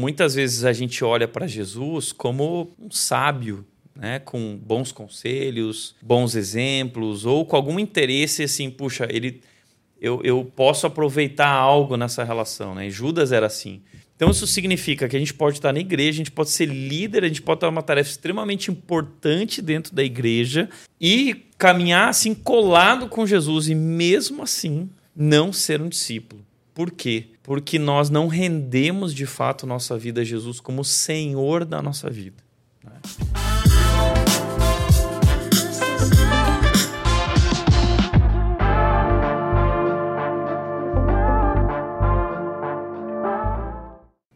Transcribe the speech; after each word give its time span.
muitas 0.00 0.34
vezes 0.34 0.64
a 0.64 0.72
gente 0.72 1.04
olha 1.04 1.28
para 1.28 1.46
Jesus 1.46 2.10
como 2.10 2.72
um 2.78 2.90
sábio, 2.90 3.64
né, 3.94 4.18
com 4.18 4.56
bons 4.56 4.90
conselhos, 4.90 5.94
bons 6.00 6.34
exemplos, 6.34 7.26
ou 7.26 7.44
com 7.44 7.54
algum 7.54 7.78
interesse 7.78 8.42
assim, 8.42 8.70
puxa, 8.70 9.06
ele, 9.10 9.42
eu, 10.00 10.20
eu 10.24 10.42
posso 10.44 10.86
aproveitar 10.86 11.50
algo 11.50 11.96
nessa 11.96 12.24
relação. 12.24 12.74
Né? 12.74 12.86
E 12.86 12.90
Judas 12.90 13.30
era 13.30 13.46
assim. 13.46 13.82
Então 14.16 14.30
isso 14.30 14.46
significa 14.46 15.08
que 15.08 15.16
a 15.16 15.18
gente 15.18 15.32
pode 15.32 15.58
estar 15.58 15.72
na 15.72 15.80
igreja, 15.80 16.10
a 16.10 16.12
gente 16.12 16.30
pode 16.30 16.50
ser 16.50 16.66
líder, 16.66 17.24
a 17.24 17.28
gente 17.28 17.40
pode 17.40 17.60
ter 17.60 17.66
uma 17.66 17.82
tarefa 17.82 18.10
extremamente 18.10 18.70
importante 18.70 19.62
dentro 19.62 19.94
da 19.94 20.04
igreja 20.04 20.68
e 21.00 21.46
caminhar 21.56 22.08
assim 22.08 22.34
colado 22.34 23.08
com 23.08 23.26
Jesus 23.26 23.68
e 23.68 23.74
mesmo 23.74 24.42
assim 24.42 24.90
não 25.16 25.52
ser 25.54 25.80
um 25.80 25.88
discípulo. 25.88 26.44
Por 26.74 26.90
quê? 26.90 27.28
Porque 27.50 27.80
nós 27.80 28.10
não 28.10 28.28
rendemos 28.28 29.12
de 29.12 29.26
fato 29.26 29.66
nossa 29.66 29.98
vida 29.98 30.20
a 30.20 30.24
Jesus 30.24 30.60
como 30.60 30.84
Senhor 30.84 31.64
da 31.64 31.82
nossa 31.82 32.08
vida. 32.08 32.36
Né? 32.84 32.92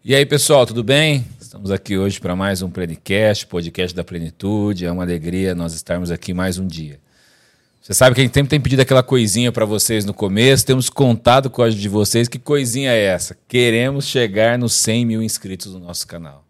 E 0.04 0.12
aí, 0.12 0.26
pessoal, 0.26 0.66
tudo 0.66 0.82
bem? 0.82 1.24
Estamos 1.40 1.70
aqui 1.70 1.96
hoje 1.96 2.18
para 2.18 2.34
mais 2.34 2.62
um 2.62 2.68
Plenicast, 2.68 3.46
podcast 3.46 3.94
da 3.94 4.02
Plenitude. 4.02 4.86
É 4.86 4.90
uma 4.90 5.04
alegria 5.04 5.54
nós 5.54 5.72
estarmos 5.72 6.10
aqui 6.10 6.34
mais 6.34 6.58
um 6.58 6.66
dia. 6.66 6.98
Você 7.84 7.92
sabe 7.92 8.14
que 8.14 8.22
a 8.22 8.24
gente 8.24 8.32
sempre 8.32 8.48
tem 8.48 8.58
pedido 8.58 8.80
aquela 8.80 9.02
coisinha 9.02 9.52
para 9.52 9.66
vocês 9.66 10.06
no 10.06 10.14
começo, 10.14 10.64
temos 10.64 10.88
contado 10.88 11.50
com 11.50 11.62
a 11.62 11.68
de 11.68 11.86
vocês. 11.86 12.28
Que 12.28 12.38
coisinha 12.38 12.90
é 12.90 12.98
essa? 12.98 13.36
Queremos 13.46 14.06
chegar 14.06 14.58
nos 14.58 14.72
100 14.72 15.04
mil 15.04 15.22
inscritos 15.22 15.74
no 15.74 15.80
nosso 15.80 16.06
canal. 16.06 16.46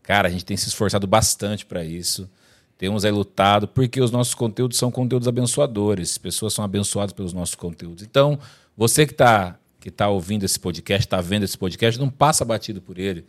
Cara, 0.00 0.28
a 0.28 0.30
gente 0.30 0.44
tem 0.44 0.56
se 0.56 0.68
esforçado 0.68 1.04
bastante 1.04 1.66
para 1.66 1.84
isso. 1.84 2.30
Temos 2.78 3.04
aí 3.04 3.10
lutado, 3.10 3.66
porque 3.66 4.00
os 4.00 4.12
nossos 4.12 4.32
conteúdos 4.32 4.78
são 4.78 4.88
conteúdos 4.92 5.26
abençoadores. 5.26 6.18
Pessoas 6.18 6.54
são 6.54 6.64
abençoadas 6.64 7.12
pelos 7.12 7.32
nossos 7.32 7.56
conteúdos. 7.56 8.04
Então, 8.04 8.38
você 8.76 9.04
que 9.04 9.12
está 9.12 9.58
que 9.80 9.88
está 9.88 10.08
ouvindo 10.08 10.44
esse 10.44 10.58
podcast, 10.58 11.04
está 11.04 11.20
vendo 11.20 11.42
esse 11.42 11.58
podcast, 11.58 11.98
não 11.98 12.10
passa 12.10 12.44
batido 12.44 12.80
por 12.80 12.96
ele. 12.96 13.24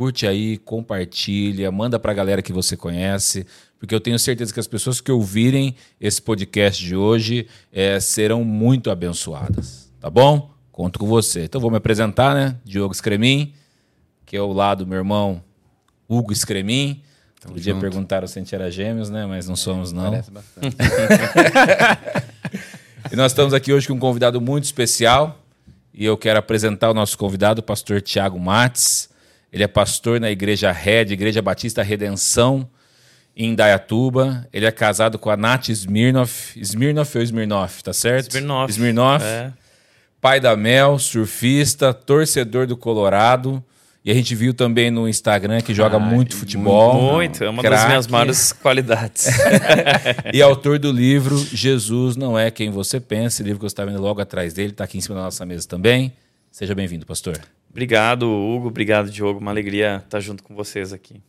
Curte 0.00 0.26
aí, 0.26 0.56
compartilha, 0.56 1.70
manda 1.70 1.98
para 1.98 2.10
a 2.10 2.14
galera 2.14 2.40
que 2.40 2.54
você 2.54 2.74
conhece, 2.74 3.46
porque 3.78 3.94
eu 3.94 4.00
tenho 4.00 4.18
certeza 4.18 4.50
que 4.50 4.58
as 4.58 4.66
pessoas 4.66 4.98
que 4.98 5.12
ouvirem 5.12 5.74
esse 6.00 6.22
podcast 6.22 6.82
de 6.82 6.96
hoje 6.96 7.46
é, 7.70 8.00
serão 8.00 8.42
muito 8.42 8.90
abençoadas. 8.90 9.92
Tá 10.00 10.08
bom? 10.08 10.54
Conto 10.72 10.98
com 10.98 11.06
você. 11.06 11.44
Então 11.44 11.60
vou 11.60 11.70
me 11.70 11.76
apresentar, 11.76 12.34
né? 12.34 12.56
Diogo 12.64 12.94
Scremin, 12.94 13.52
que 14.24 14.34
é 14.34 14.40
o 14.40 14.54
lado 14.54 14.86
do 14.86 14.88
meu 14.88 14.96
irmão 14.96 15.44
Hugo 16.08 16.34
Scremin. 16.34 17.02
Tamo 17.38 17.56
Podia 17.56 17.74
junto. 17.74 17.82
perguntar 17.82 18.26
se 18.26 18.38
a 18.38 18.42
gente 18.42 18.54
era 18.54 18.70
gêmeos, 18.70 19.10
né? 19.10 19.26
Mas 19.26 19.48
não 19.48 19.52
é, 19.52 19.58
somos, 19.58 19.92
não. 19.92 20.12
Parece 20.12 20.30
bastante. 20.30 20.76
e 23.12 23.16
nós 23.16 23.32
estamos 23.32 23.52
aqui 23.52 23.70
hoje 23.70 23.86
com 23.86 23.92
um 23.92 23.98
convidado 23.98 24.40
muito 24.40 24.64
especial 24.64 25.44
e 25.92 26.06
eu 26.06 26.16
quero 26.16 26.38
apresentar 26.38 26.90
o 26.90 26.94
nosso 26.94 27.18
convidado, 27.18 27.60
o 27.60 27.62
pastor 27.62 28.00
Tiago 28.00 28.40
Mates. 28.40 29.09
Ele 29.52 29.64
é 29.64 29.68
pastor 29.68 30.20
na 30.20 30.30
Igreja 30.30 30.70
Red, 30.70 31.12
Igreja 31.12 31.42
Batista 31.42 31.82
Redenção, 31.82 32.68
em 33.36 33.54
Dayatuba. 33.54 34.46
Ele 34.52 34.66
é 34.66 34.70
casado 34.70 35.18
com 35.18 35.30
a 35.30 35.36
Nath 35.36 35.68
Smirnoff. 35.70 36.58
Smirnoff 36.60 37.16
ou 37.16 37.24
Smirnoff, 37.24 37.82
tá 37.82 37.92
certo? 37.92 38.28
Smirnoff. 38.28 38.72
Smirnoff. 38.72 39.24
É. 39.24 39.52
Pai 40.20 40.38
da 40.38 40.54
Mel, 40.54 40.98
surfista, 40.98 41.94
torcedor 41.94 42.66
do 42.66 42.76
Colorado. 42.76 43.64
E 44.04 44.10
a 44.10 44.14
gente 44.14 44.34
viu 44.34 44.54
também 44.54 44.90
no 44.90 45.08
Instagram 45.08 45.60
que 45.60 45.74
joga 45.74 45.98
muito 45.98 46.34
futebol. 46.34 47.14
Muito, 47.14 47.44
é 47.44 47.50
uma 47.50 47.62
craque. 47.62 47.76
das 47.76 47.86
minhas 47.86 48.06
maiores 48.06 48.52
qualidades. 48.62 49.26
e 50.32 50.40
autor 50.40 50.78
do 50.78 50.90
livro 50.90 51.36
Jesus 51.36 52.16
Não 52.16 52.38
É 52.38 52.50
Quem 52.50 52.70
Você 52.70 52.98
Pensa, 52.98 53.42
livro 53.42 53.58
que 53.58 53.64
você 53.64 53.72
está 53.72 53.84
vendo 53.84 54.00
logo 54.00 54.20
atrás 54.20 54.54
dele, 54.54 54.70
está 54.70 54.84
aqui 54.84 54.96
em 54.96 55.00
cima 55.02 55.16
da 55.16 55.22
nossa 55.22 55.44
mesa 55.44 55.68
também. 55.68 56.12
Seja 56.50 56.74
bem-vindo, 56.74 57.04
pastor. 57.04 57.38
Obrigado, 57.70 58.28
Hugo. 58.28 58.68
Obrigado, 58.68 59.10
Diogo. 59.10 59.38
Uma 59.38 59.52
alegria 59.52 60.02
estar 60.04 60.20
junto 60.20 60.42
com 60.42 60.54
vocês 60.54 60.92
aqui. 60.92 61.22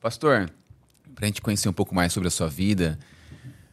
Pastor, 0.00 0.50
para 1.14 1.24
a 1.24 1.26
gente 1.26 1.40
conhecer 1.40 1.68
um 1.68 1.72
pouco 1.72 1.94
mais 1.94 2.12
sobre 2.12 2.26
a 2.26 2.30
sua 2.30 2.48
vida, 2.48 2.98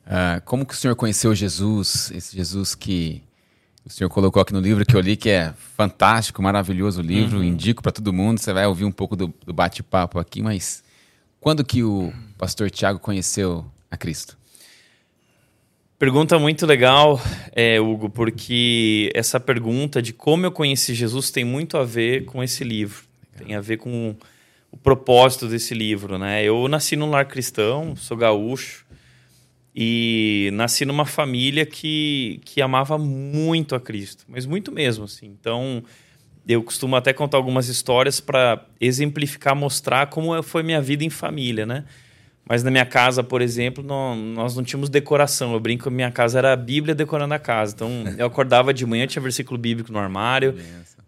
uh, 0.05 0.41
como 0.45 0.65
que 0.65 0.73
o 0.73 0.77
senhor 0.77 0.95
conheceu 0.95 1.33
Jesus, 1.33 2.11
esse 2.11 2.35
Jesus 2.35 2.75
que 2.75 3.23
o 3.83 3.89
senhor 3.89 4.09
colocou 4.09 4.41
aqui 4.41 4.53
no 4.53 4.59
livro 4.59 4.85
que 4.85 4.95
eu 4.95 5.01
li, 5.01 5.17
que 5.17 5.29
é 5.29 5.53
fantástico, 5.75 6.41
maravilhoso 6.41 7.01
o 7.01 7.03
livro, 7.03 7.39
uhum. 7.39 7.43
indico 7.43 7.81
para 7.81 7.91
todo 7.91 8.13
mundo. 8.13 8.39
Você 8.39 8.53
vai 8.53 8.65
ouvir 8.67 8.85
um 8.85 8.91
pouco 8.91 9.15
do, 9.15 9.33
do 9.43 9.51
bate-papo 9.51 10.19
aqui, 10.19 10.41
mas 10.41 10.83
quando 11.39 11.65
que 11.65 11.83
o 11.83 12.13
pastor 12.37 12.69
Tiago 12.69 12.99
conheceu 12.99 13.65
a 13.89 13.97
Cristo? 13.97 14.37
Pergunta 16.01 16.39
muito 16.39 16.65
legal, 16.65 17.21
é, 17.51 17.79
Hugo, 17.79 18.09
porque 18.09 19.11
essa 19.13 19.39
pergunta 19.39 20.01
de 20.01 20.11
como 20.11 20.43
eu 20.43 20.51
conheci 20.51 20.95
Jesus 20.95 21.29
tem 21.29 21.45
muito 21.45 21.77
a 21.77 21.83
ver 21.83 22.25
com 22.25 22.43
esse 22.43 22.63
livro. 22.63 23.03
Tem 23.37 23.53
a 23.53 23.61
ver 23.61 23.77
com 23.77 24.15
o 24.71 24.77
propósito 24.77 25.47
desse 25.47 25.75
livro, 25.75 26.17
né? 26.17 26.43
Eu 26.43 26.67
nasci 26.67 26.95
num 26.95 27.11
lar 27.11 27.27
cristão, 27.27 27.95
sou 27.95 28.17
gaúcho, 28.17 28.83
e 29.75 30.49
nasci 30.53 30.85
numa 30.85 31.05
família 31.05 31.67
que, 31.67 32.41
que 32.45 32.63
amava 32.63 32.97
muito 32.97 33.75
a 33.75 33.79
Cristo, 33.79 34.25
mas 34.27 34.47
muito 34.47 34.71
mesmo, 34.71 35.03
assim. 35.03 35.27
Então, 35.27 35.83
eu 36.47 36.63
costumo 36.63 36.95
até 36.95 37.13
contar 37.13 37.37
algumas 37.37 37.67
histórias 37.67 38.19
para 38.19 38.65
exemplificar, 38.79 39.55
mostrar 39.55 40.07
como 40.07 40.41
foi 40.41 40.63
minha 40.63 40.81
vida 40.81 41.03
em 41.03 41.11
família, 41.11 41.67
né? 41.67 41.85
Mas 42.51 42.63
na 42.63 42.69
minha 42.69 42.85
casa, 42.85 43.23
por 43.23 43.41
exemplo, 43.41 43.81
não, 43.81 44.13
nós 44.13 44.57
não 44.57 44.61
tínhamos 44.61 44.89
decoração. 44.89 45.53
Eu 45.53 45.59
brinco 45.61 45.83
que 45.83 45.87
a 45.87 45.91
minha 45.91 46.11
casa 46.11 46.37
era 46.37 46.51
a 46.51 46.55
Bíblia 46.57 46.93
decorando 46.93 47.33
a 47.33 47.39
casa. 47.39 47.73
Então, 47.73 47.89
eu 48.17 48.25
acordava 48.25 48.73
de 48.73 48.85
manhã, 48.85 49.07
tinha 49.07 49.21
versículo 49.21 49.57
bíblico 49.57 49.89
no 49.89 49.97
armário, 49.97 50.53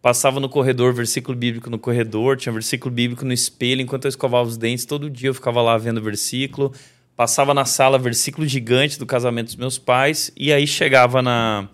passava 0.02 0.40
no 0.40 0.48
corredor, 0.48 0.94
versículo 0.94 1.38
bíblico 1.38 1.70
no 1.70 1.78
corredor, 1.78 2.38
tinha 2.38 2.54
versículo 2.54 2.96
bíblico 2.96 3.26
no 3.26 3.34
espelho, 3.34 3.82
enquanto 3.82 4.06
eu 4.06 4.10
escovava 4.10 4.48
os 4.48 4.56
dentes, 4.56 4.86
todo 4.86 5.10
dia 5.10 5.32
eu 5.32 5.34
ficava 5.34 5.62
lá 5.62 5.78
vendo 5.78 6.02
versículo. 6.02 6.72
Passava 7.14 7.54
na 7.54 7.66
sala 7.66 8.00
versículo 8.00 8.48
gigante 8.48 8.98
do 8.98 9.06
casamento 9.06 9.48
dos 9.48 9.58
meus 9.58 9.78
pais, 9.78 10.32
e 10.38 10.54
aí 10.54 10.66
chegava 10.66 11.22
na, 11.22 11.68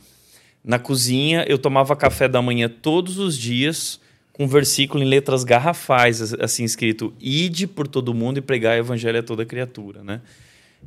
na 0.63 0.79
cozinha, 0.79 1.45
eu 1.47 1.59
tomava 1.59 1.95
café 1.95 2.27
da 2.27 2.41
manhã 2.41 2.67
todos 2.67 3.19
os 3.19 3.37
dias 3.37 4.01
um 4.39 4.47
versículo 4.47 5.03
em 5.03 5.07
letras 5.07 5.43
garrafais, 5.43 6.33
assim 6.35 6.63
escrito: 6.63 7.13
Ide 7.19 7.67
por 7.67 7.87
todo 7.87 8.13
mundo 8.13 8.37
e 8.37 8.41
pregar 8.41 8.77
o 8.77 8.79
evangelho 8.79 9.19
a 9.19 9.23
toda 9.23 9.45
criatura, 9.45 10.03
né? 10.03 10.21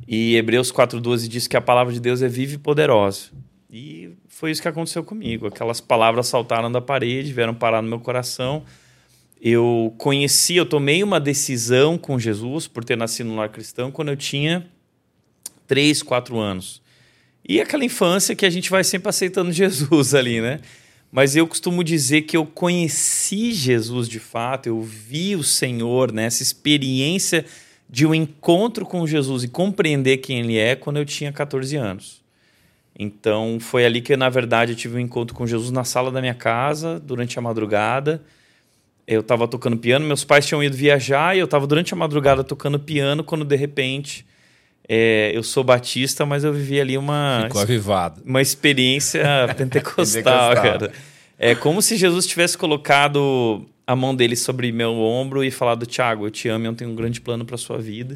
E 0.07 0.35
Hebreus 0.35 0.71
4:12 0.71 1.27
diz 1.27 1.47
que 1.47 1.55
a 1.55 1.61
palavra 1.61 1.93
de 1.93 1.99
Deus 1.99 2.21
é 2.21 2.27
viva 2.27 2.55
e 2.55 2.57
poderosa. 2.57 3.29
E 3.71 4.09
foi 4.27 4.51
isso 4.51 4.61
que 4.61 4.67
aconteceu 4.67 5.03
comigo. 5.03 5.47
Aquelas 5.47 5.79
palavras 5.79 6.27
saltaram 6.27 6.71
da 6.71 6.81
parede, 6.81 7.31
vieram 7.31 7.53
parar 7.53 7.81
no 7.81 7.89
meu 7.89 7.99
coração 7.99 8.63
eu 9.45 9.93
conheci, 9.97 10.55
eu 10.55 10.65
tomei 10.65 11.03
uma 11.03 11.19
decisão 11.19 11.97
com 11.97 12.17
Jesus 12.17 12.65
por 12.65 12.85
ter 12.85 12.95
nascido 12.95 13.27
no 13.27 13.35
lar 13.35 13.49
cristão 13.49 13.91
quando 13.91 14.07
eu 14.07 14.15
tinha 14.15 14.65
3, 15.67 16.01
4 16.01 16.39
anos. 16.39 16.81
E 17.45 17.59
aquela 17.59 17.83
infância 17.83 18.37
que 18.37 18.45
a 18.45 18.49
gente 18.49 18.69
vai 18.69 18.85
sempre 18.85 19.09
aceitando 19.09 19.51
Jesus 19.51 20.15
ali, 20.15 20.39
né? 20.39 20.61
Mas 21.13 21.35
eu 21.35 21.47
costumo 21.47 21.83
dizer 21.83 22.23
que 22.23 22.35
eu 22.35 22.45
conheci 22.45 23.53
Jesus 23.53 24.09
de 24.09 24.19
fato, 24.19 24.67
eu 24.67 24.81
vi 24.81 25.35
o 25.35 25.43
Senhor, 25.43 26.11
né? 26.11 26.25
essa 26.25 26.41
experiência 26.41 27.45
de 27.87 28.05
um 28.05 28.15
encontro 28.15 28.85
com 28.85 29.05
Jesus 29.05 29.43
e 29.43 29.47
compreender 29.47 30.17
quem 30.17 30.39
Ele 30.39 30.57
é 30.57 30.75
quando 30.75 30.97
eu 30.97 31.05
tinha 31.05 31.31
14 31.31 31.75
anos. 31.75 32.21
Então 32.97 33.59
foi 33.61 33.85
ali 33.85 34.01
que, 34.01 34.17
na 34.17 34.27
verdade, 34.27 34.71
eu 34.71 34.75
tive 34.75 34.97
um 34.97 34.99
encontro 34.99 35.35
com 35.35 35.45
Jesus 35.45 35.69
na 35.69 35.83
sala 35.83 36.11
da 36.11 36.19
minha 36.19 36.33
casa, 36.33 36.99
durante 36.99 37.37
a 37.37 37.41
madrugada 37.41 38.21
eu 39.07 39.21
estava 39.21 39.47
tocando 39.47 39.77
piano, 39.77 40.05
meus 40.05 40.23
pais 40.23 40.45
tinham 40.45 40.63
ido 40.63 40.75
viajar 40.75 41.35
e 41.35 41.39
eu 41.39 41.45
estava 41.45 41.67
durante 41.67 41.93
a 41.93 41.97
madrugada 41.97 42.43
tocando 42.43 42.79
piano 42.79 43.23
quando 43.23 43.43
de 43.43 43.55
repente 43.55 44.25
é, 44.87 45.31
eu 45.33 45.43
sou 45.43 45.63
batista, 45.63 46.25
mas 46.25 46.43
eu 46.43 46.53
vivi 46.53 46.79
ali 46.79 46.97
uma 46.97 47.43
Ficou 47.43 47.61
avivado. 47.61 48.21
uma 48.25 48.41
experiência 48.41 49.23
pentecostal, 49.57 50.55
cara. 50.55 50.91
É 51.37 51.55
como 51.55 51.81
se 51.81 51.97
Jesus 51.97 52.25
tivesse 52.25 52.57
colocado 52.57 53.65
a 53.85 53.95
mão 53.95 54.15
dele 54.15 54.35
sobre 54.35 54.71
meu 54.71 54.93
ombro 54.93 55.43
e 55.43 55.51
falado: 55.51 55.85
Tiago, 55.85 56.27
eu 56.27 56.31
te 56.31 56.47
amo, 56.47 56.65
eu 56.65 56.73
tenho 56.73 56.91
um 56.91 56.95
grande 56.95 57.19
plano 57.19 57.45
para 57.45 57.57
sua 57.57 57.77
vida. 57.77 58.15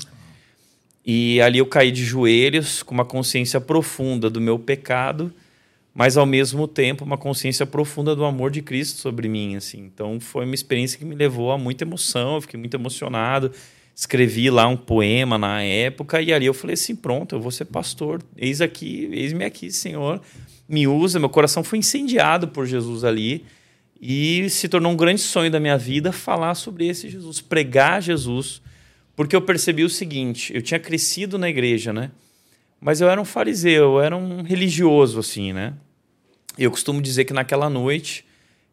E 1.06 1.40
ali 1.42 1.60
eu 1.60 1.66
caí 1.66 1.92
de 1.92 2.04
joelhos 2.04 2.84
com 2.84 2.94
uma 2.94 3.06
consciência 3.06 3.62
profunda 3.62 4.30
do 4.30 4.42
meu 4.42 4.60
pecado 4.60 5.34
mas 5.98 6.16
ao 6.16 6.28
mesmo 6.28 6.68
tempo 6.68 7.04
uma 7.04 7.18
consciência 7.18 7.66
profunda 7.66 8.16
do 8.16 8.24
amor 8.24 8.52
de 8.52 8.62
Cristo 8.62 9.02
sobre 9.02 9.28
mim, 9.28 9.56
assim. 9.56 9.80
Então 9.80 10.20
foi 10.20 10.46
uma 10.46 10.54
experiência 10.54 11.00
que 11.00 11.04
me 11.04 11.16
levou 11.16 11.52
a 11.52 11.58
muita 11.58 11.84
emoção, 11.84 12.36
eu 12.36 12.42
fiquei 12.42 12.60
muito 12.60 12.76
emocionado. 12.76 13.52
Escrevi 13.96 14.52
lá 14.52 14.68
um 14.68 14.78
poema 14.78 15.40
na 15.40 15.64
época 15.64 16.22
e 16.22 16.32
ali 16.32 16.46
eu 16.46 16.54
falei 16.54 16.76
assim, 16.76 16.96
pronto, 16.96 17.34
eu 17.34 17.42
vou 17.42 17.50
ser 17.50 17.66
pastor. 17.66 18.22
Eis 18.38 18.62
aqui, 18.62 19.10
eis-me 19.12 19.44
aqui, 19.44 19.72
Senhor. 19.72 20.22
Me 20.68 20.88
usa, 20.88 21.20
meu 21.20 21.30
coração 21.30 21.64
foi 21.64 21.80
incendiado 21.80 22.48
por 22.48 22.66
Jesus 22.66 23.04
ali. 23.04 23.46
E 24.02 24.50
se 24.50 24.68
tornou 24.68 24.92
um 24.92 24.96
grande 24.96 25.22
sonho 25.22 25.50
da 25.50 25.60
minha 25.60 25.78
vida 25.78 26.12
falar 26.12 26.54
sobre 26.56 26.88
esse 26.88 27.10
Jesus, 27.10 27.42
pregar 27.42 28.02
Jesus, 28.02 28.62
porque 29.16 29.36
eu 29.36 29.42
percebi 29.42 29.84
o 29.84 29.90
seguinte: 29.90 30.54
eu 30.54 30.62
tinha 30.62 30.80
crescido 30.80 31.38
na 31.38 31.50
igreja, 31.50 31.92
né? 31.92 32.12
Mas 32.80 33.02
eu 33.02 33.10
era 33.10 33.20
um 33.20 33.26
fariseu, 33.26 33.94
eu 33.94 34.02
era 34.02 34.16
um 34.16 34.44
religioso, 34.44 35.20
assim, 35.20 35.52
né? 35.52 35.74
Eu 36.58 36.70
costumo 36.70 37.02
dizer 37.02 37.26
que 37.26 37.34
naquela 37.34 37.70
noite 37.70 38.24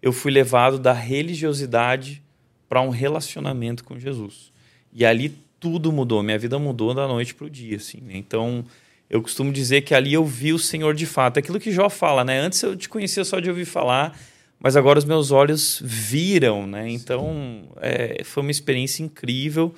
eu 0.02 0.12
fui 0.12 0.30
levado 0.30 0.78
da 0.78 0.92
religiosidade 0.92 2.22
para 2.68 2.82
um 2.82 2.90
relacionamento 2.90 3.84
com 3.84 3.98
Jesus. 3.98 4.52
E 4.92 5.04
ali 5.04 5.34
tudo 5.58 5.90
mudou, 5.90 6.22
minha 6.22 6.38
vida 6.38 6.58
mudou 6.58 6.92
da 6.92 7.08
noite 7.08 7.34
para 7.34 7.46
o 7.46 7.50
dia, 7.50 7.76
assim. 7.76 8.02
Né? 8.02 8.16
Então, 8.16 8.64
eu 9.08 9.20
costumo 9.22 9.52
dizer 9.52 9.82
que 9.82 9.94
ali 9.94 10.14
eu 10.14 10.24
vi 10.24 10.52
o 10.52 10.58
Senhor 10.58 10.94
de 10.94 11.06
fato. 11.06 11.38
Aquilo 11.38 11.60
que 11.60 11.70
Jó 11.70 11.88
fala, 11.88 12.24
né? 12.24 12.40
Antes 12.40 12.62
eu 12.62 12.76
te 12.76 12.88
conhecia 12.88 13.24
só 13.24 13.38
de 13.38 13.48
ouvir 13.48 13.64
falar, 13.64 14.18
mas 14.58 14.76
agora 14.76 14.98
os 14.98 15.04
meus 15.04 15.30
olhos 15.30 15.80
viram, 15.84 16.66
né? 16.66 16.90
Então, 16.90 17.68
é, 17.80 18.22
foi 18.24 18.42
uma 18.42 18.50
experiência 18.50 19.02
incrível. 19.02 19.74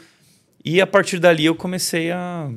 E 0.64 0.81
a 0.81 0.87
partir 0.87 1.19
dali 1.19 1.44
eu 1.44 1.55
comecei 1.55 2.11
a, 2.11 2.50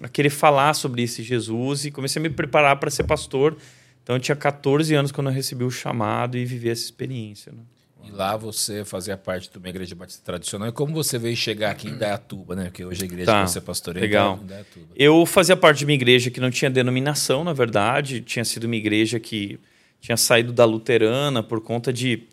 a 0.00 0.08
querer 0.08 0.30
falar 0.30 0.74
sobre 0.74 1.02
esse 1.02 1.22
Jesus 1.22 1.84
e 1.84 1.90
comecei 1.90 2.20
a 2.20 2.22
me 2.22 2.30
preparar 2.30 2.76
para 2.76 2.90
ser 2.90 3.04
pastor. 3.04 3.56
Então, 4.02 4.16
eu 4.16 4.20
tinha 4.20 4.36
14 4.36 4.94
anos 4.94 5.10
quando 5.10 5.28
eu 5.28 5.32
recebi 5.32 5.64
o 5.64 5.70
chamado 5.70 6.36
e 6.36 6.44
vivi 6.44 6.68
essa 6.68 6.84
experiência. 6.84 7.50
Né? 7.50 7.62
E 8.06 8.10
lá 8.10 8.36
você 8.36 8.84
fazia 8.84 9.16
parte 9.16 9.50
de 9.50 9.58
uma 9.58 9.68
igreja 9.68 9.94
batista 9.94 10.22
tradicional. 10.24 10.68
E 10.68 10.72
como 10.72 10.92
você 10.92 11.18
veio 11.18 11.36
chegar 11.36 11.70
aqui 11.70 11.88
em 11.88 11.96
Dayatuba, 11.98 12.54
né? 12.54 12.64
Porque 12.64 12.84
hoje 12.84 13.02
a 13.02 13.04
igreja 13.04 13.26
tá, 13.26 13.44
que 13.44 13.50
você 13.50 13.60
pastoreia 13.60 14.04
legal. 14.04 14.40
em 14.42 14.46
Dayatuba. 14.46 14.86
Eu 14.96 15.24
fazia 15.26 15.56
parte 15.56 15.78
de 15.78 15.84
uma 15.84 15.92
igreja 15.92 16.30
que 16.30 16.40
não 16.40 16.50
tinha 16.50 16.70
denominação, 16.70 17.42
na 17.44 17.52
verdade. 17.52 18.20
Tinha 18.20 18.44
sido 18.44 18.64
uma 18.64 18.76
igreja 18.76 19.18
que 19.18 19.58
tinha 20.00 20.16
saído 20.16 20.52
da 20.52 20.64
luterana 20.64 21.42
por 21.42 21.60
conta 21.60 21.92
de 21.92 22.24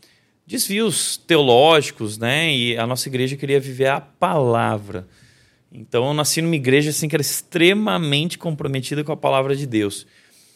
desvios 0.46 1.16
teológicos, 1.16 2.18
né? 2.18 2.54
E 2.54 2.78
a 2.78 2.86
nossa 2.86 3.08
igreja 3.08 3.38
queria 3.38 3.60
viver 3.60 3.88
a 3.88 4.02
palavra. 4.02 5.08
Então 5.72 6.06
eu 6.06 6.14
nasci 6.14 6.42
numa 6.42 6.56
igreja 6.56 6.90
assim 6.90 7.08
que 7.08 7.16
era 7.16 7.22
extremamente 7.22 8.38
comprometida 8.38 9.04
com 9.04 9.12
a 9.14 9.18
palavra 9.18 9.56
de 9.56 9.66
Deus. 9.66 10.06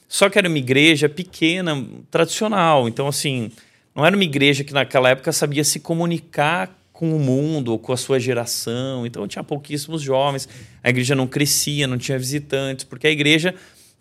Só 0.10 0.30
que 0.30 0.38
era 0.38 0.50
uma 0.50 0.58
igreja 0.58 1.08
pequena, 1.08 1.88
tradicional. 2.12 2.90
Então 2.90 3.08
assim, 3.08 3.50
não 3.96 4.06
era 4.06 4.16
uma 4.16 4.24
igreja 4.24 4.64
que 4.64 4.74
naquela 4.74 5.10
época 5.10 5.32
sabia 5.32 5.64
se 5.64 5.80
comunicar 5.80 6.78
com 6.92 7.16
o 7.16 7.20
mundo 7.20 7.70
ou 7.70 7.80
com 7.80 7.94
a 7.94 7.98
sua 7.98 8.20
geração. 8.20 9.06
Então 9.06 9.28
tinha 9.28 9.44
pouquíssimos 9.44 10.02
jovens. 10.02 10.48
A 10.84 10.90
igreja 10.90 11.16
não 11.16 11.28
crescia, 11.28 11.88
não 11.88 11.98
tinha 11.98 12.18
visitantes, 12.18 12.84
porque 12.84 13.08
a 13.08 13.12
igreja 13.12 13.56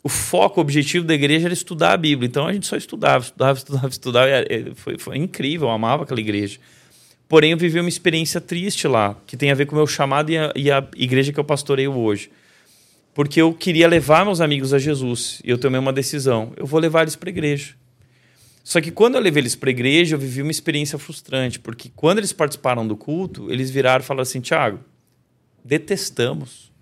o 0.04 0.08
foco, 0.10 0.60
o 0.60 0.62
objetivo 0.62 1.06
da 1.06 1.14
igreja 1.14 1.46
era 1.46 1.54
estudar 1.54 1.92
a 1.92 1.96
Bíblia. 1.96 2.26
Então 2.26 2.46
a 2.46 2.52
gente 2.52 2.66
só 2.66 2.76
estudava, 2.76 3.24
estudava, 3.24 3.58
estudava, 3.58 3.88
estudava. 3.88 4.28
Foi, 4.74 4.98
foi 4.98 5.16
incrível, 5.16 5.68
eu 5.68 5.72
amava 5.72 6.02
aquela 6.02 6.20
igreja. 6.20 6.58
Porém, 7.26 7.52
eu 7.52 7.56
vivi 7.56 7.80
uma 7.80 7.88
experiência 7.88 8.38
triste 8.38 8.86
lá, 8.86 9.16
que 9.26 9.34
tem 9.34 9.50
a 9.50 9.54
ver 9.54 9.64
com 9.64 9.72
o 9.72 9.78
meu 9.78 9.86
chamado 9.86 10.30
e 10.30 10.36
a, 10.36 10.52
e 10.54 10.70
a 10.70 10.86
igreja 10.94 11.32
que 11.32 11.40
eu 11.40 11.44
pastoreio 11.44 11.96
hoje. 11.96 12.30
Porque 13.14 13.40
eu 13.40 13.54
queria 13.54 13.88
levar 13.88 14.26
meus 14.26 14.42
amigos 14.42 14.74
a 14.74 14.78
Jesus. 14.78 15.40
E 15.42 15.48
eu 15.48 15.56
tomei 15.56 15.80
uma 15.80 15.92
decisão: 15.92 16.52
eu 16.54 16.66
vou 16.66 16.78
levar 16.78 17.02
eles 17.02 17.16
para 17.16 17.30
a 17.30 17.32
igreja. 17.32 17.74
Só 18.64 18.80
que 18.80 18.90
quando 18.90 19.16
eu 19.16 19.20
levei 19.20 19.42
eles 19.42 19.54
para 19.54 19.68
a 19.68 19.72
igreja, 19.72 20.16
eu 20.16 20.18
vivi 20.18 20.40
uma 20.40 20.50
experiência 20.50 20.98
frustrante, 20.98 21.60
porque 21.60 21.90
quando 21.94 22.18
eles 22.18 22.32
participaram 22.32 22.88
do 22.88 22.96
culto, 22.96 23.52
eles 23.52 23.70
viraram 23.70 24.02
e 24.02 24.06
falaram 24.06 24.22
assim: 24.22 24.40
Tiago, 24.40 24.80
detestamos. 25.62 26.72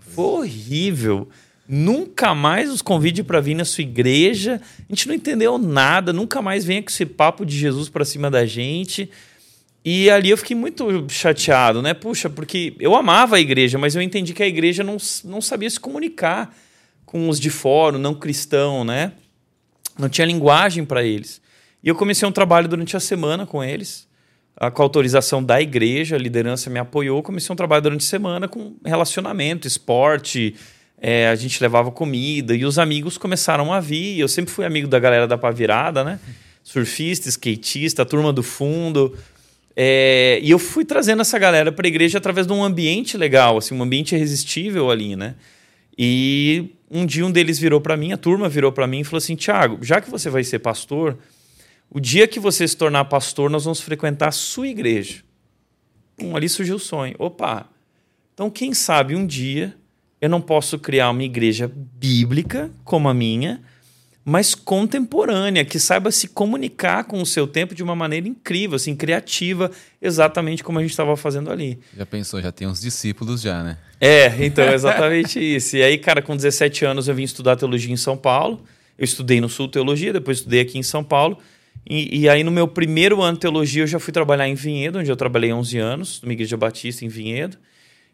Foi 0.00 0.24
horrível. 0.24 1.28
Nunca 1.68 2.34
mais 2.34 2.70
os 2.70 2.80
convide 2.80 3.22
para 3.22 3.40
vir 3.40 3.54
na 3.54 3.66
sua 3.66 3.82
igreja. 3.82 4.58
A 4.78 4.92
gente 4.92 5.06
não 5.06 5.14
entendeu 5.14 5.58
nada. 5.58 6.14
Nunca 6.14 6.40
mais 6.40 6.64
venha 6.64 6.82
com 6.82 6.88
esse 6.88 7.04
papo 7.04 7.44
de 7.44 7.56
Jesus 7.56 7.90
para 7.90 8.06
cima 8.06 8.30
da 8.30 8.46
gente. 8.46 9.10
E 9.84 10.08
ali 10.08 10.30
eu 10.30 10.38
fiquei 10.38 10.56
muito 10.56 11.06
chateado, 11.10 11.82
né? 11.82 11.92
Puxa, 11.92 12.30
porque 12.30 12.74
eu 12.80 12.96
amava 12.96 13.36
a 13.36 13.40
igreja, 13.40 13.76
mas 13.76 13.94
eu 13.94 14.00
entendi 14.00 14.32
que 14.32 14.42
a 14.42 14.46
igreja 14.46 14.82
não, 14.82 14.96
não 15.24 15.42
sabia 15.42 15.68
se 15.68 15.78
comunicar 15.78 16.56
com 17.04 17.28
os 17.28 17.38
de 17.38 17.50
fora, 17.50 17.98
não 17.98 18.14
cristão, 18.14 18.82
né? 18.82 19.12
Não 19.98 20.08
tinha 20.08 20.26
linguagem 20.26 20.84
para 20.84 21.02
eles. 21.02 21.40
E 21.82 21.88
eu 21.88 21.94
comecei 21.94 22.26
um 22.26 22.32
trabalho 22.32 22.68
durante 22.68 22.96
a 22.96 23.00
semana 23.00 23.44
com 23.46 23.62
eles, 23.62 24.08
com 24.72 24.82
a 24.82 24.84
autorização 24.84 25.42
da 25.42 25.60
igreja, 25.60 26.16
a 26.16 26.18
liderança 26.18 26.68
me 26.70 26.78
apoiou. 26.78 27.22
Comecei 27.22 27.52
um 27.52 27.56
trabalho 27.56 27.82
durante 27.82 28.04
a 28.04 28.08
semana 28.08 28.48
com 28.48 28.74
relacionamento, 28.84 29.66
esporte, 29.66 30.54
é, 31.00 31.28
a 31.28 31.34
gente 31.34 31.60
levava 31.62 31.90
comida 31.92 32.54
e 32.54 32.64
os 32.64 32.78
amigos 32.78 33.16
começaram 33.16 33.72
a 33.72 33.80
vir. 33.80 34.18
Eu 34.18 34.28
sempre 34.28 34.52
fui 34.52 34.64
amigo 34.64 34.88
da 34.88 34.98
galera 34.98 35.26
da 35.26 35.38
Pavirada, 35.38 36.02
né? 36.02 36.18
Surfista, 36.64 37.28
skatista, 37.28 38.04
turma 38.04 38.32
do 38.32 38.42
fundo. 38.42 39.16
É, 39.76 40.40
e 40.42 40.50
eu 40.50 40.58
fui 40.58 40.84
trazendo 40.84 41.22
essa 41.22 41.38
galera 41.38 41.70
para 41.70 41.86
a 41.86 41.88
igreja 41.88 42.18
através 42.18 42.48
de 42.48 42.52
um 42.52 42.64
ambiente 42.64 43.16
legal, 43.16 43.58
assim, 43.58 43.76
um 43.76 43.82
ambiente 43.82 44.14
irresistível 44.16 44.90
ali, 44.90 45.14
né? 45.14 45.36
E 45.96 46.70
um 46.90 47.04
dia 47.04 47.24
um 47.24 47.30
deles 47.30 47.58
virou 47.58 47.80
para 47.80 47.96
mim, 47.96 48.12
a 48.12 48.16
turma 48.16 48.48
virou 48.48 48.72
para 48.72 48.86
mim 48.86 49.00
e 49.00 49.04
falou 49.04 49.18
assim: 49.18 49.36
Tiago, 49.36 49.78
já 49.84 50.00
que 50.00 50.10
você 50.10 50.30
vai 50.30 50.42
ser 50.44 50.58
pastor, 50.58 51.18
o 51.90 52.00
dia 52.00 52.26
que 52.26 52.40
você 52.40 52.66
se 52.66 52.76
tornar 52.76 53.04
pastor, 53.06 53.50
nós 53.50 53.64
vamos 53.64 53.80
frequentar 53.80 54.28
a 54.28 54.32
sua 54.32 54.68
igreja. 54.68 55.22
Um, 56.20 56.36
ali 56.36 56.48
surgiu 56.48 56.76
o 56.76 56.80
sonho. 56.80 57.14
Opa! 57.18 57.68
Então, 58.34 58.50
quem 58.50 58.74
sabe 58.74 59.14
um 59.14 59.26
dia 59.26 59.74
eu 60.20 60.28
não 60.28 60.40
posso 60.40 60.78
criar 60.78 61.10
uma 61.10 61.22
igreja 61.22 61.70
bíblica 61.74 62.70
como 62.84 63.08
a 63.08 63.14
minha, 63.14 63.62
mas 64.28 64.54
contemporânea, 64.54 65.64
que 65.64 65.78
saiba 65.78 66.10
se 66.10 66.28
comunicar 66.28 67.04
com 67.04 67.22
o 67.22 67.24
seu 67.24 67.46
tempo 67.46 67.74
de 67.74 67.82
uma 67.82 67.96
maneira 67.96 68.28
incrível, 68.28 68.76
assim, 68.76 68.94
criativa, 68.94 69.70
exatamente 70.02 70.62
como 70.62 70.78
a 70.78 70.82
gente 70.82 70.90
estava 70.90 71.16
fazendo 71.16 71.50
ali. 71.50 71.78
Já 71.96 72.04
pensou, 72.04 72.42
já 72.42 72.52
tem 72.52 72.68
uns 72.68 72.78
discípulos 72.78 73.40
já, 73.40 73.62
né? 73.62 73.78
É, 73.98 74.44
então, 74.44 74.70
exatamente 74.70 75.40
isso. 75.56 75.78
E 75.78 75.82
aí, 75.82 75.96
cara, 75.96 76.20
com 76.20 76.36
17 76.36 76.84
anos 76.84 77.08
eu 77.08 77.14
vim 77.14 77.22
estudar 77.22 77.56
teologia 77.56 77.90
em 77.90 77.96
São 77.96 78.18
Paulo. 78.18 78.62
Eu 78.98 79.04
estudei 79.06 79.40
no 79.40 79.48
Sul 79.48 79.66
Teologia, 79.66 80.12
depois 80.12 80.38
estudei 80.38 80.60
aqui 80.60 80.76
em 80.76 80.82
São 80.82 81.02
Paulo. 81.02 81.38
E, 81.88 82.20
e, 82.20 82.28
aí, 82.28 82.44
no 82.44 82.50
meu 82.50 82.68
primeiro 82.68 83.22
ano 83.22 83.32
de 83.32 83.40
teologia, 83.40 83.84
eu 83.84 83.86
já 83.86 83.98
fui 83.98 84.12
trabalhar 84.12 84.46
em 84.46 84.54
Vinhedo, 84.54 84.98
onde 84.98 85.10
eu 85.10 85.16
trabalhei 85.16 85.54
11 85.54 85.78
anos, 85.78 86.20
numa 86.20 86.34
igreja 86.34 86.54
batista 86.54 87.02
em 87.02 87.08
Vinhedo. 87.08 87.56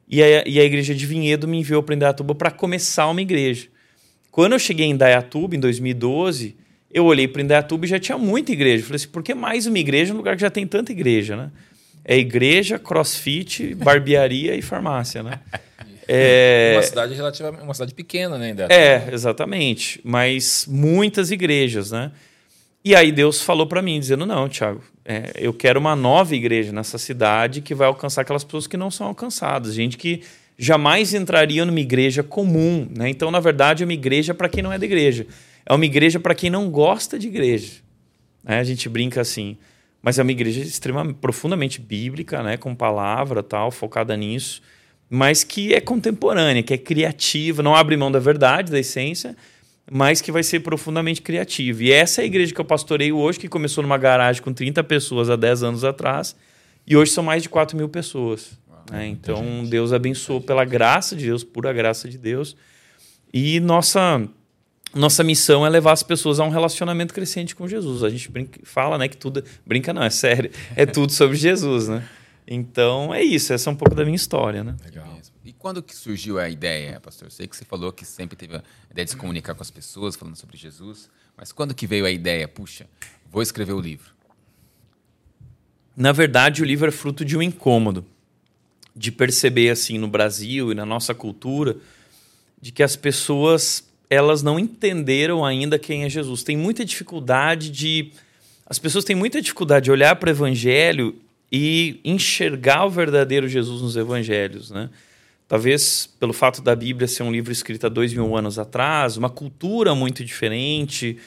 E 0.09 0.23
a, 0.23 0.47
e 0.47 0.61
a 0.61 0.65
igreja 0.65 0.95
de 0.95 1.07
Vinhedo 1.07 1.49
me 1.49 1.59
enviou 1.59 1.83
para 1.83 1.97
Indaiatuba 1.97 2.37
para 2.37 2.53
começar 2.53 3.09
uma 3.09 3.21
igreja. 3.21 3.74
Quando 4.35 4.55
eu 4.55 4.59
cheguei 4.59 4.87
em 4.87 4.91
Indaiatuba, 4.91 5.55
em 5.55 5.61
2012, 5.61 6.57
eu 6.91 7.05
olhei 7.05 7.29
para 7.29 7.41
Indaiatuba 7.41 7.87
e 7.87 7.89
já 7.89 8.01
tinha 8.01 8.19
muita 8.19 8.51
igreja. 8.51 8.83
Eu 8.83 8.87
falei 8.89 8.97
assim, 8.97 9.07
por 9.07 9.23
que 9.23 9.33
mais 9.33 9.65
uma 9.69 9.79
igreja 9.79 10.13
num 10.13 10.19
lugar 10.19 10.35
que 10.35 10.43
já 10.43 10.51
tem 10.51 10.67
tanta 10.67 10.91
igreja, 10.91 11.37
né? 11.37 11.53
É 12.05 12.19
igreja, 12.19 12.77
crossfit, 12.77 13.77
barbearia 13.79 14.57
e 14.57 14.61
farmácia, 14.61 15.23
né? 15.23 15.39
É... 16.09 16.73
Uma 16.75 16.83
cidade 16.83 17.15
relativamente, 17.15 17.63
uma 17.63 17.75
cidade 17.75 17.95
pequena, 17.95 18.37
né? 18.37 18.51
Indaiatuba. 18.51 18.81
É, 18.81 19.09
exatamente. 19.15 20.01
Mas 20.03 20.67
muitas 20.69 21.31
igrejas, 21.31 21.93
né? 21.93 22.11
E 22.85 22.93
aí 22.93 23.13
Deus 23.13 23.41
falou 23.41 23.69
para 23.69 23.81
mim, 23.81 24.01
dizendo, 24.01 24.27
não, 24.27 24.49
Tiago, 24.49 24.83
é, 25.05 25.31
eu 25.37 25.55
quero 25.55 25.79
uma 25.79 25.95
nova 25.95 26.35
igreja 26.35 26.73
nessa 26.73 26.99
cidade 26.99 27.61
que 27.61 27.73
vai 27.73 27.87
alcançar 27.87 28.23
aquelas 28.23 28.43
pessoas 28.43 28.67
que 28.67 28.77
não 28.77 28.91
são 28.91 29.07
alcançadas, 29.07 29.75
gente 29.75 29.97
que 29.97 30.25
jamais 30.59 31.15
entraria 31.15 31.65
numa 31.65 31.81
igreja 31.81 32.23
comum. 32.23 32.89
Né? 32.97 33.09
Então, 33.09 33.31
na 33.31 33.41
verdade, 33.41 33.83
é 33.83 33.87
uma 33.87 33.93
igreja 33.93 34.35
para 34.35 34.49
quem 34.49 34.63
não 34.63 34.73
é 34.73 34.79
da 34.79 34.85
igreja. 34.85 35.27
É 35.67 35.73
uma 35.73 35.85
igreja 35.85 36.21
para 36.21 36.35
quem 36.35 36.51
não 36.51 36.71
gosta 36.71 37.19
de 37.19 37.29
igreja. 37.29 37.73
Né? 38.43 38.59
A 38.59 38.65
gente 38.65 38.89
brinca 38.89 39.21
assim. 39.21 39.57
Mas 40.03 40.19
é 40.19 40.23
uma 40.23 40.33
igreja 40.33 40.61
extremamente, 40.61 41.17
profundamente 41.17 41.81
bíblica, 41.81 42.43
né? 42.43 42.57
com 42.57 42.75
palavra 42.75 43.43
tal, 43.43 43.71
focada 43.71 44.15
nisso, 44.17 44.61
mas 45.09 45.43
que 45.43 45.73
é 45.73 45.81
contemporânea, 45.81 46.63
que 46.63 46.75
é 46.75 46.79
criativa, 46.79 47.63
não 47.63 47.75
abre 47.75 47.97
mão 47.97 48.13
da 48.13 48.19
verdade, 48.19 48.71
da 48.71 48.79
essência, 48.79 49.35
mas 49.91 50.21
que 50.21 50.33
vai 50.33 50.43
ser 50.43 50.61
profundamente 50.61 51.23
criativo. 51.23 51.83
E 51.83 51.93
essa 51.93 52.21
é 52.21 52.25
a 52.25 52.27
igreja 52.27 52.55
que 52.55 52.61
eu 52.61 52.65
pastoreio 52.65 53.17
hoje, 53.17 53.39
que 53.39 53.49
começou 53.49 53.83
numa 53.83 53.99
garagem 53.99 54.43
com 54.43 54.53
30 54.53 54.83
pessoas 54.85 55.31
há 55.31 55.37
10 55.37 55.63
anos 55.63 55.85
atrás, 55.85 56.37
e 56.87 56.97
hoje 56.97 57.13
são 57.13 57.25
mais 57.25 57.43
de 57.43 57.49
4 57.49 57.77
mil 57.77 57.89
pessoas. 57.89 58.59
Né? 58.91 59.07
Então, 59.07 59.65
Deus 59.65 59.93
abençoou 59.93 60.41
pela 60.41 60.65
graça 60.65 61.17
de 61.17 61.27
Deus, 61.27 61.45
pura 61.45 61.73
graça 61.73 62.09
de 62.09 62.19
Deus. 62.19 62.57
E 63.33 63.59
nossa, 63.61 64.29
nossa 64.95 65.25
missão 65.25 65.67
é 65.67 65.69
levar 65.69 65.93
as 65.93 66.03
pessoas 66.03 66.39
a 66.39 66.45
um 66.45 66.51
relacionamento 66.51 67.13
crescente 67.13 67.55
com 67.55 67.67
Jesus. 67.67 68.05
A 68.05 68.11
gente 68.11 68.31
brinca, 68.31 68.61
fala 68.65 68.97
né, 68.97 69.09
que 69.09 69.17
tudo. 69.17 69.43
Brinca 69.67 69.93
não, 69.93 70.03
é 70.03 70.11
sério. 70.11 70.51
É 70.77 70.87
tudo 70.87 71.13
sobre 71.13 71.37
Jesus, 71.37 71.89
né? 71.89 72.07
Então 72.47 73.15
é 73.15 73.23
isso, 73.23 73.53
essa 73.53 73.71
é 73.71 73.73
um 73.73 73.77
pouco 73.77 73.95
da 73.95 74.05
minha 74.05 74.17
história, 74.17 74.63
né? 74.63 74.77
Legal. 74.85 75.19
E 75.45 75.53
quando 75.53 75.83
que 75.83 75.95
surgiu 75.95 76.39
a 76.39 76.49
ideia, 76.49 77.01
pastor? 77.01 77.27
Eu 77.27 77.31
sei 77.31 77.47
que 77.47 77.57
você 77.57 77.65
falou 77.65 77.93
que 77.93 78.05
sempre 78.05 78.37
teve 78.37 78.57
a 78.57 78.63
ideia 78.91 79.05
de 79.05 79.11
se 79.11 79.17
comunicar 79.17 79.55
com 79.55 79.63
as 79.63 79.71
pessoas, 79.71 80.15
falando 80.15 80.37
sobre 80.37 80.57
Jesus, 80.57 81.11
mas 81.37 81.53
quando 81.53 81.75
que 81.75 81.87
veio 81.87 82.07
a 82.07 82.11
ideia, 82.11 82.47
puxa, 82.47 82.87
vou 83.31 83.43
escrever 83.43 83.73
o 83.73 83.81
livro? 83.81 84.13
Na 85.97 86.13
verdade, 86.13 86.63
o 86.63 86.65
livro 86.65 86.89
é 86.89 86.91
fruto 86.91 87.25
de 87.25 87.37
um 87.37 87.43
incômodo, 87.43 88.05
de 88.95 89.11
perceber 89.11 89.71
assim 89.71 89.99
no 89.99 90.09
Brasil 90.09 90.71
e 90.71 90.75
na 90.75 90.87
nossa 90.87 91.15
cultura, 91.15 91.77
de 92.61 92.73
que 92.73 92.83
as 92.83 92.97
pessoas 92.97 93.85
elas 94.09 94.43
não 94.43 94.59
entenderam 94.59 95.45
ainda 95.45 95.79
quem 95.79 96.05
é 96.05 96.09
Jesus. 96.09 96.43
Tem 96.43 96.57
muita 96.57 96.85
dificuldade 96.85 97.71
de 97.71 98.13
as 98.67 98.79
pessoas 98.79 99.05
têm 99.05 99.15
muita 99.15 99.43
dificuldade 99.43 99.85
de 99.85 99.91
olhar 99.91 100.17
para 100.17 100.29
o 100.29 100.31
evangelho 100.31 101.15
e 101.53 102.01
enxergar 102.05 102.87
o 102.87 102.91
verdadeiro 102.91 103.47
Jesus 103.47 103.83
nos 103.83 103.97
evangelhos, 103.97 104.71
né? 104.71 104.89
Talvez 105.47 106.09
pelo 106.19 106.33
fato 106.33 106.63
da 106.63 106.75
Bíblia 106.75 107.07
ser 107.07 107.23
um 107.23 107.31
livro 107.31 107.53
escrito 107.53 107.87
há 107.87 107.91
dois 107.91 108.15
mil 108.15 108.35
anos 108.35 108.59
atrás, 108.59 109.19
uma 109.19 109.29
cultura 109.29 109.95
muito 109.95 110.25
diferente, 110.25 111.19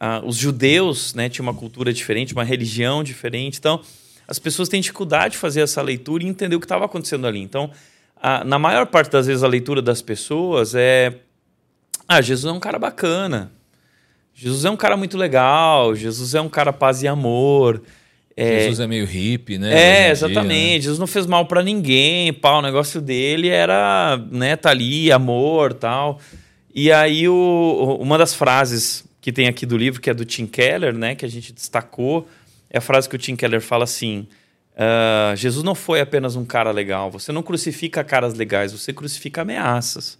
uh, 0.00 0.26
os 0.26 0.36
judeus 0.36 1.14
né, 1.14 1.28
tinham 1.28 1.46
uma 1.46 1.54
cultura 1.54 1.92
diferente, 1.92 2.34
uma 2.34 2.42
religião 2.42 3.04
diferente, 3.04 3.58
então 3.58 3.80
as 4.32 4.38
pessoas 4.38 4.66
têm 4.66 4.80
dificuldade 4.80 5.32
de 5.32 5.38
fazer 5.38 5.60
essa 5.60 5.82
leitura 5.82 6.24
e 6.24 6.26
entender 6.26 6.56
o 6.56 6.58
que 6.58 6.64
estava 6.64 6.86
acontecendo 6.86 7.26
ali. 7.26 7.38
Então, 7.38 7.70
uh, 8.16 8.42
na 8.46 8.58
maior 8.58 8.86
parte 8.86 9.10
das 9.10 9.26
vezes 9.26 9.42
a 9.42 9.46
leitura 9.46 9.82
das 9.82 10.00
pessoas 10.00 10.74
é 10.74 11.16
ah, 12.08 12.22
Jesus 12.22 12.50
é 12.50 12.56
um 12.56 12.58
cara 12.58 12.78
bacana, 12.78 13.52
Jesus 14.32 14.64
é 14.64 14.70
um 14.70 14.76
cara 14.76 14.96
muito 14.96 15.18
legal, 15.18 15.94
Jesus 15.94 16.34
é 16.34 16.40
um 16.40 16.48
cara 16.48 16.72
paz 16.72 17.02
e 17.02 17.08
amor. 17.08 17.82
É, 18.34 18.60
Jesus 18.60 18.80
é 18.80 18.86
meio 18.86 19.04
hippie, 19.04 19.58
né? 19.58 20.06
É, 20.06 20.10
exatamente. 20.10 20.48
Dia, 20.48 20.76
né? 20.76 20.80
Jesus 20.80 20.98
não 20.98 21.06
fez 21.06 21.26
mal 21.26 21.44
para 21.44 21.62
ninguém, 21.62 22.32
pá, 22.32 22.52
o 22.52 22.62
negócio 22.62 23.02
dele 23.02 23.48
era, 23.48 24.16
né, 24.30 24.56
tá 24.56 24.70
ali, 24.70 25.12
amor, 25.12 25.74
tal. 25.74 26.18
E 26.74 26.90
aí 26.90 27.28
o, 27.28 27.98
uma 28.00 28.16
das 28.16 28.32
frases 28.32 29.04
que 29.20 29.30
tem 29.30 29.46
aqui 29.46 29.66
do 29.66 29.76
livro, 29.76 30.00
que 30.00 30.08
é 30.08 30.14
do 30.14 30.24
Tim 30.24 30.46
Keller, 30.46 30.96
né, 30.96 31.14
que 31.14 31.26
a 31.26 31.28
gente 31.28 31.52
destacou, 31.52 32.26
é 32.72 32.78
a 32.78 32.80
frase 32.80 33.08
que 33.08 33.14
o 33.14 33.18
Tim 33.18 33.36
Keller 33.36 33.60
fala 33.60 33.84
assim: 33.84 34.26
uh, 34.72 35.36
Jesus 35.36 35.62
não 35.62 35.74
foi 35.74 36.00
apenas 36.00 36.34
um 36.34 36.44
cara 36.44 36.72
legal. 36.72 37.10
Você 37.10 37.30
não 37.30 37.42
crucifica 37.42 38.02
caras 38.02 38.34
legais, 38.34 38.72
você 38.72 38.92
crucifica 38.92 39.42
ameaças. 39.42 40.18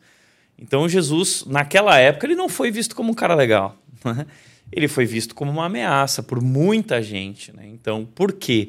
Então 0.59 0.89
Jesus, 0.89 1.45
naquela 1.47 1.99
época, 1.99 2.27
ele 2.27 2.37
não 2.37 2.49
foi 2.49 2.71
visto 2.71 2.95
como 2.95 3.11
um 3.11 3.15
cara 3.15 3.35
legal. 3.35 3.77
Né? 4.05 4.27
ele 4.73 4.89
foi 4.89 5.05
visto 5.05 5.35
como 5.35 5.51
uma 5.51 5.67
ameaça 5.67 6.23
por 6.23 6.41
muita 6.41 7.01
gente. 7.03 7.55
Né? 7.55 7.69
Então, 7.69 8.09
por 8.15 8.33
quê? 8.33 8.69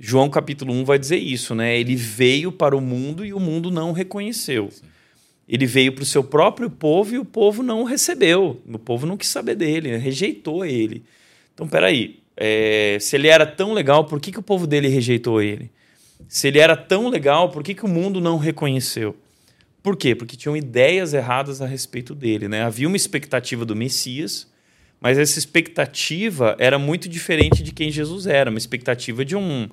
João 0.00 0.28
capítulo 0.28 0.72
1 0.72 0.84
vai 0.84 0.98
dizer 0.98 1.18
isso, 1.18 1.54
né? 1.54 1.78
Ele 1.78 1.94
veio 1.94 2.50
para 2.50 2.76
o 2.76 2.80
mundo 2.80 3.24
e 3.24 3.32
o 3.32 3.38
mundo 3.38 3.70
não 3.70 3.90
o 3.90 3.92
reconheceu. 3.92 4.70
Sim. 4.70 4.86
Ele 5.46 5.66
veio 5.66 5.92
para 5.92 6.02
o 6.02 6.06
seu 6.06 6.24
próprio 6.24 6.70
povo 6.70 7.14
e 7.14 7.18
o 7.18 7.24
povo 7.24 7.62
não 7.62 7.82
o 7.82 7.84
recebeu. 7.84 8.60
O 8.66 8.78
povo 8.78 9.06
não 9.06 9.16
quis 9.16 9.28
saber 9.28 9.54
dele, 9.54 9.96
rejeitou 9.96 10.64
ele. 10.64 11.04
Então, 11.52 11.68
peraí, 11.68 12.23
é, 12.36 12.98
se 13.00 13.16
ele 13.16 13.28
era 13.28 13.46
tão 13.46 13.72
legal, 13.72 14.04
por 14.04 14.20
que, 14.20 14.32
que 14.32 14.38
o 14.38 14.42
povo 14.42 14.66
dele 14.66 14.88
rejeitou 14.88 15.40
ele? 15.40 15.70
Se 16.28 16.48
ele 16.48 16.58
era 16.58 16.76
tão 16.76 17.08
legal, 17.08 17.50
por 17.50 17.62
que, 17.62 17.74
que 17.74 17.84
o 17.84 17.88
mundo 17.88 18.20
não 18.20 18.38
reconheceu? 18.38 19.16
Por 19.82 19.96
quê? 19.96 20.14
Porque 20.14 20.36
tinham 20.36 20.56
ideias 20.56 21.12
erradas 21.12 21.60
a 21.60 21.66
respeito 21.66 22.14
dele. 22.14 22.48
Né? 22.48 22.62
Havia 22.62 22.88
uma 22.88 22.96
expectativa 22.96 23.64
do 23.64 23.76
Messias, 23.76 24.46
mas 25.00 25.18
essa 25.18 25.38
expectativa 25.38 26.56
era 26.58 26.78
muito 26.78 27.08
diferente 27.08 27.62
de 27.62 27.72
quem 27.72 27.90
Jesus 27.90 28.26
era, 28.26 28.48
uma 28.48 28.58
expectativa 28.58 29.24
de 29.24 29.36
um 29.36 29.68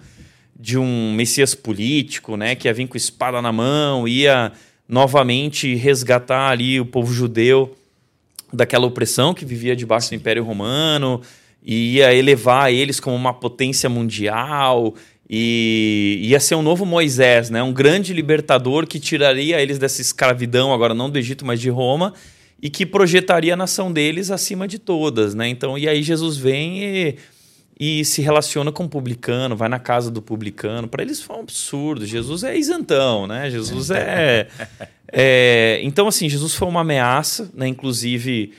de 0.53 0.77
um 0.77 1.13
Messias 1.15 1.55
político, 1.55 2.37
né, 2.37 2.53
que 2.53 2.67
ia 2.67 2.73
vir 2.73 2.87
com 2.87 2.95
espada 2.95 3.41
na 3.41 3.51
mão, 3.51 4.07
ia 4.07 4.51
novamente 4.87 5.73
resgatar 5.73 6.51
ali 6.51 6.79
o 6.79 6.85
povo 6.85 7.11
judeu 7.11 7.75
daquela 8.53 8.85
opressão 8.85 9.33
que 9.33 9.43
vivia 9.43 9.75
debaixo 9.75 10.09
do 10.09 10.15
Império 10.15 10.43
Romano, 10.43 11.21
e 11.63 11.95
ia 11.95 12.13
elevar 12.13 12.71
eles 12.71 12.99
como 12.99 13.15
uma 13.15 13.33
potência 13.33 13.89
mundial, 13.89 14.95
e 15.33 16.19
ia 16.23 16.41
ser 16.41 16.55
um 16.55 16.61
novo 16.61 16.85
Moisés, 16.85 17.49
né? 17.49 17.63
um 17.63 17.71
grande 17.71 18.13
libertador 18.13 18.85
que 18.85 18.99
tiraria 18.99 19.61
eles 19.61 19.79
dessa 19.79 20.01
escravidão, 20.01 20.73
agora 20.73 20.93
não 20.93 21.09
do 21.09 21.17
Egito, 21.17 21.45
mas 21.45 21.61
de 21.61 21.69
Roma, 21.69 22.13
e 22.61 22.69
que 22.69 22.85
projetaria 22.85 23.53
a 23.53 23.57
nação 23.57 23.93
deles 23.93 24.29
acima 24.29 24.67
de 24.67 24.77
todas, 24.77 25.33
né? 25.33 25.47
Então, 25.47 25.77
e 25.77 25.87
aí 25.87 26.03
Jesus 26.03 26.37
vem 26.37 26.83
e, 26.83 27.15
e 27.79 28.05
se 28.05 28.21
relaciona 28.21 28.71
com 28.71 28.83
o 28.83 28.89
publicano, 28.89 29.55
vai 29.55 29.67
na 29.67 29.79
casa 29.79 30.11
do 30.11 30.21
publicano. 30.21 30.87
Para 30.87 31.01
eles 31.01 31.21
foi 31.21 31.37
um 31.37 31.39
absurdo. 31.39 32.05
Jesus 32.05 32.43
é 32.43 32.55
isentão, 32.55 33.25
né? 33.25 33.49
Jesus 33.49 33.89
é, 33.89 34.47
é, 35.11 35.79
Então, 35.81 36.07
assim, 36.07 36.29
Jesus 36.29 36.53
foi 36.53 36.67
uma 36.67 36.81
ameaça, 36.81 37.49
né? 37.55 37.67
Inclusive, 37.67 38.51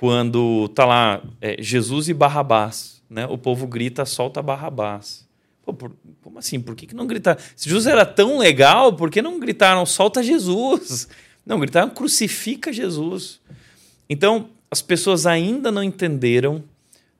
quando 0.00 0.66
tá 0.68 0.86
lá 0.86 1.22
é, 1.42 1.62
Jesus 1.62 2.08
e 2.08 2.14
Barrabás, 2.14 3.02
né? 3.10 3.26
O 3.26 3.36
povo 3.36 3.66
grita, 3.66 4.06
solta 4.06 4.40
Barrabás. 4.40 5.28
Pô, 5.62 5.74
por, 5.74 5.92
como 6.22 6.38
assim? 6.38 6.58
Por 6.58 6.74
que, 6.74 6.86
que 6.86 6.94
não 6.94 7.06
gritaram? 7.06 7.38
Se 7.54 7.68
Jesus 7.68 7.86
era 7.86 8.06
tão 8.06 8.38
legal, 8.38 8.94
por 8.94 9.10
que 9.10 9.20
não 9.20 9.38
gritaram, 9.38 9.84
solta 9.84 10.22
Jesus? 10.22 11.06
Não, 11.44 11.58
gritaram, 11.58 11.90
crucifica 11.90 12.72
Jesus. 12.72 13.40
Então, 14.08 14.50
as 14.70 14.80
pessoas 14.82 15.26
ainda 15.26 15.72
não 15.72 15.82
entenderam 15.82 16.62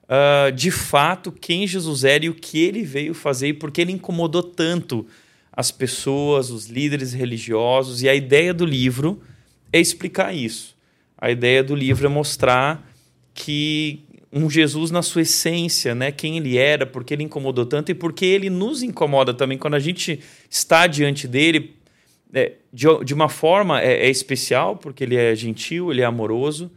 uh, 0.03 0.51
de 0.53 0.69
fato 0.71 1.31
quem 1.31 1.67
Jesus 1.67 2.03
era 2.03 2.25
e 2.25 2.29
o 2.29 2.35
que 2.35 2.59
ele 2.59 2.83
veio 2.83 3.13
fazer 3.13 3.49
e 3.49 3.53
por 3.53 3.71
que 3.71 3.81
ele 3.81 3.91
incomodou 3.91 4.43
tanto 4.43 5.05
as 5.51 5.69
pessoas, 5.69 6.49
os 6.49 6.67
líderes 6.67 7.13
religiosos. 7.13 8.03
E 8.03 8.07
a 8.07 8.15
ideia 8.15 8.53
do 8.53 8.63
livro 8.63 9.21
é 9.73 9.81
explicar 9.81 10.33
isso. 10.33 10.75
A 11.21 11.29
ideia 11.29 11.63
do 11.63 11.75
livro 11.75 12.07
é 12.07 12.09
mostrar 12.09 12.91
que 13.31 14.03
um 14.33 14.49
Jesus 14.49 14.89
na 14.89 15.03
sua 15.03 15.21
essência, 15.21 15.93
né, 15.93 16.11
quem 16.11 16.37
ele 16.37 16.57
era, 16.57 16.85
porque 16.85 17.13
ele 17.13 17.23
incomodou 17.23 17.65
tanto 17.65 17.91
e 17.91 17.93
porque 17.95 18.25
ele 18.25 18.49
nos 18.49 18.81
incomoda 18.81 19.31
também 19.31 19.57
quando 19.57 19.75
a 19.75 19.79
gente 19.79 20.19
está 20.49 20.87
diante 20.87 21.27
dele. 21.27 21.75
É, 22.33 22.53
de, 22.73 22.87
de 23.03 23.13
uma 23.13 23.27
forma 23.27 23.81
é, 23.81 24.05
é 24.05 24.09
especial, 24.09 24.77
porque 24.77 25.03
ele 25.03 25.15
é 25.15 25.35
gentil, 25.35 25.91
ele 25.91 26.01
é 26.01 26.05
amoroso, 26.05 26.71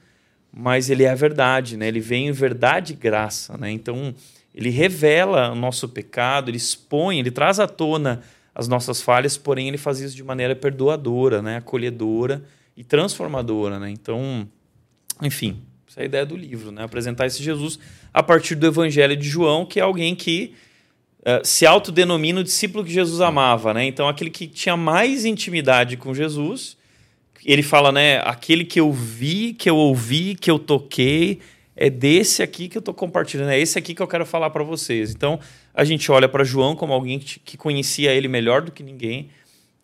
mas 0.53 0.91
ele 0.91 1.05
é 1.05 1.11
a 1.11 1.15
verdade, 1.15 1.77
né? 1.77 1.87
Ele 1.87 2.01
vem 2.01 2.27
em 2.27 2.33
verdade 2.33 2.93
e 2.93 2.97
graça, 2.97 3.57
né? 3.57 3.71
Então, 3.71 4.13
ele 4.53 4.69
revela 4.69 5.53
o 5.53 5.55
nosso 5.55 5.89
pecado, 5.89 6.51
ele 6.51 6.57
expõe, 6.57 7.21
ele 7.21 7.31
traz 7.31 7.61
à 7.61 7.69
tona 7.69 8.23
as 8.53 8.67
nossas 8.67 9.01
falhas, 9.01 9.37
porém 9.37 9.69
ele 9.69 9.79
faz 9.79 10.01
isso 10.01 10.17
de 10.17 10.25
maneira 10.25 10.57
perdoadora, 10.57 11.41
né? 11.41 11.59
Acolhedora 11.59 12.43
e 12.77 12.83
transformadora, 12.83 13.79
né? 13.79 13.91
Então, 13.91 14.49
enfim, 15.23 15.63
essa 15.89 16.01
é 16.01 16.03
a 16.03 16.07
ideia 16.07 16.27
do 16.27 16.37
livro, 16.37 16.71
né? 16.71 16.85
Apresentar 16.85 17.27
esse 17.27 17.43
Jesus 17.43 17.79
a 18.13 18.23
partir 18.23 18.55
do 18.55 18.67
Evangelho 18.67 19.17
de 19.17 19.29
João, 19.29 19.65
que 19.65 19.79
é 19.79 19.83
alguém 19.83 20.15
que 20.15 20.55
uh, 21.21 21.45
se 21.45 21.67
autodenomina 21.67 22.41
o 22.41 22.45
discípulo 22.45 22.85
que 22.85 22.93
Jesus 22.93 23.21
amava, 23.21 23.75
né? 23.75 23.85
Então, 23.85 24.09
aquele 24.09 24.31
que 24.31 24.47
tinha 24.47 24.77
mais 24.77 25.25
intimidade 25.25 25.97
com 25.97 26.15
Jesus 26.15 26.77
ele 27.45 27.63
fala, 27.63 27.93
né? 27.93 28.19
Aquele 28.25 28.65
que 28.65 28.81
eu 28.81 28.91
vi, 28.91 29.53
que 29.53 29.69
eu 29.69 29.77
ouvi, 29.77 30.35
que 30.35 30.51
eu 30.51 30.59
toquei, 30.59 31.41
é 31.77 31.91
desse 31.91 32.43
aqui 32.43 32.69
que 32.69 32.79
eu 32.79 32.81
estou 32.81 32.95
compartilhando, 32.95 33.51
é 33.51 33.59
esse 33.59 33.79
aqui 33.79 33.95
que 33.95 34.01
eu 34.01 34.07
quero 34.09 34.25
falar 34.25 34.51
para 34.51 34.65
vocês. 34.65 35.11
Então, 35.11 35.39
a 35.75 35.85
gente 35.85 36.11
olha 36.11 36.29
para 36.29 36.43
João 36.43 36.75
como 36.75 36.93
alguém 36.93 37.19
que 37.19 37.57
conhecia 37.57 38.13
ele 38.13 38.29
melhor 38.29 38.63
do 38.63 38.73
que 38.73 38.83
ninguém 38.83 39.29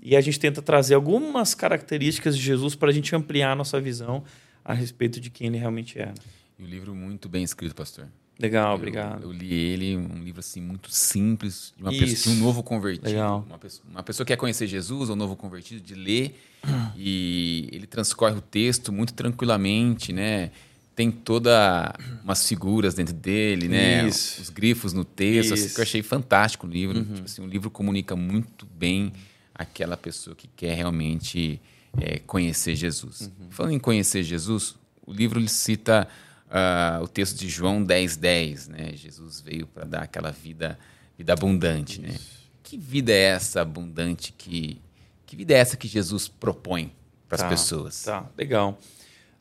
e 0.02 0.16
a 0.16 0.20
gente 0.20 0.38
tenta 0.38 0.62
trazer 0.62 0.94
algumas 0.94 1.54
características 1.54 2.36
de 2.36 2.42
Jesus 2.42 2.74
para 2.74 2.90
a 2.90 2.92
gente 2.92 3.14
ampliar 3.14 3.52
a 3.52 3.54
nossa 3.54 3.80
visão 3.80 4.24
a 4.64 4.72
respeito 4.72 5.20
de 5.20 5.30
quem 5.30 5.48
ele 5.48 5.58
realmente 5.58 5.98
era. 5.98 6.14
E 6.58 6.62
um 6.62 6.66
livro 6.66 6.94
muito 6.94 7.28
bem 7.28 7.42
escrito, 7.42 7.74
pastor. 7.74 8.06
Legal, 8.38 8.70
eu, 8.70 8.76
obrigado. 8.76 9.22
Eu 9.22 9.32
li 9.32 9.52
ele, 9.52 9.96
um 9.96 10.22
livro 10.22 10.40
assim 10.40 10.62
muito 10.62 10.90
simples, 10.90 11.74
de, 11.76 11.82
uma 11.82 11.90
pessoa, 11.90 12.34
de 12.34 12.40
um 12.40 12.42
novo 12.42 12.62
convertido. 12.62 13.06
Legal. 13.06 13.44
Uma 13.46 13.58
pessoa, 13.58 13.84
uma 13.90 14.02
pessoa 14.02 14.24
que 14.24 14.32
quer 14.32 14.36
conhecer 14.38 14.66
Jesus, 14.66 15.10
um 15.10 15.16
novo 15.16 15.36
convertido, 15.36 15.80
de 15.82 15.94
ler 15.94 16.40
e 16.96 17.68
ele 17.70 17.86
transcorre 17.86 18.36
o 18.36 18.40
texto 18.40 18.90
muito 18.90 19.12
tranquilamente, 19.12 20.12
né? 20.12 20.50
Tem 20.96 21.10
toda 21.10 21.94
umas 22.24 22.46
figuras 22.46 22.94
dentro 22.94 23.14
dele, 23.14 23.68
né? 23.68 24.08
Isso. 24.08 24.40
Os 24.40 24.48
grifos 24.48 24.92
no 24.94 25.04
texto, 25.04 25.54
assim, 25.54 25.68
que 25.68 25.78
eu 25.78 25.82
achei 25.82 26.02
fantástico 26.02 26.66
o 26.66 26.70
livro. 26.70 26.98
Uhum. 26.98 27.14
Tipo 27.14 27.24
assim, 27.24 27.42
o 27.42 27.46
livro 27.46 27.70
comunica 27.70 28.16
muito 28.16 28.66
bem 28.66 29.12
aquela 29.60 29.94
pessoa 29.94 30.34
que 30.34 30.48
quer 30.48 30.74
realmente 30.74 31.60
é, 32.00 32.18
conhecer 32.20 32.74
Jesus. 32.74 33.20
Uhum. 33.20 33.50
Falando 33.50 33.74
em 33.74 33.78
conhecer 33.78 34.22
Jesus, 34.22 34.74
o 35.06 35.12
livro 35.12 35.46
cita 35.48 36.08
uh, 36.48 37.02
o 37.02 37.08
texto 37.08 37.38
de 37.38 37.46
João 37.46 37.84
10, 37.84 38.16
10, 38.16 38.68
né? 38.68 38.92
Jesus 38.94 39.42
veio 39.42 39.66
para 39.66 39.84
dar 39.84 40.02
aquela 40.02 40.30
vida, 40.30 40.78
vida 41.18 41.34
abundante, 41.34 42.00
né? 42.00 42.08
Isso. 42.08 42.18
né? 42.18 42.40
Que 42.62 42.78
vida 42.78 43.12
é 43.12 43.20
essa 43.20 43.60
abundante 43.60 44.32
que 44.32 44.80
que 45.26 45.36
vida 45.36 45.54
é 45.54 45.58
essa 45.58 45.76
que 45.76 45.86
Jesus 45.86 46.26
propõe 46.26 46.92
para 47.28 47.36
as 47.36 47.42
tá, 47.42 47.48
pessoas? 47.48 48.02
Tá, 48.02 48.28
legal. 48.36 48.80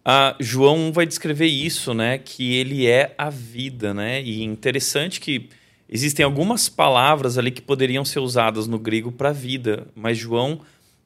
Uh, 0.06 0.36
João 0.40 0.92
vai 0.92 1.06
descrever 1.06 1.48
isso, 1.48 1.94
né? 1.94 2.18
Que 2.18 2.56
ele 2.56 2.86
é 2.86 3.16
a 3.18 3.30
vida, 3.30 3.94
né? 3.94 4.22
E 4.22 4.44
interessante 4.44 5.20
que 5.20 5.50
existem 5.90 6.24
algumas 6.24 6.70
palavras 6.70 7.38
ali 7.38 7.52
que 7.52 7.62
poderiam 7.62 8.06
ser 8.06 8.20
usadas 8.20 8.68
no 8.68 8.78
grego 8.78 9.12
para 9.12 9.32
vida, 9.32 9.88
mas 9.96 10.18
João 10.18 10.62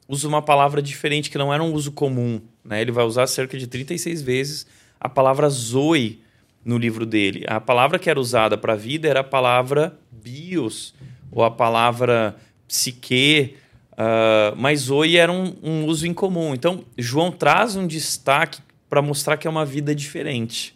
usa 0.08 0.28
uma 0.28 0.42
palavra 0.42 0.82
diferente 0.82 1.30
que 1.30 1.38
não 1.38 1.54
era 1.54 1.64
um 1.64 1.74
uso 1.74 1.92
comum, 1.92 2.42
né? 2.64 2.82
Ele 2.82 2.92
vai 2.92 3.06
usar 3.06 3.26
cerca 3.28 3.58
de 3.58 3.68
36 3.68 4.22
vezes 4.22 4.68
a 5.00 5.10
palavra 5.10 5.50
zoe 5.50 6.22
no 6.64 6.78
livro 6.78 7.06
dele. 7.06 7.44
A 7.48 7.60
palavra 7.60 8.00
que 8.00 8.10
era 8.10 8.20
usada 8.20 8.58
para 8.58 8.76
vida 8.76 9.08
era 9.08 9.20
a 9.20 9.24
palavra 9.24 9.98
bios, 10.10 10.94
ou 11.30 11.44
a 11.44 11.52
palavra 11.52 12.38
psique, 12.68 13.56
uh, 13.92 14.56
mas 14.56 14.82
zoe 14.82 15.18
era 15.18 15.32
um, 15.32 15.54
um 15.62 15.86
uso 15.86 16.08
incomum. 16.08 16.54
Então, 16.54 16.86
João 16.98 17.32
traz 17.32 17.76
um 17.76 17.86
destaque 17.86 18.62
para 18.90 19.02
mostrar 19.02 19.36
que 19.36 19.48
é 19.48 19.50
uma 19.50 19.66
vida 19.66 19.94
diferente. 19.94 20.74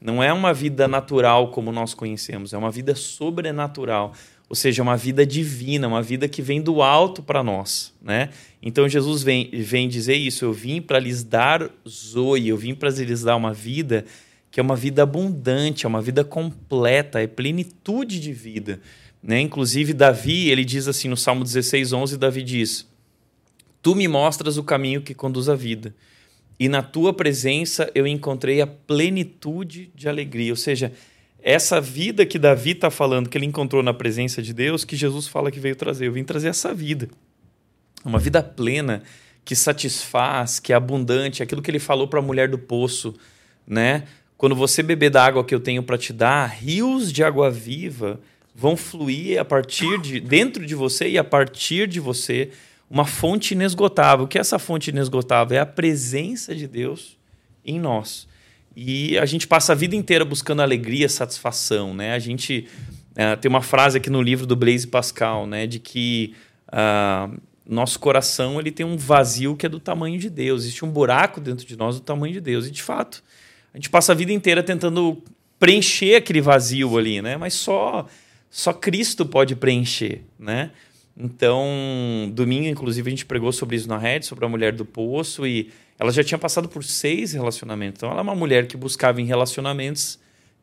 Não 0.00 0.22
é 0.22 0.32
uma 0.32 0.54
vida 0.54 0.86
natural 0.86 1.50
como 1.50 1.72
nós 1.72 1.94
conhecemos, 1.94 2.52
é 2.52 2.58
uma 2.58 2.70
vida 2.70 2.94
sobrenatural. 2.94 4.12
Ou 4.48 4.56
seja, 4.56 4.82
uma 4.82 4.96
vida 4.96 5.26
divina, 5.26 5.86
uma 5.86 6.00
vida 6.00 6.26
que 6.26 6.40
vem 6.40 6.62
do 6.62 6.80
alto 6.80 7.22
para 7.22 7.42
nós, 7.42 7.92
né? 8.00 8.30
Então 8.62 8.88
Jesus 8.88 9.22
vem, 9.22 9.50
vem 9.52 9.88
dizer 9.88 10.14
isso, 10.14 10.44
eu 10.44 10.52
vim 10.54 10.80
para 10.80 10.98
lhes 10.98 11.22
dar 11.22 11.68
zoe, 11.86 12.48
eu 12.48 12.56
vim 12.56 12.74
para 12.74 12.88
lhes 12.88 13.22
dar 13.22 13.36
uma 13.36 13.52
vida 13.52 14.06
que 14.50 14.58
é 14.58 14.62
uma 14.62 14.76
vida 14.76 15.02
abundante, 15.02 15.84
é 15.84 15.88
uma 15.88 16.00
vida 16.00 16.24
completa, 16.24 17.20
é 17.20 17.26
plenitude 17.26 18.18
de 18.18 18.32
vida. 18.32 18.80
Né? 19.22 19.40
Inclusive, 19.40 19.92
Davi, 19.92 20.48
ele 20.48 20.64
diz 20.64 20.88
assim 20.88 21.08
no 21.08 21.16
Salmo 21.16 21.44
16, 21.44 21.92
11, 21.92 22.16
Davi 22.16 22.42
diz, 22.42 22.88
Tu 23.82 23.94
me 23.94 24.08
mostras 24.08 24.56
o 24.56 24.64
caminho 24.64 25.02
que 25.02 25.14
conduz 25.14 25.48
à 25.48 25.54
vida, 25.54 25.94
e 26.58 26.68
na 26.68 26.82
tua 26.82 27.12
presença 27.12 27.90
eu 27.94 28.06
encontrei 28.06 28.60
a 28.60 28.66
plenitude 28.66 29.90
de 29.94 30.08
alegria. 30.08 30.52
Ou 30.52 30.56
seja, 30.56 30.92
essa 31.40 31.80
vida 31.80 32.26
que 32.26 32.38
Davi 32.38 32.72
está 32.72 32.90
falando, 32.90 33.28
que 33.28 33.38
ele 33.38 33.46
encontrou 33.46 33.82
na 33.82 33.94
presença 33.94 34.42
de 34.42 34.52
Deus, 34.52 34.84
que 34.84 34.96
Jesus 34.96 35.28
fala 35.28 35.50
que 35.50 35.60
veio 35.60 35.76
trazer. 35.76 36.06
Eu 36.06 36.12
vim 36.12 36.24
trazer 36.24 36.48
essa 36.48 36.74
vida. 36.74 37.08
Uma 38.04 38.18
vida 38.18 38.42
plena, 38.42 39.02
que 39.44 39.54
satisfaz, 39.54 40.58
que 40.58 40.72
é 40.72 40.76
abundante, 40.76 41.42
aquilo 41.42 41.62
que 41.62 41.70
ele 41.70 41.78
falou 41.78 42.08
para 42.08 42.18
a 42.18 42.22
mulher 42.22 42.48
do 42.48 42.58
poço, 42.58 43.14
né? 43.66 44.04
Quando 44.36 44.54
você 44.54 44.82
beber 44.82 45.10
da 45.10 45.24
água 45.24 45.44
que 45.44 45.54
eu 45.54 45.60
tenho 45.60 45.82
para 45.82 45.98
te 45.98 46.12
dar, 46.12 46.46
rios 46.46 47.12
de 47.12 47.24
água 47.24 47.50
viva 47.50 48.20
vão 48.54 48.76
fluir 48.76 49.40
a 49.40 49.44
partir 49.44 50.00
de 50.00 50.20
dentro 50.20 50.66
de 50.66 50.74
você 50.74 51.08
e 51.08 51.18
a 51.18 51.24
partir 51.24 51.86
de 51.86 52.00
você 52.00 52.50
uma 52.90 53.04
fonte 53.04 53.54
inesgotável. 53.54 54.24
O 54.24 54.28
que 54.28 54.38
é 54.38 54.40
essa 54.40 54.58
fonte 54.58 54.90
inesgotável? 54.90 55.56
É 55.56 55.60
a 55.60 55.66
presença 55.66 56.54
de 56.54 56.66
Deus 56.66 57.18
em 57.64 57.78
nós. 57.78 58.26
E 58.74 59.18
a 59.18 59.26
gente 59.26 59.46
passa 59.46 59.72
a 59.72 59.74
vida 59.74 59.96
inteira 59.96 60.24
buscando 60.24 60.62
alegria, 60.62 61.08
satisfação, 61.08 61.94
né? 61.94 62.14
A 62.14 62.18
gente 62.18 62.68
uh, 63.12 63.36
tem 63.36 63.48
uma 63.48 63.60
frase 63.60 63.98
aqui 63.98 64.08
no 64.08 64.22
livro 64.22 64.46
do 64.46 64.54
Blaise 64.54 64.86
Pascal, 64.86 65.46
né? 65.46 65.66
De 65.66 65.78
que 65.78 66.34
uh, 66.68 67.36
nosso 67.66 67.98
coração 67.98 68.58
ele 68.58 68.70
tem 68.70 68.86
um 68.86 68.96
vazio 68.96 69.56
que 69.56 69.66
é 69.66 69.68
do 69.68 69.80
tamanho 69.80 70.18
de 70.18 70.30
Deus. 70.30 70.62
Existe 70.62 70.84
um 70.84 70.90
buraco 70.90 71.40
dentro 71.40 71.66
de 71.66 71.76
nós 71.76 71.96
do 71.96 72.00
tamanho 72.00 72.32
de 72.32 72.40
Deus. 72.40 72.66
E 72.66 72.70
de 72.70 72.82
fato, 72.82 73.22
a 73.74 73.76
gente 73.76 73.90
passa 73.90 74.12
a 74.12 74.14
vida 74.14 74.32
inteira 74.32 74.62
tentando 74.62 75.22
preencher 75.58 76.14
aquele 76.14 76.40
vazio 76.40 76.96
ali, 76.96 77.20
né? 77.20 77.36
Mas 77.36 77.54
só 77.54 78.06
só 78.50 78.72
Cristo 78.72 79.26
pode 79.26 79.54
preencher, 79.56 80.22
né? 80.38 80.70
Então, 81.18 82.30
domingo, 82.32 82.68
inclusive, 82.68 83.08
a 83.08 83.10
gente 83.10 83.26
pregou 83.26 83.50
sobre 83.50 83.74
isso 83.74 83.88
na 83.88 83.98
rede, 83.98 84.24
sobre 84.24 84.44
a 84.44 84.48
mulher 84.48 84.72
do 84.72 84.84
poço, 84.84 85.44
e 85.44 85.70
ela 85.98 86.12
já 86.12 86.22
tinha 86.22 86.38
passado 86.38 86.68
por 86.68 86.84
seis 86.84 87.32
relacionamentos. 87.32 87.98
Então, 87.98 88.10
ela 88.10 88.20
é 88.20 88.22
uma 88.22 88.36
mulher 88.36 88.68
que 88.68 88.76
buscava 88.76 89.20
em 89.20 89.24
relacionamentos, 89.24 90.16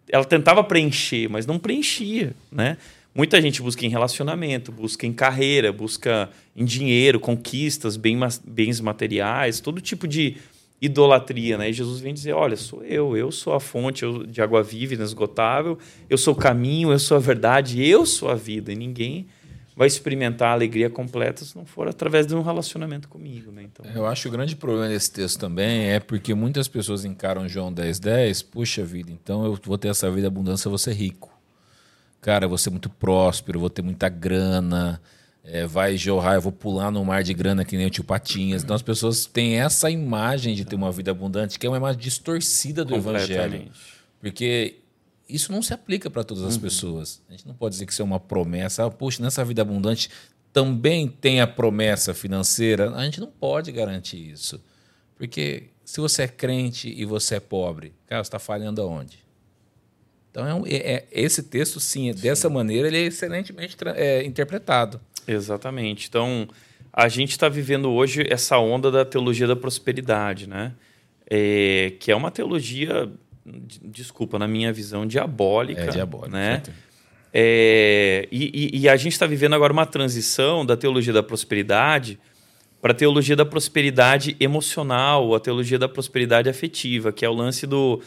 ela 0.09 0.23
tentava 0.23 0.63
preencher, 0.63 1.27
mas 1.29 1.45
não 1.45 1.59
preenchia, 1.59 2.33
né? 2.49 2.77
Muita 3.13 3.41
gente 3.41 3.61
busca 3.61 3.85
em 3.85 3.89
relacionamento, 3.89 4.71
busca 4.71 5.05
em 5.05 5.13
carreira, 5.13 5.73
busca 5.73 6.29
em 6.55 6.63
dinheiro, 6.63 7.19
conquistas, 7.19 7.97
bens 7.97 8.79
materiais, 8.79 9.59
todo 9.59 9.81
tipo 9.81 10.07
de 10.07 10.37
idolatria, 10.81 11.57
né? 11.57 11.69
E 11.69 11.73
Jesus 11.73 11.99
vem 11.99 12.13
dizer: 12.13 12.33
Olha, 12.33 12.57
sou 12.57 12.83
eu, 12.83 13.15
eu 13.15 13.31
sou 13.31 13.53
a 13.53 13.59
fonte 13.59 14.05
de 14.27 14.41
água 14.41 14.61
viva, 14.61 14.93
inesgotável, 14.93 15.77
eu 16.09 16.17
sou 16.17 16.33
o 16.33 16.37
caminho, 16.37 16.91
eu 16.91 16.99
sou 16.99 17.15
a 17.15 17.19
verdade, 17.19 17.85
eu 17.85 18.05
sou 18.05 18.29
a 18.29 18.35
vida, 18.35 18.71
e 18.71 18.75
ninguém 18.75 19.27
vai 19.75 19.87
experimentar 19.87 20.49
a 20.49 20.53
alegria 20.53 20.89
completa 20.89 21.43
se 21.43 21.55
não 21.55 21.65
for 21.65 21.87
através 21.87 22.25
de 22.25 22.33
um 22.33 22.41
relacionamento 22.41 23.09
comigo. 23.09 23.51
Né? 23.51 23.63
Então... 23.63 23.85
Eu 23.93 24.05
acho 24.05 24.23
que 24.23 24.27
o 24.29 24.31
grande 24.31 24.55
problema 24.55 24.87
desse 24.87 25.11
texto 25.11 25.39
também 25.39 25.87
é 25.87 25.99
porque 25.99 26.33
muitas 26.33 26.67
pessoas 26.67 27.03
encaram 27.03 27.47
João 27.47 27.73
10, 27.73 27.99
10, 27.99 28.41
puxa 28.43 28.83
vida, 28.85 29.11
então 29.11 29.45
eu 29.45 29.59
vou 29.63 29.77
ter 29.77 29.89
essa 29.89 30.09
vida 30.09 30.27
abundância, 30.27 30.67
eu 30.67 30.71
vou 30.71 30.77
ser 30.77 30.93
rico. 30.93 31.33
Cara, 32.21 32.45
eu 32.45 32.49
vou 32.49 32.57
ser 32.57 32.69
muito 32.69 32.89
próspero, 32.89 33.59
vou 33.59 33.69
ter 33.69 33.81
muita 33.81 34.09
grana, 34.09 34.99
é, 35.43 35.67
vai 35.67 35.95
jorrar, 35.95 36.35
eu 36.35 36.41
vou 36.41 36.51
pular 36.51 36.89
no 36.89 37.03
mar 37.05 37.21
de 37.21 37.33
grana 37.33 37.63
que 37.63 37.77
nem 37.77 37.85
o 37.85 37.89
tio 37.89 38.03
Patinhas. 38.03 38.63
Então 38.63 38.75
as 38.75 38.81
pessoas 38.81 39.25
têm 39.25 39.59
essa 39.59 39.91
imagem 39.91 40.55
de 40.55 40.65
ter 40.65 40.75
uma 40.75 40.91
vida 40.91 41.11
abundante, 41.11 41.59
que 41.59 41.67
é 41.67 41.69
uma 41.69 41.77
imagem 41.77 42.01
distorcida 42.01 42.83
do 42.83 42.95
evangelho. 42.95 43.69
Porque 44.19 44.79
isso 45.27 45.51
não 45.51 45.61
se 45.61 45.73
aplica 45.73 46.09
para 46.09 46.23
todas 46.23 46.43
as 46.43 46.55
uhum. 46.55 46.61
pessoas. 46.61 47.21
A 47.27 47.31
gente 47.31 47.47
não 47.47 47.55
pode 47.55 47.73
dizer 47.73 47.85
que 47.85 47.91
isso 47.91 48.01
é 48.01 48.05
uma 48.05 48.19
promessa. 48.19 48.85
Ah, 48.85 48.91
puxa, 48.91 49.21
nessa 49.21 49.43
vida 49.43 49.61
abundante 49.61 50.09
também 50.53 51.07
tem 51.07 51.41
a 51.41 51.47
promessa 51.47 52.13
financeira. 52.13 52.91
A 52.95 53.03
gente 53.03 53.19
não 53.19 53.27
pode 53.27 53.71
garantir 53.71 54.31
isso. 54.31 54.63
Porque 55.17 55.69
se 55.83 55.99
você 55.99 56.23
é 56.23 56.27
crente 56.27 56.93
e 56.95 57.05
você 57.05 57.35
é 57.35 57.39
pobre, 57.39 57.93
cara, 58.07 58.23
você 58.23 58.27
está 58.27 58.39
falhando 58.39 58.81
aonde? 58.81 59.25
Então, 60.31 60.65
é, 60.65 60.75
é, 60.75 61.07
esse 61.11 61.43
texto, 61.43 61.79
sim, 61.79 62.11
sim, 62.11 62.21
dessa 62.21 62.49
maneira, 62.49 62.87
ele 62.87 62.97
é 62.97 63.01
excelentemente 63.01 63.77
é, 63.95 64.23
interpretado. 64.25 64.99
Exatamente. 65.25 66.07
Então, 66.09 66.47
a 66.91 67.07
gente 67.07 67.31
está 67.31 67.47
vivendo 67.47 67.89
hoje 67.89 68.25
essa 68.29 68.57
onda 68.57 68.91
da 68.91 69.05
teologia 69.05 69.47
da 69.47 69.55
prosperidade, 69.55 70.47
né? 70.47 70.73
É, 71.29 71.93
que 71.99 72.11
é 72.11 72.15
uma 72.15 72.29
teologia 72.29 73.09
desculpa, 73.45 74.39
na 74.39 74.47
minha 74.47 74.73
visão, 74.73 75.05
diabólica. 75.05 75.83
É 75.83 75.87
diabólica. 75.87 76.35
Né? 76.35 76.63
É, 77.33 78.27
e, 78.31 78.81
e, 78.81 78.89
a 78.89 78.95
gente 78.95 79.13
está 79.13 79.25
vivendo 79.25 79.53
agora 79.53 79.73
uma 79.73 79.85
transição 79.85 80.65
da 80.65 80.77
teologia 80.77 81.11
da 81.11 81.21
prosperidade 81.21 82.17
para 82.81 82.91
a 82.91 82.95
teologia 82.95 83.35
da 83.35 83.45
prosperidade 83.45 84.37
emocional, 84.39 85.35
a 85.35 85.39
teologia 85.39 85.77
da 85.77 85.89
prosperidade 85.89 86.47
afetiva, 86.47 87.11
que 87.11 87.25
é 87.25 87.29
o 87.29 87.33
lance 87.33 87.67
do 87.67 88.01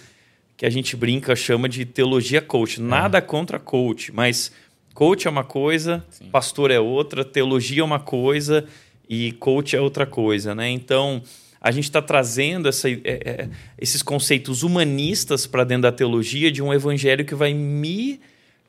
que 0.56 0.64
a 0.64 0.70
gente 0.70 0.96
brinca, 0.96 1.36
chama 1.36 1.68
de 1.68 1.84
teologia 1.84 2.40
coach. 2.40 2.80
Nada 2.80 3.20
contra 3.20 3.58
coach, 3.58 4.10
mas 4.12 4.50
coach 4.94 5.26
é 5.26 5.30
uma 5.30 5.44
coisa, 5.44 6.04
Sim. 6.10 6.30
pastor 6.30 6.70
é 6.70 6.80
outra, 6.80 7.24
teologia 7.24 7.82
é 7.82 7.84
uma 7.84 8.00
coisa 8.00 8.66
e 9.08 9.32
coach 9.32 9.76
é 9.76 9.80
outra 9.80 10.06
coisa, 10.06 10.54
né? 10.54 10.70
Então, 10.70 11.22
a 11.60 11.70
gente 11.70 11.84
está 11.84 12.00
trazendo 12.00 12.68
essa, 12.68 12.88
é, 12.88 13.00
é, 13.04 13.48
esses 13.78 14.02
conceitos 14.02 14.62
humanistas 14.62 15.46
para 15.46 15.64
dentro 15.64 15.82
da 15.82 15.92
teologia 15.92 16.52
de 16.52 16.62
um 16.62 16.72
evangelho 16.72 17.24
que 17.24 17.34
vai 17.34 17.52
me 17.52 18.20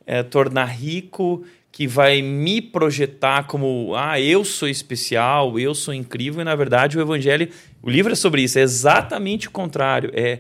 é, 0.06 0.23
tornar 0.23 0.65
rico, 0.65 1.43
que 1.71 1.88
vai 1.88 2.21
me 2.21 2.62
projetar 2.62 3.43
como 3.43 3.93
ah, 3.95 4.19
eu 4.19 4.43
sou 4.43 4.67
especial, 4.67 5.60
eu 5.60 5.75
sou 5.75 5.93
incrível, 5.93 6.41
e 6.41 6.43
na 6.43 6.56
verdade 6.56 6.97
o 6.97 7.02
evangelho, 7.02 7.47
o 7.82 7.89
livro 7.89 8.12
é 8.12 8.15
sobre 8.15 8.41
isso, 8.41 8.58
é 8.58 8.62
exatamente 8.62 9.47
o 9.47 9.52
contrário. 9.52 10.12
É 10.13 10.39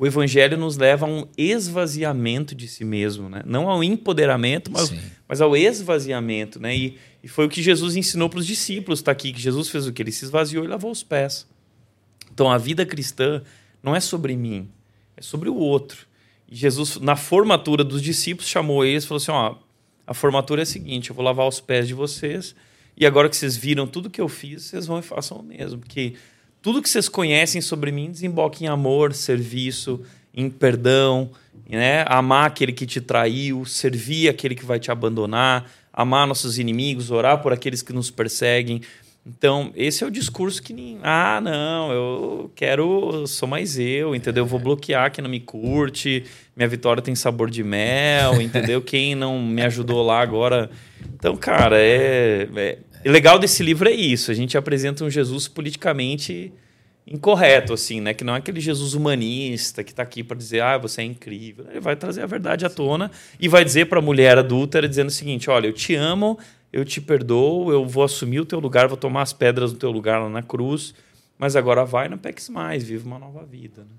o 0.00 0.06
evangelho 0.06 0.56
nos 0.56 0.78
leva 0.78 1.04
a 1.04 1.08
um 1.10 1.26
esvaziamento 1.36 2.54
de 2.54 2.66
si 2.66 2.86
mesmo, 2.86 3.28
né? 3.28 3.42
não 3.44 3.68
ao 3.68 3.84
empoderamento, 3.84 4.70
mas, 4.72 4.90
mas 5.28 5.42
ao 5.42 5.54
esvaziamento. 5.54 6.58
Né? 6.58 6.74
E, 6.74 6.98
e 7.22 7.28
foi 7.28 7.44
o 7.44 7.50
que 7.50 7.62
Jesus 7.62 7.96
ensinou 7.96 8.30
para 8.30 8.38
os 8.38 8.46
discípulos, 8.46 9.00
está 9.00 9.12
aqui, 9.12 9.30
que 9.30 9.38
Jesus 9.38 9.68
fez 9.68 9.86
o 9.86 9.92
que? 9.92 10.00
Ele 10.00 10.10
se 10.10 10.24
esvaziou 10.24 10.64
e 10.64 10.68
lavou 10.68 10.90
os 10.90 11.02
pés. 11.02 11.46
Então 12.32 12.50
a 12.50 12.58
vida 12.58 12.84
cristã 12.86 13.42
não 13.82 13.94
é 13.94 14.00
sobre 14.00 14.36
mim, 14.36 14.68
é 15.16 15.22
sobre 15.22 15.48
o 15.48 15.54
outro. 15.54 16.06
E 16.48 16.56
Jesus, 16.56 16.96
na 16.96 17.16
formatura 17.16 17.84
dos 17.84 18.02
discípulos, 18.02 18.48
chamou 18.48 18.84
eles 18.84 19.04
e 19.04 19.06
falou 19.06 19.18
assim: 19.18 19.30
ó, 19.30 19.54
a 20.06 20.14
formatura 20.14 20.62
é 20.62 20.64
a 20.64 20.66
seguinte: 20.66 21.10
eu 21.10 21.16
vou 21.16 21.24
lavar 21.24 21.46
os 21.46 21.60
pés 21.60 21.86
de 21.86 21.94
vocês, 21.94 22.54
e 22.96 23.06
agora 23.06 23.28
que 23.28 23.36
vocês 23.36 23.56
viram 23.56 23.86
tudo 23.86 24.10
que 24.10 24.20
eu 24.20 24.28
fiz, 24.28 24.64
vocês 24.64 24.86
vão 24.86 24.98
e 24.98 25.02
façam 25.02 25.38
o 25.38 25.42
mesmo. 25.42 25.78
Porque 25.78 26.14
tudo 26.60 26.82
que 26.82 26.88
vocês 26.88 27.08
conhecem 27.08 27.60
sobre 27.60 27.90
mim 27.92 28.10
desemboca 28.10 28.62
em 28.62 28.66
amor, 28.66 29.14
serviço, 29.14 30.02
em 30.34 30.50
perdão, 30.50 31.30
né? 31.68 32.04
amar 32.06 32.46
aquele 32.46 32.72
que 32.72 32.86
te 32.86 33.00
traiu, 33.00 33.64
servir 33.64 34.28
aquele 34.28 34.54
que 34.54 34.64
vai 34.64 34.78
te 34.78 34.90
abandonar, 34.90 35.70
amar 35.92 36.26
nossos 36.26 36.58
inimigos, 36.58 37.10
orar 37.10 37.40
por 37.40 37.52
aqueles 37.52 37.82
que 37.82 37.92
nos 37.92 38.10
perseguem. 38.10 38.82
Então, 39.36 39.70
esse 39.76 40.02
é 40.02 40.06
o 40.06 40.10
discurso 40.10 40.60
que 40.60 40.72
nem. 40.72 40.98
Ah, 41.02 41.40
não, 41.40 41.92
eu 41.92 42.50
quero. 42.54 43.26
Sou 43.28 43.48
mais 43.48 43.78
eu, 43.78 44.12
entendeu? 44.12 44.42
Eu 44.42 44.46
vou 44.46 44.58
bloquear 44.58 45.12
quem 45.12 45.22
não 45.22 45.30
me 45.30 45.38
curte, 45.38 46.24
minha 46.56 46.68
vitória 46.68 47.00
tem 47.00 47.14
sabor 47.14 47.48
de 47.48 47.62
mel, 47.62 48.40
entendeu? 48.42 48.82
Quem 48.82 49.14
não 49.14 49.40
me 49.40 49.62
ajudou 49.62 50.04
lá 50.04 50.20
agora. 50.20 50.68
Então, 51.14 51.36
cara, 51.36 51.78
é, 51.78 52.48
é. 52.56 52.78
O 53.06 53.10
legal 53.10 53.38
desse 53.38 53.62
livro 53.62 53.88
é 53.88 53.92
isso. 53.92 54.32
A 54.32 54.34
gente 54.34 54.58
apresenta 54.58 55.04
um 55.04 55.10
Jesus 55.10 55.46
politicamente 55.46 56.52
incorreto, 57.06 57.72
assim, 57.72 58.00
né? 58.00 58.12
Que 58.12 58.24
não 58.24 58.34
é 58.34 58.38
aquele 58.38 58.60
Jesus 58.60 58.94
humanista 58.94 59.84
que 59.84 59.92
está 59.92 60.02
aqui 60.02 60.24
para 60.24 60.36
dizer, 60.36 60.60
ah, 60.60 60.76
você 60.76 61.02
é 61.02 61.04
incrível. 61.04 61.66
Ele 61.70 61.80
vai 61.80 61.94
trazer 61.94 62.22
a 62.22 62.26
verdade 62.26 62.66
à 62.66 62.70
tona 62.70 63.12
e 63.38 63.48
vai 63.48 63.64
dizer 63.64 63.86
para 63.86 64.00
a 64.00 64.02
mulher 64.02 64.38
adúltera 64.38 64.88
dizendo 64.88 65.08
o 65.08 65.12
seguinte: 65.12 65.48
olha, 65.48 65.68
eu 65.68 65.72
te 65.72 65.94
amo 65.94 66.36
eu 66.72 66.84
te 66.84 67.00
perdoo, 67.00 67.72
eu 67.72 67.86
vou 67.86 68.04
assumir 68.04 68.40
o 68.40 68.44
teu 68.44 68.60
lugar, 68.60 68.88
vou 68.88 68.96
tomar 68.96 69.22
as 69.22 69.32
pedras 69.32 69.72
do 69.72 69.78
teu 69.78 69.90
lugar 69.90 70.20
lá 70.20 70.28
na 70.28 70.42
cruz, 70.42 70.94
mas 71.38 71.56
agora 71.56 71.84
vai, 71.84 72.08
não 72.08 72.18
peques 72.18 72.48
mais, 72.48 72.84
vive 72.84 73.06
uma 73.06 73.18
nova 73.18 73.44
vida. 73.44 73.82
Né? 73.82 73.96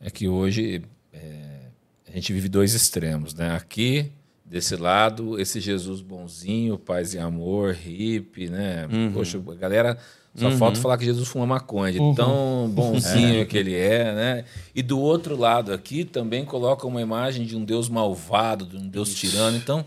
É 0.00 0.10
que 0.10 0.28
hoje 0.28 0.82
é, 1.12 1.60
a 2.08 2.12
gente 2.12 2.32
vive 2.32 2.48
dois 2.48 2.74
extremos, 2.74 3.34
né? 3.34 3.54
Aqui 3.54 4.10
desse 4.44 4.74
lado, 4.74 5.40
esse 5.40 5.60
Jesus 5.60 6.00
bonzinho, 6.00 6.76
paz 6.76 7.14
e 7.14 7.18
amor, 7.18 7.72
hippie, 7.72 8.48
né? 8.48 8.88
Uhum. 8.90 9.12
Poxa, 9.12 9.38
a 9.38 9.54
galera 9.54 9.96
só 10.34 10.46
uhum. 10.46 10.58
falta 10.58 10.80
falar 10.80 10.96
que 10.96 11.04
Jesus 11.04 11.28
fuma 11.28 11.44
maconha, 11.44 11.92
de 11.92 11.98
uhum. 11.98 12.14
tão 12.14 12.70
bonzinho 12.72 13.40
é. 13.40 13.44
que 13.46 13.58
ele 13.58 13.74
é, 13.74 14.14
né? 14.14 14.44
E 14.74 14.82
do 14.82 14.98
outro 14.98 15.36
lado 15.36 15.72
aqui 15.72 16.04
também 16.04 16.44
coloca 16.44 16.86
uma 16.86 17.00
imagem 17.00 17.44
de 17.44 17.56
um 17.56 17.64
Deus 17.64 17.88
malvado, 17.88 18.64
de 18.64 18.76
um 18.76 18.88
Deus 18.88 19.08
Isso. 19.08 19.18
tirano. 19.18 19.56
Então, 19.56 19.84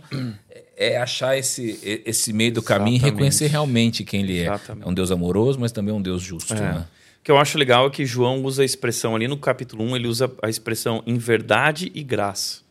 é 0.75 0.97
achar 0.97 1.37
esse, 1.37 1.79
esse 2.05 2.33
meio 2.33 2.51
do 2.53 2.61
caminho 2.61 2.97
Exatamente. 2.97 3.11
e 3.11 3.15
reconhecer 3.15 3.47
realmente 3.47 4.03
quem 4.03 4.23
ele 4.23 4.39
é. 4.39 4.43
Exatamente. 4.43 4.85
É 4.85 4.89
um 4.89 4.93
Deus 4.93 5.11
amoroso, 5.11 5.59
mas 5.59 5.71
também 5.71 5.93
um 5.93 6.01
Deus 6.01 6.21
justo, 6.21 6.53
é. 6.53 6.59
né? 6.59 6.87
O 7.19 7.23
que 7.23 7.31
eu 7.31 7.37
acho 7.37 7.57
legal 7.57 7.87
é 7.87 7.89
que 7.89 8.05
João 8.05 8.43
usa 8.43 8.63
a 8.63 8.65
expressão 8.65 9.15
ali 9.15 9.27
no 9.27 9.37
capítulo 9.37 9.83
1, 9.85 9.95
ele 9.95 10.07
usa 10.07 10.31
a 10.41 10.49
expressão 10.49 11.01
em 11.07 11.17
verdade 11.17 11.91
e 11.95 12.03
graça. 12.03 12.61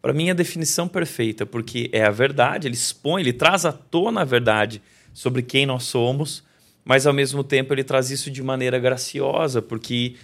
Para 0.00 0.12
mim, 0.12 0.28
é 0.28 0.30
a 0.30 0.34
definição 0.34 0.88
perfeita, 0.88 1.44
porque 1.44 1.90
é 1.92 2.04
a 2.04 2.10
verdade, 2.10 2.66
ele 2.66 2.74
expõe, 2.74 3.20
ele 3.20 3.32
traz 3.32 3.64
à 3.64 3.72
tona 3.72 4.22
a 4.22 4.24
verdade 4.24 4.80
sobre 5.12 5.42
quem 5.42 5.66
nós 5.66 5.84
somos, 5.84 6.42
mas 6.84 7.06
ao 7.06 7.12
mesmo 7.12 7.44
tempo 7.44 7.72
ele 7.72 7.84
traz 7.84 8.10
isso 8.10 8.30
de 8.30 8.42
maneira 8.42 8.78
graciosa, 8.78 9.60
porque 9.62 10.16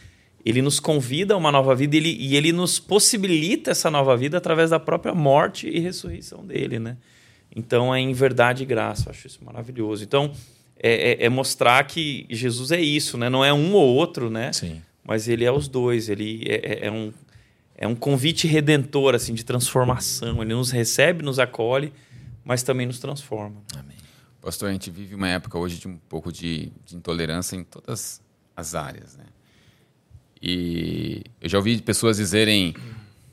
ele 0.48 0.62
nos 0.62 0.80
convida 0.80 1.34
a 1.34 1.36
uma 1.36 1.52
nova 1.52 1.74
vida 1.74 1.96
ele, 1.96 2.16
e 2.18 2.36
ele 2.36 2.52
nos 2.52 2.78
possibilita 2.78 3.70
essa 3.70 3.90
nova 3.90 4.16
vida 4.16 4.38
através 4.38 4.70
da 4.70 4.80
própria 4.80 5.14
morte 5.14 5.68
e 5.68 5.78
ressurreição 5.78 6.44
dele, 6.46 6.78
né? 6.78 6.96
Então 7.54 7.94
é 7.94 8.00
em 8.00 8.12
verdade 8.12 8.62
e 8.62 8.66
graça, 8.66 9.08
eu 9.08 9.10
acho 9.10 9.26
isso 9.26 9.44
maravilhoso. 9.44 10.04
Então 10.04 10.32
é, 10.80 11.12
é, 11.22 11.24
é, 11.26 11.28
mostrar 11.28 11.84
que 11.84 12.26
Jesus 12.30 12.70
é 12.70 12.80
isso, 12.80 13.18
né? 13.18 13.28
Não 13.28 13.44
é 13.44 13.52
um 13.52 13.72
ou 13.74 13.94
outro, 13.94 14.30
né? 14.30 14.52
Sim. 14.52 14.80
Mas 15.04 15.26
ele 15.26 15.44
é 15.44 15.50
os 15.50 15.66
dois. 15.66 16.08
Ele 16.08 16.44
é, 16.46 16.54
é, 16.54 16.86
é 16.86 16.90
um 16.90 17.12
é 17.80 17.86
um 17.86 17.94
convite 17.94 18.48
redentor 18.48 19.14
assim 19.14 19.32
de 19.32 19.44
transformação. 19.44 20.42
Ele 20.42 20.52
nos 20.52 20.72
recebe, 20.72 21.22
nos 21.22 21.38
acolhe, 21.38 21.92
mas 22.44 22.64
também 22.64 22.86
nos 22.86 22.98
transforma. 22.98 23.62
Amém. 23.76 23.96
Pastor, 24.40 24.68
a 24.68 24.72
gente 24.72 24.90
vive 24.90 25.14
uma 25.14 25.28
época 25.28 25.56
hoje 25.56 25.78
de 25.78 25.86
um 25.86 25.96
pouco 25.96 26.32
de, 26.32 26.72
de 26.84 26.96
intolerância 26.96 27.54
em 27.54 27.62
todas 27.62 28.20
as 28.56 28.74
áreas, 28.74 29.16
né? 29.16 29.24
E 30.42 31.22
eu 31.40 31.48
já 31.48 31.58
ouvi 31.58 31.80
pessoas 31.80 32.16
dizerem 32.16 32.74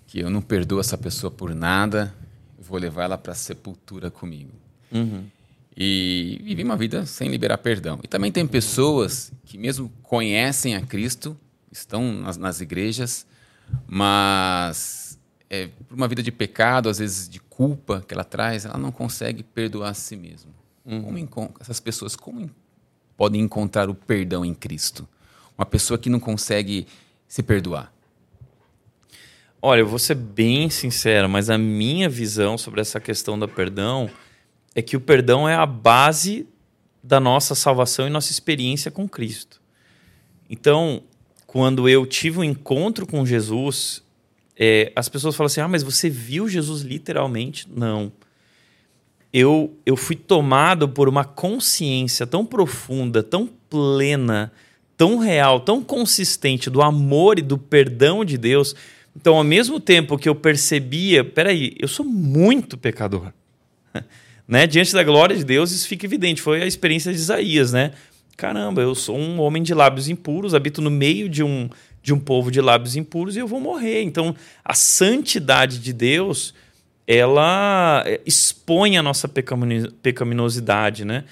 que 0.08 0.20
eu 0.20 0.30
não 0.30 0.42
perdoo 0.42 0.80
essa 0.80 0.98
pessoa 0.98 1.30
por 1.30 1.54
nada, 1.54 2.14
vou 2.58 2.80
levar 2.80 3.04
ela 3.04 3.18
para 3.18 3.34
a 3.34 3.36
sepultura 3.36 4.10
comigo. 4.10 4.52
Uhum. 4.92 5.26
E 5.78 6.42
vivi 6.44 6.64
uma 6.64 6.78
vida 6.78 7.06
sem 7.06 7.30
liberar 7.30 7.58
perdão. 7.58 8.00
E 8.04 8.08
também 8.08 8.32
tem 8.32 8.48
pessoas 8.48 9.32
que, 9.44 9.58
mesmo 9.58 9.92
conhecem 10.02 10.76
a 10.76 10.82
Cristo, 10.82 11.38
estão 11.72 12.14
nas, 12.14 12.38
nas 12.38 12.62
igrejas, 12.62 13.28
mas 13.86 15.20
é, 15.50 15.68
por 15.68 15.96
uma 15.96 16.08
vida 16.08 16.24
de 16.24 16.32
pecado, 16.32 16.90
às 16.90 17.00
vezes 17.00 17.28
de 17.28 17.40
culpa 17.40 18.04
que 18.08 18.14
ela 18.14 18.24
traz, 18.24 18.66
ela 18.66 18.78
não 18.78 18.92
consegue 18.92 19.44
perdoar 19.44 19.90
a 19.90 19.94
si 19.94 20.16
mesma. 20.16 20.52
Uhum. 20.86 21.28
Como 21.28 21.54
essas 21.60 21.80
pessoas 21.80 22.16
como 22.16 22.50
podem 23.18 23.42
encontrar 23.42 23.90
o 23.90 23.96
perdão 23.96 24.46
em 24.46 24.54
Cristo? 24.54 25.08
Uma 25.58 25.66
pessoa 25.66 25.98
que 25.98 26.10
não 26.10 26.20
consegue 26.20 26.88
se 27.28 27.42
perdoar. 27.42 27.94
Olha, 29.62 29.80
eu 29.80 29.88
vou 29.88 29.98
ser 29.98 30.16
bem 30.16 30.70
sincero, 30.70 31.28
mas 31.28 31.50
a 31.50 31.58
minha 31.58 32.08
visão 32.08 32.58
sobre 32.58 32.82
essa 32.82 33.00
questão 33.00 33.38
do 33.40 33.48
perdão 33.48 34.10
é 34.76 34.82
que 34.82 34.96
o 34.96 35.02
perdão 35.02 35.48
é 35.48 35.56
a 35.56 35.66
base 35.66 36.48
da 37.04 37.20
nossa 37.20 37.56
salvação 37.56 38.06
e 38.06 38.10
nossa 38.10 38.32
experiência 38.32 38.92
com 38.92 39.08
Cristo. 39.08 39.62
Então, 40.50 41.02
quando 41.48 41.90
eu 41.90 42.06
tive 42.06 42.40
um 42.40 42.44
encontro 42.44 43.08
com 43.08 43.26
Jesus, 43.26 44.04
é, 44.58 44.92
as 44.96 45.10
pessoas 45.10 45.36
falam 45.36 45.48
assim: 45.48 45.62
ah, 45.62 45.68
mas 45.68 45.82
você 45.82 46.10
viu 46.10 46.48
Jesus 46.48 46.82
literalmente? 46.82 47.68
Não 47.70 48.12
eu, 49.38 49.78
eu 49.86 49.98
fui 49.98 50.16
tomado 50.16 50.88
por 50.88 51.10
uma 51.10 51.26
consciência 51.26 52.26
tão 52.26 52.46
profunda, 52.46 53.22
tão 53.22 53.46
plena, 53.70 54.50
tão 54.98 55.18
real, 55.18 55.60
tão 55.60 55.84
consistente 55.84 56.70
do 56.70 56.82
amor 56.82 57.40
e 57.40 57.42
do 57.42 57.58
perdão 57.58 58.24
de 58.24 58.38
Deus. 58.38 58.76
Então, 59.16 59.36
ao 59.36 59.44
mesmo 59.44 59.80
tempo 59.80 60.18
que 60.18 60.28
eu 60.28 60.36
percebia, 60.36 61.24
peraí, 61.24 61.76
eu 61.80 61.88
sou 61.88 62.06
muito 62.06 62.78
pecador. 62.78 63.32
né? 64.48 64.68
Diante 64.68 64.94
da 64.94 65.04
glória 65.04 65.36
de 65.36 65.44
Deus, 65.44 65.72
isso 65.72 65.88
fica 65.88 66.06
evidente. 66.06 66.42
Foi 66.42 66.62
a 66.62 66.68
experiência 66.68 67.12
de 67.12 67.20
Isaías, 67.20 67.72
né? 67.72 67.92
Caramba, 68.38 68.82
eu 68.82 68.94
sou 68.94 69.18
um 69.18 69.40
homem 69.40 69.64
de 69.64 69.74
lábios 69.74 70.10
impuros, 70.10 70.54
habito 70.54 70.82
no 70.82 70.92
meio 70.92 71.30
de 71.30 71.42
um, 71.42 71.70
de 72.04 72.14
um 72.14 72.20
povo 72.20 72.52
de 72.52 72.60
lábios 72.60 72.98
impuros 72.98 73.38
e 73.38 73.40
eu 73.40 73.48
vou 73.48 73.62
morrer. 73.62 74.02
Então, 74.02 74.36
a 74.64 74.74
santidade 74.74 75.80
de 75.80 75.94
Deus 75.94 76.54
ela 77.08 78.04
é, 78.06 78.20
expõe 78.26 78.98
a 78.98 79.04
nossa 79.04 79.28
pecaminosidade, 79.28 81.06
né? 81.06 81.24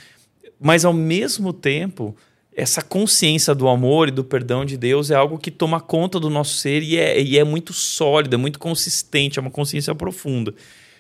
Mas 0.60 0.86
ao 0.86 0.94
mesmo 0.94 1.52
tempo, 1.52 2.16
essa 2.56 2.82
consciência 2.82 3.54
do 3.54 3.68
amor 3.68 4.08
e 4.08 4.12
do 4.12 4.24
perdão 4.24 4.64
de 4.66 4.78
Deus 4.78 5.12
é 5.12 5.16
algo 5.16 5.38
que 5.38 5.52
toma 5.52 5.80
conta 5.80 6.20
do 6.20 6.30
nosso 6.30 6.58
ser 6.58 6.84
e 6.84 6.98
é, 6.98 7.22
e 7.22 7.38
é 7.38 7.44
muito 7.44 7.74
sólida, 7.74 8.38
muito 8.38 8.60
consistente, 8.60 9.40
é 9.40 9.42
uma 9.42 9.52
consciência 9.52 9.94
profunda. 9.96 10.54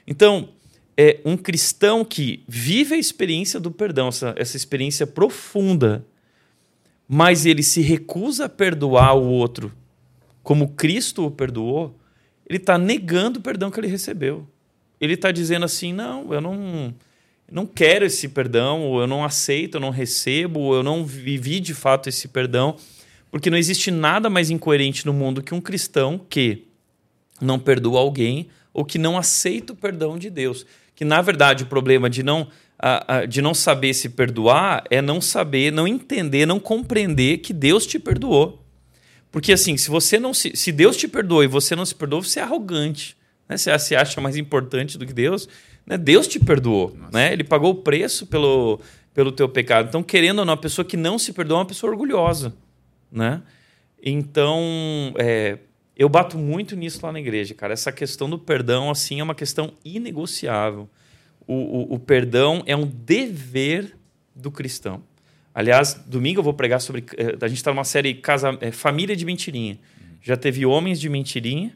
Então, 0.05 0.49
é 0.97 1.19
um 1.25 1.37
cristão 1.37 2.03
que 2.03 2.43
vive 2.47 2.95
a 2.95 2.97
experiência 2.97 3.59
do 3.59 3.71
perdão, 3.71 4.09
essa, 4.09 4.33
essa 4.37 4.57
experiência 4.57 5.07
profunda, 5.07 6.05
mas 7.07 7.45
ele 7.45 7.63
se 7.63 7.81
recusa 7.81 8.45
a 8.45 8.49
perdoar 8.49 9.15
o 9.15 9.27
outro 9.27 9.71
como 10.41 10.69
Cristo 10.69 11.25
o 11.25 11.31
perdoou, 11.31 11.97
ele 12.47 12.57
está 12.57 12.77
negando 12.77 13.39
o 13.39 13.41
perdão 13.41 13.71
que 13.71 13.79
ele 13.79 13.87
recebeu 13.87 14.47
ele 15.03 15.15
está 15.15 15.31
dizendo 15.31 15.65
assim: 15.65 15.91
não, 15.91 16.33
eu 16.33 16.39
não, 16.39 16.93
não 17.51 17.65
quero 17.65 18.05
esse 18.05 18.29
perdão, 18.29 18.81
ou 18.81 19.01
eu 19.01 19.07
não 19.07 19.23
aceito, 19.23 19.75
eu 19.75 19.81
não 19.81 19.89
recebo, 19.89 20.59
ou 20.59 20.75
eu 20.75 20.83
não 20.83 21.05
vivi 21.05 21.59
de 21.59 21.73
fato 21.73 22.09
esse 22.09 22.27
perdão, 22.27 22.75
porque 23.29 23.49
não 23.49 23.57
existe 23.57 23.91
nada 23.91 24.29
mais 24.29 24.49
incoerente 24.49 25.05
no 25.05 25.13
mundo 25.13 25.41
que 25.41 25.53
um 25.53 25.61
cristão 25.61 26.19
que 26.29 26.67
não 27.41 27.59
perdoa 27.59 27.99
alguém 27.99 28.47
ou 28.73 28.83
que 28.83 28.97
não 28.97 29.17
aceita 29.17 29.73
o 29.73 29.75
perdão 29.75 30.17
de 30.17 30.29
Deus. 30.29 30.65
Que 30.95 31.05
na 31.05 31.21
verdade 31.21 31.63
o 31.63 31.67
problema 31.67 32.09
de 32.09 32.23
não 32.23 32.47
de 33.29 33.41
não 33.41 33.53
saber 33.53 33.93
se 33.93 34.09
perdoar 34.09 34.83
é 34.89 35.01
não 35.01 35.21
saber, 35.21 35.71
não 35.71 35.87
entender, 35.87 36.45
não 36.45 36.59
compreender 36.59 37.37
que 37.37 37.53
Deus 37.53 37.85
te 37.85 37.97
perdoou. 37.97 38.61
Porque 39.31 39.53
assim, 39.53 39.77
se 39.77 39.89
você 39.89 40.19
não 40.19 40.33
se, 40.33 40.55
se 40.55 40.71
Deus 40.71 40.97
te 40.97 41.07
perdoou 41.07 41.43
e 41.43 41.47
você 41.47 41.75
não 41.75 41.85
se 41.85 41.95
perdoou, 41.95 42.21
você 42.21 42.39
é 42.39 42.43
arrogante. 42.43 43.15
Né? 43.53 43.57
Você 43.57 43.77
se 43.79 43.95
acha 43.95 44.19
mais 44.19 44.35
importante 44.35 44.97
do 44.97 45.05
que 45.05 45.13
Deus. 45.13 45.47
Né? 45.85 45.97
Deus 45.97 46.27
te 46.27 46.39
perdoou. 46.39 46.95
Né? 47.11 47.31
Ele 47.31 47.43
pagou 47.43 47.71
o 47.71 47.75
preço 47.75 48.25
pelo, 48.25 48.79
pelo 49.13 49.31
teu 49.31 49.47
pecado. 49.47 49.87
Então, 49.89 50.01
querendo 50.01 50.39
ou 50.39 50.45
não, 50.45 50.53
a 50.53 50.57
pessoa 50.57 50.83
que 50.83 50.97
não 50.97 51.19
se 51.19 51.31
perdoa 51.31 51.57
é 51.57 51.59
uma 51.59 51.65
pessoa 51.65 51.91
orgulhosa. 51.91 52.53
Né? 53.11 53.41
Então, 54.03 55.13
é, 55.17 55.59
eu 55.95 56.09
bato 56.09 56.37
muito 56.37 56.75
nisso 56.75 56.99
lá 57.03 57.11
na 57.11 57.19
igreja, 57.19 57.53
cara. 57.53 57.73
Essa 57.73 57.91
questão 57.91 58.29
do 58.29 58.39
perdão, 58.39 58.89
assim, 58.89 59.19
é 59.19 59.23
uma 59.23 59.35
questão 59.35 59.73
inegociável. 59.85 60.89
O, 61.45 61.53
o, 61.53 61.93
o 61.95 61.99
perdão 61.99 62.63
é 62.65 62.75
um 62.75 62.85
dever 62.85 63.95
do 64.35 64.49
cristão. 64.49 65.03
Aliás, 65.53 65.93
domingo 65.93 66.39
eu 66.39 66.43
vou 66.43 66.53
pregar 66.53 66.81
sobre. 66.81 67.03
Eh, 67.15 67.37
a 67.39 67.47
gente 67.47 67.57
está 67.57 67.71
numa 67.71 67.83
série 67.83 68.15
casa, 68.15 68.57
é, 68.59 68.71
Família 68.71 69.15
de 69.15 69.23
Mentirinha. 69.23 69.77
Já 70.19 70.35
teve 70.35 70.65
Homens 70.65 70.99
de 70.99 71.07
Mentirinha 71.09 71.71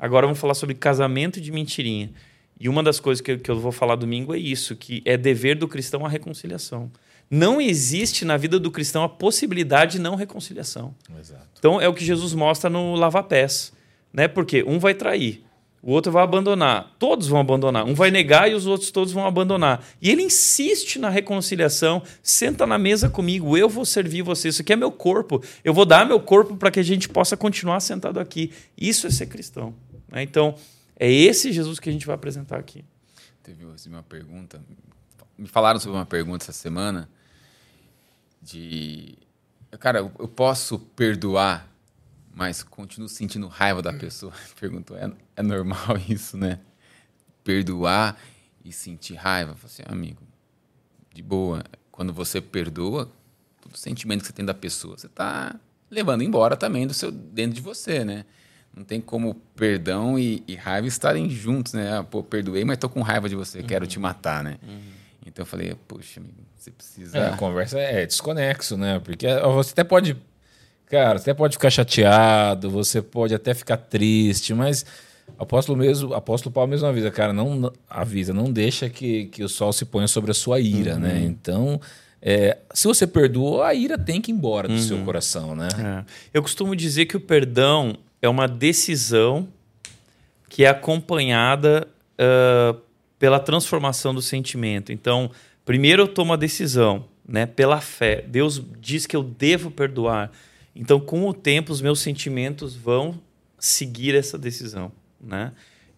Agora 0.00 0.26
vamos 0.26 0.40
falar 0.40 0.54
sobre 0.54 0.74
casamento 0.74 1.40
de 1.40 1.52
mentirinha. 1.52 2.10
E 2.58 2.68
uma 2.68 2.82
das 2.82 2.98
coisas 2.98 3.20
que, 3.20 3.36
que 3.36 3.50
eu 3.50 3.60
vou 3.60 3.70
falar 3.70 3.96
domingo 3.96 4.34
é 4.34 4.38
isso, 4.38 4.74
que 4.74 5.02
é 5.04 5.16
dever 5.16 5.56
do 5.56 5.68
cristão 5.68 6.04
a 6.06 6.08
reconciliação. 6.08 6.90
Não 7.30 7.60
existe 7.60 8.24
na 8.24 8.36
vida 8.36 8.58
do 8.58 8.70
cristão 8.70 9.04
a 9.04 9.08
possibilidade 9.08 9.92
de 9.92 9.98
não 10.00 10.14
reconciliação. 10.14 10.94
Exato. 11.18 11.46
Então 11.58 11.80
é 11.80 11.86
o 11.86 11.94
que 11.94 12.04
Jesus 12.04 12.34
mostra 12.34 12.68
no 12.68 12.94
lava-pés. 12.94 13.72
Né? 14.12 14.26
Porque 14.26 14.64
um 14.64 14.78
vai 14.78 14.94
trair, 14.94 15.44
o 15.82 15.92
outro 15.92 16.12
vai 16.12 16.22
abandonar, 16.22 16.94
todos 16.98 17.28
vão 17.28 17.40
abandonar. 17.40 17.86
Um 17.86 17.94
vai 17.94 18.10
negar 18.10 18.50
e 18.50 18.54
os 18.54 18.66
outros 18.66 18.90
todos 18.90 19.12
vão 19.12 19.24
abandonar. 19.24 19.82
E 20.02 20.10
ele 20.10 20.22
insiste 20.22 20.98
na 20.98 21.08
reconciliação. 21.08 22.02
Senta 22.22 22.66
na 22.66 22.78
mesa 22.78 23.08
comigo, 23.08 23.56
eu 23.56 23.68
vou 23.68 23.86
servir 23.86 24.22
você. 24.22 24.48
Isso 24.48 24.60
aqui 24.60 24.74
é 24.74 24.76
meu 24.76 24.92
corpo. 24.92 25.42
Eu 25.64 25.72
vou 25.72 25.86
dar 25.86 26.04
meu 26.04 26.20
corpo 26.20 26.56
para 26.56 26.70
que 26.70 26.80
a 26.80 26.82
gente 26.82 27.08
possa 27.08 27.36
continuar 27.36 27.80
sentado 27.80 28.20
aqui. 28.20 28.52
Isso 28.76 29.06
é 29.06 29.10
ser 29.10 29.26
cristão. 29.26 29.74
Né? 30.10 30.22
Então, 30.22 30.54
é 30.96 31.10
esse 31.10 31.52
Jesus 31.52 31.78
que 31.78 31.88
a 31.88 31.92
gente 31.92 32.06
vai 32.06 32.14
apresentar 32.14 32.58
aqui. 32.58 32.84
Teve 33.42 33.64
uma 33.86 34.02
pergunta. 34.02 34.62
Me 35.38 35.48
falaram 35.48 35.80
sobre 35.80 35.96
uma 35.96 36.06
pergunta 36.06 36.44
essa 36.44 36.52
semana 36.52 37.08
de. 38.42 39.16
Cara, 39.78 40.00
eu 40.00 40.28
posso 40.28 40.78
perdoar, 40.78 41.68
mas 42.34 42.62
continuo 42.62 43.08
sentindo 43.08 43.46
raiva 43.46 43.80
da 43.80 43.92
pessoa. 43.92 44.32
Perguntou, 44.58 44.96
é, 44.96 45.10
é 45.36 45.42
normal 45.42 45.96
isso, 46.08 46.36
né? 46.36 46.60
Perdoar 47.44 48.18
e 48.64 48.72
sentir 48.72 49.14
raiva. 49.14 49.52
Eu 49.52 49.56
falei 49.56 49.72
assim, 49.72 49.82
amigo, 49.86 50.22
de 51.14 51.22
boa. 51.22 51.64
Quando 51.90 52.12
você 52.12 52.40
perdoa, 52.40 53.10
todo 53.60 53.76
sentimento 53.76 54.20
que 54.22 54.26
você 54.26 54.32
tem 54.32 54.44
da 54.44 54.54
pessoa, 54.54 54.98
você 54.98 55.06
está 55.06 55.58
levando 55.90 56.22
embora 56.22 56.56
também 56.56 56.86
do 56.86 56.94
seu 56.94 57.10
dentro 57.10 57.54
de 57.54 57.60
você, 57.60 58.04
né? 58.04 58.24
Não 58.80 58.84
tem 58.84 58.98
como 58.98 59.34
perdão 59.54 60.18
e, 60.18 60.42
e 60.48 60.54
raiva 60.54 60.88
estarem 60.88 61.28
juntos, 61.28 61.74
né? 61.74 61.98
Ah, 61.98 62.02
pô, 62.02 62.22
perdoei, 62.22 62.64
mas 62.64 62.78
tô 62.78 62.88
com 62.88 63.02
raiva 63.02 63.28
de 63.28 63.36
você, 63.36 63.62
quero 63.62 63.86
te 63.86 64.00
matar, 64.00 64.42
né? 64.42 64.56
Então 65.26 65.42
eu 65.42 65.46
falei, 65.46 65.76
poxa, 65.86 66.18
amigo, 66.18 66.38
você 66.56 66.70
precisa. 66.70 67.18
É, 67.18 67.28
a 67.28 67.36
conversa 67.36 67.78
é 67.78 68.06
desconexo, 68.06 68.78
né? 68.78 68.98
Porque 68.98 69.26
você 69.54 69.72
até 69.72 69.84
pode. 69.84 70.16
Cara, 70.86 71.18
você 71.18 71.30
até 71.30 71.34
pode 71.34 71.56
ficar 71.56 71.68
chateado, 71.68 72.70
você 72.70 73.02
pode 73.02 73.34
até 73.34 73.52
ficar 73.52 73.76
triste, 73.76 74.54
mas 74.54 74.86
apóstolo 75.38 75.78
mesmo, 75.78 76.14
apóstolo 76.14 76.52
Paulo 76.52 76.70
mesmo 76.70 76.86
avisa, 76.88 77.10
cara, 77.10 77.34
não 77.34 77.70
avisa, 77.88 78.32
não 78.32 78.50
deixa 78.50 78.88
que, 78.88 79.26
que 79.26 79.44
o 79.44 79.48
sol 79.48 79.74
se 79.74 79.84
ponha 79.84 80.08
sobre 80.08 80.30
a 80.30 80.34
sua 80.34 80.58
ira, 80.58 80.96
né? 80.96 81.22
Então, 81.22 81.78
é, 82.22 82.56
se 82.72 82.88
você 82.88 83.06
perdoou, 83.06 83.62
a 83.62 83.74
ira 83.74 83.98
tem 83.98 84.22
que 84.22 84.32
ir 84.32 84.34
embora 84.34 84.68
do 84.68 84.78
seu 84.78 85.04
coração, 85.04 85.54
né? 85.54 85.68
É. 85.78 86.04
Eu 86.32 86.40
costumo 86.40 86.74
dizer 86.74 87.04
que 87.04 87.16
o 87.16 87.20
perdão 87.20 87.96
é 88.22 88.28
uma 88.28 88.46
decisão 88.46 89.48
que 90.48 90.64
é 90.64 90.68
acompanhada 90.68 91.88
ah, 92.18 92.76
pela 93.18 93.40
transformação 93.40 94.14
do 94.14 94.20
sentimento. 94.20 94.92
Então, 94.92 95.30
primeiro 95.64 96.02
eu 96.02 96.08
tomo 96.08 96.32
a 96.32 96.36
decisão, 96.36 97.04
né, 97.26 97.46
pela 97.46 97.80
fé. 97.80 98.24
Deus 98.26 98.62
diz 98.80 99.06
que 99.06 99.16
eu 99.16 99.22
devo 99.22 99.70
perdoar. 99.70 100.30
Então, 100.74 101.00
com 101.00 101.26
o 101.26 101.34
tempo, 101.34 101.72
os 101.72 101.80
meus 101.80 102.00
sentimentos 102.00 102.74
vão 102.74 103.20
seguir 103.58 104.14
essa 104.14 104.38
decisão, 104.38 104.90
né? 105.20 105.52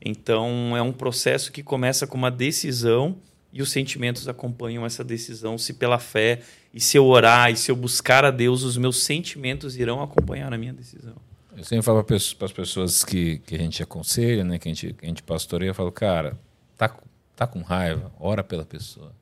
Então, 0.04 0.76
é 0.76 0.82
um 0.82 0.92
processo 0.92 1.52
que 1.52 1.62
começa 1.62 2.08
com 2.08 2.18
uma 2.18 2.30
decisão 2.30 3.16
e 3.52 3.62
os 3.62 3.70
sentimentos 3.70 4.26
acompanham 4.26 4.84
essa 4.84 5.04
decisão. 5.04 5.56
Se 5.56 5.74
pela 5.74 6.00
fé 6.00 6.40
e 6.74 6.80
se 6.80 6.96
eu 6.96 7.06
orar 7.06 7.52
e 7.52 7.56
se 7.56 7.70
eu 7.70 7.76
buscar 7.76 8.24
a 8.24 8.32
Deus, 8.32 8.64
os 8.64 8.76
meus 8.76 9.04
sentimentos 9.04 9.76
irão 9.76 10.02
acompanhar 10.02 10.52
a 10.52 10.58
minha 10.58 10.72
decisão. 10.72 11.14
Eu 11.56 11.64
sempre 11.64 11.82
falo 11.82 12.02
para 12.02 12.16
as 12.16 12.32
pessoas 12.52 13.04
que, 13.04 13.38
que 13.40 13.54
a 13.54 13.58
gente 13.58 13.82
aconselha, 13.82 14.42
né, 14.42 14.58
que 14.58 14.68
a 14.68 14.72
gente, 14.72 14.92
que 14.94 15.04
a 15.04 15.08
gente 15.08 15.22
pastoreia, 15.22 15.70
eu 15.70 15.74
falo, 15.74 15.92
cara, 15.92 16.38
tá, 16.76 16.88
com- 16.88 17.06
tá 17.36 17.46
com 17.46 17.60
raiva, 17.60 18.10
ora 18.18 18.42
pela 18.42 18.64
pessoa. 18.64 19.12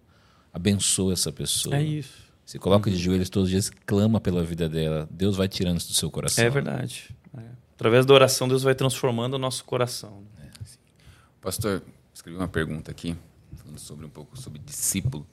Abençoa 0.53 1.13
essa 1.13 1.33
pessoa. 1.33 1.77
É 1.77 1.83
isso. 1.83 2.31
Se 2.47 2.59
coloca 2.59 2.91
de 2.91 2.97
joelhos 2.97 3.29
todos 3.31 3.47
os 3.47 3.51
dias 3.51 3.69
e 3.69 3.73
clama 3.87 4.21
pela 4.21 4.43
vida 4.43 4.69
dela. 4.69 5.09
Deus 5.11 5.37
vai 5.37 5.49
tirando 5.49 5.79
isso 5.79 5.89
do 5.89 5.95
seu 5.95 6.11
coração. 6.11 6.45
É 6.45 6.51
verdade. 6.51 7.15
É. 7.37 7.43
Através 7.75 8.05
da 8.05 8.13
oração, 8.15 8.49
Deus 8.49 8.63
vai 8.63 8.75
transformando 8.75 9.35
o 9.35 9.39
nosso 9.39 9.65
coração. 9.65 10.23
Pastor, 11.41 11.83
escrevi 12.13 12.37
uma 12.37 12.49
pergunta 12.49 12.91
aqui, 12.91 13.17
falando 13.57 13.79
sobre 13.79 14.05
um 14.05 14.09
pouco 14.11 14.37
sobre 14.39 14.59
discípulo. 14.59 15.27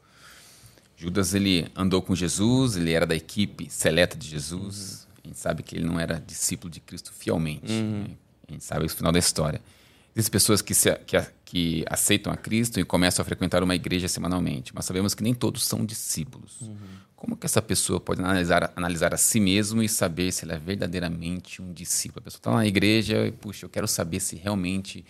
Judas, 0.96 1.34
ele 1.34 1.70
andou 1.76 2.02
com 2.02 2.16
Jesus, 2.16 2.76
ele 2.78 2.92
era 2.92 3.06
da 3.06 3.16
equipe 3.16 3.70
seleta 3.70 4.16
de 4.18 4.28
Jesus. 4.30 5.07
A 5.28 5.30
gente 5.30 5.40
sabe 5.40 5.62
que 5.62 5.76
ele 5.76 5.86
não 5.86 6.00
era 6.00 6.24
discípulo 6.26 6.72
de 6.72 6.80
Cristo 6.80 7.12
fielmente. 7.12 7.72
né? 7.74 8.08
A 8.48 8.52
gente 8.54 8.64
sabe 8.64 8.86
o 8.86 8.90
final 8.90 9.12
da 9.12 9.20
história. 9.20 9.62
Existem 10.16 10.32
pessoas 10.32 10.62
que, 10.62 10.74
se, 10.74 10.92
que, 11.06 11.22
que 11.46 11.86
aceitam 11.88 12.32
a 12.32 12.38
Cristo 12.38 12.80
e 12.80 12.86
começam 12.86 13.22
a 13.22 13.26
frequentar 13.26 13.62
uma 13.62 13.76
igreja 13.76 14.08
semanalmente, 14.08 14.74
mas 14.74 14.86
sabemos 14.86 15.14
que 15.14 15.22
nem 15.22 15.34
todos 15.34 15.64
são 15.64 15.86
discípulos. 15.86 16.64
Como 17.16 17.36
que 17.36 17.46
essa 17.46 17.62
pessoa 17.62 18.00
pode 18.00 18.22
analisar, 18.22 18.72
analisar 18.76 19.14
a 19.14 19.18
si 19.18 19.40
mesmo 19.40 19.84
e 19.84 19.90
saber 19.90 20.32
se 20.32 20.44
ela 20.46 20.54
é 20.54 20.58
verdadeiramente 20.58 21.62
um 21.62 21.72
discípulo? 21.74 22.20
A 22.20 22.24
pessoa 22.24 22.40
está 22.40 22.52
na 22.52 22.66
igreja 22.66 23.28
e, 23.28 23.32
puxa, 23.32 23.66
eu 23.66 23.70
quero 23.70 23.88
saber 23.88 24.20
se 24.20 24.36
realmente 24.38 25.06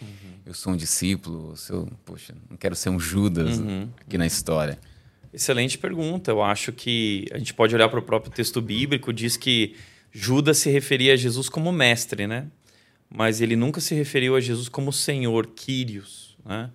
eu 0.45 0.53
sou 0.53 0.73
um 0.73 0.75
discípulo, 0.75 1.56
se 1.56 1.71
eu, 1.71 1.88
puxa, 2.03 2.34
não 2.49 2.58
quero 2.58 2.75
ser 2.75 2.89
um 2.89 2.99
Judas 2.99 3.62
aqui 4.01 4.17
na 4.17 4.25
história. 4.25 4.80
Excelente 5.34 5.77
pergunta. 5.77 6.32
Eu 6.32 6.41
acho 6.41 6.71
que 6.71 7.27
a 7.32 7.38
gente 7.38 7.53
pode 7.53 7.73
olhar 7.75 7.88
para 7.89 7.99
o 7.99 8.03
próprio 8.03 8.32
texto 8.32 8.62
bíblico, 8.62 9.13
diz 9.13 9.38
que 9.38 9.75
Judas 10.11 10.57
se 10.57 10.69
referia 10.69 11.13
a 11.13 11.15
Jesus 11.15 11.49
como 11.49 11.71
mestre, 11.71 12.27
né? 12.27 12.47
Mas 13.09 13.41
ele 13.41 13.55
nunca 13.55 13.79
se 13.79 13.95
referiu 13.95 14.35
a 14.35 14.41
Jesus 14.41 14.67
como 14.67 14.91
Senhor, 14.91 15.47
Kyrios, 15.47 16.37
né? 16.45 16.69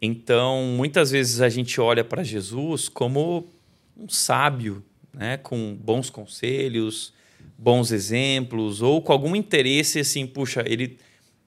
Então, 0.00 0.62
muitas 0.76 1.10
vezes 1.10 1.40
a 1.40 1.48
gente 1.48 1.80
olha 1.80 2.04
para 2.04 2.22
Jesus 2.22 2.88
como 2.88 3.48
um 3.96 4.08
sábio, 4.08 4.84
né? 5.12 5.36
Com 5.36 5.74
bons 5.74 6.08
conselhos, 6.08 7.12
bons 7.58 7.90
exemplos, 7.90 8.80
ou 8.80 9.02
com 9.02 9.12
algum 9.12 9.34
interesse 9.34 9.98
assim, 9.98 10.26
puxa, 10.26 10.62
ele 10.66 10.98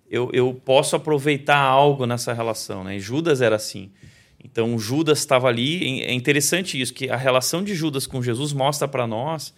eu, 0.09 0.29
eu 0.33 0.53
posso 0.53 0.97
aproveitar 0.97 1.57
algo 1.57 2.05
nessa 2.05 2.33
relação, 2.33 2.83
né? 2.83 2.97
E 2.97 2.99
Judas 2.99 3.39
era 3.39 3.55
assim. 3.55 3.89
Então 4.43 4.77
Judas 4.77 5.19
estava 5.19 5.47
ali. 5.47 6.01
É 6.01 6.11
interessante 6.11 6.79
isso 6.79 6.93
que 6.93 7.09
a 7.09 7.15
relação 7.15 7.63
de 7.63 7.73
Judas 7.73 8.05
com 8.05 8.21
Jesus 8.21 8.51
mostra 8.51 8.89
para 8.89 9.07
nós 9.07 9.53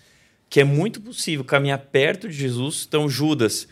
que 0.54 0.60
é 0.60 0.63
muito 0.63 1.02
possível 1.02 1.44
caminhar 1.44 1.80
perto 1.80 2.30
de 2.30 2.36
Jesus. 2.36 2.86
Então 2.88 3.10
Judas 3.10 3.68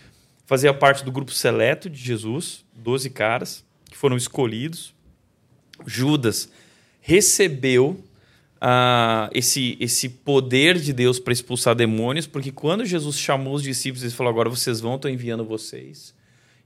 fazia 0.48 0.74
parte 0.74 1.06
do 1.06 1.12
grupo 1.12 1.32
seleto 1.32 1.88
de 1.88 2.02
Jesus, 2.02 2.65
12 2.74 3.08
caras 3.12 3.63
que 3.86 3.96
foram 3.96 4.17
escolhidos. 4.17 4.91
Judas 5.86 6.50
recebeu 7.00 8.04
ah, 8.60 9.30
esse, 9.32 9.78
esse 9.80 10.10
poder 10.10 10.80
de 10.80 10.91
Deus 10.91 11.20
para 11.20 11.32
expulsar 11.32 11.76
demônios, 11.76 12.26
porque 12.26 12.52
quando 12.52 12.84
Jesus 12.84 13.15
chamou 13.20 13.54
os 13.54 13.62
discípulos, 13.62 14.02
ele 14.02 14.12
falou: 14.12 14.32
agora 14.32 14.50
vocês 14.50 14.80
vão, 14.80 14.96
estou 14.96 15.12
enviando 15.12 15.46
vocês 15.46 16.15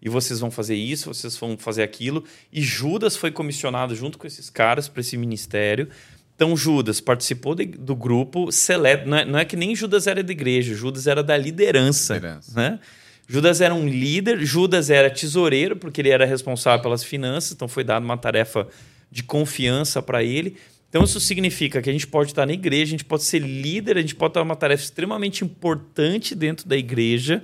e 0.02 0.08
vocês 0.08 0.40
vão 0.40 0.50
fazer 0.50 0.76
isso, 0.76 1.14
vocês 1.14 1.36
vão 1.36 1.58
fazer 1.58 1.84
aquilo. 1.84 2.24
E 2.54 2.62
Judas 2.62 3.18
foi 3.18 3.32
comissionado 3.32 3.94
junto 3.94 4.18
com 4.18 4.26
esses 4.26 4.50
caras 4.50 4.88
para 4.88 5.02
esse 5.02 5.18
ministério. 5.18 5.90
Então 6.36 6.56
Judas 6.56 7.00
participou 7.00 7.56
de- 7.56 7.66
do 7.66 7.96
grupo 7.96 8.52
seleto. 8.52 9.08
Não 9.08 9.18
é, 9.18 9.26
não 9.26 9.40
é 9.40 9.46
que 9.46 9.56
nem 9.56 9.76
Judas 9.76 10.06
era 10.08 10.22
da 10.22 10.32
igreja, 10.32 10.74
Judas 10.76 11.08
era 11.08 11.24
da 11.24 11.38
liderança. 11.38 12.16
Liderança. 12.16 12.52
Né? 12.60 12.80
Judas 13.28 13.62
era 13.62 13.74
um 13.74 13.88
líder, 13.88 14.46
Judas 14.46 14.90
era 14.90 15.10
tesoureiro, 15.10 15.76
porque 15.76 16.02
ele 16.02 16.10
era 16.10 16.26
responsável 16.26 16.82
pelas 16.82 17.04
finanças, 17.04 17.54
então 17.54 17.68
foi 17.68 17.84
dada 17.84 18.06
uma 18.06 18.18
tarefa 18.18 18.68
de 19.10 19.24
confiança 19.24 20.02
para 20.02 20.24
ele. 20.24 20.58
Então 20.90 21.04
isso 21.04 21.20
significa 21.20 21.82
que 21.82 21.90
a 21.90 21.94
gente 21.94 22.06
pode 22.06 22.32
estar 22.32 22.46
na 22.46 22.54
igreja, 22.54 22.84
a 22.84 22.92
gente 22.92 23.06
pode 23.06 23.24
ser 23.24 23.40
líder, 23.40 23.98
a 23.98 24.02
gente 24.02 24.16
pode 24.16 24.32
estar 24.32 24.42
numa 24.42 24.56
tarefa 24.56 24.84
extremamente 24.84 25.44
importante 25.44 26.36
dentro 26.36 26.68
da 26.68 26.78
igreja 26.78 27.42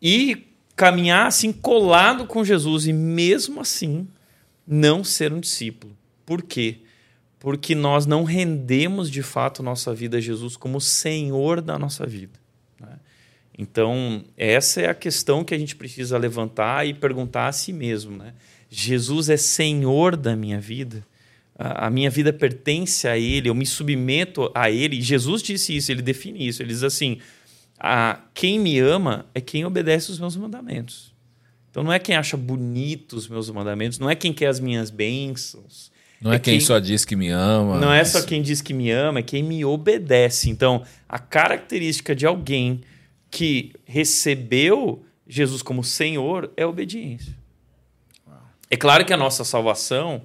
e 0.00 0.46
caminhar 0.76 1.26
assim 1.26 1.52
colado 1.52 2.24
com 2.26 2.44
Jesus 2.44 2.86
e 2.86 2.92
mesmo 2.92 3.60
assim 3.60 4.06
não 4.66 5.02
ser 5.02 5.32
um 5.32 5.40
discípulo. 5.40 5.96
Por 6.24 6.42
quê? 6.42 6.76
Porque 7.38 7.74
nós 7.74 8.06
não 8.06 8.24
rendemos 8.24 9.10
de 9.10 9.22
fato 9.22 9.62
nossa 9.62 9.94
vida 9.94 10.16
a 10.16 10.20
Jesus 10.20 10.56
como 10.56 10.80
Senhor 10.80 11.60
da 11.60 11.78
nossa 11.78 12.04
vida. 12.06 12.38
né? 12.80 12.98
Então, 13.56 14.24
essa 14.36 14.80
é 14.80 14.88
a 14.88 14.94
questão 14.94 15.44
que 15.44 15.54
a 15.54 15.58
gente 15.58 15.76
precisa 15.76 16.18
levantar 16.18 16.86
e 16.86 16.94
perguntar 16.94 17.48
a 17.48 17.52
si 17.52 17.72
mesmo. 17.72 18.16
Né? 18.16 18.34
Jesus 18.68 19.28
é 19.28 19.36
Senhor 19.36 20.16
da 20.16 20.34
minha 20.34 20.60
vida? 20.60 21.04
A 21.58 21.90
minha 21.90 22.08
vida 22.08 22.32
pertence 22.32 23.08
a 23.08 23.18
Ele, 23.18 23.48
eu 23.48 23.54
me 23.54 23.66
submeto 23.66 24.48
a 24.54 24.70
Ele. 24.70 25.02
Jesus 25.02 25.42
disse 25.42 25.76
isso, 25.76 25.90
ele 25.90 26.02
define 26.02 26.46
isso. 26.46 26.62
Ele 26.62 26.68
diz 26.68 26.84
assim: 26.84 27.18
a, 27.78 28.20
quem 28.32 28.60
me 28.60 28.78
ama 28.78 29.26
é 29.34 29.40
quem 29.40 29.64
obedece 29.64 30.12
os 30.12 30.20
meus 30.20 30.36
mandamentos. 30.36 31.12
Então 31.70 31.82
não 31.82 31.92
é 31.92 31.98
quem 31.98 32.14
acha 32.14 32.36
bonito 32.36 33.14
os 33.14 33.28
meus 33.28 33.50
mandamentos, 33.50 33.98
não 33.98 34.08
é 34.08 34.14
quem 34.14 34.32
quer 34.32 34.46
as 34.46 34.58
minhas 34.58 34.90
bênçãos. 34.90 35.90
Não 36.20 36.32
é, 36.32 36.38
quem, 36.38 36.58
só 36.58 36.78
diz 36.78 37.04
que 37.04 37.14
me 37.14 37.28
ama. 37.28 37.78
Não 37.78 37.92
é 37.92 38.04
só 38.04 38.22
quem 38.22 38.42
diz 38.42 38.60
que 38.60 38.74
me 38.74 38.90
ama, 38.90 39.20
é 39.20 39.22
quem 39.22 39.42
me 39.42 39.64
obedece. 39.64 40.50
Então, 40.50 40.82
a 41.08 41.18
característica 41.18 42.14
de 42.14 42.26
alguém 42.26 42.80
que 43.30 43.72
recebeu 43.84 45.04
Jesus 45.26 45.62
como 45.62 45.84
Senhor 45.84 46.50
é 46.56 46.64
a 46.64 46.68
obediência. 46.68 47.36
É 48.70 48.76
claro 48.76 49.04
que 49.04 49.12
a 49.12 49.16
nossa 49.16 49.44
salvação 49.44 50.22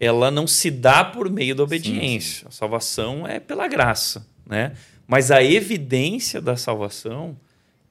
ela 0.00 0.30
não 0.30 0.46
se 0.46 0.70
dá 0.70 1.04
por 1.04 1.28
meio 1.30 1.54
da 1.54 1.62
obediência. 1.62 2.48
A 2.48 2.50
salvação 2.50 3.26
é 3.26 3.38
pela 3.38 3.68
graça, 3.68 4.26
né? 4.46 4.72
Mas 5.06 5.30
a 5.30 5.42
evidência 5.42 6.40
da 6.40 6.56
salvação 6.56 7.36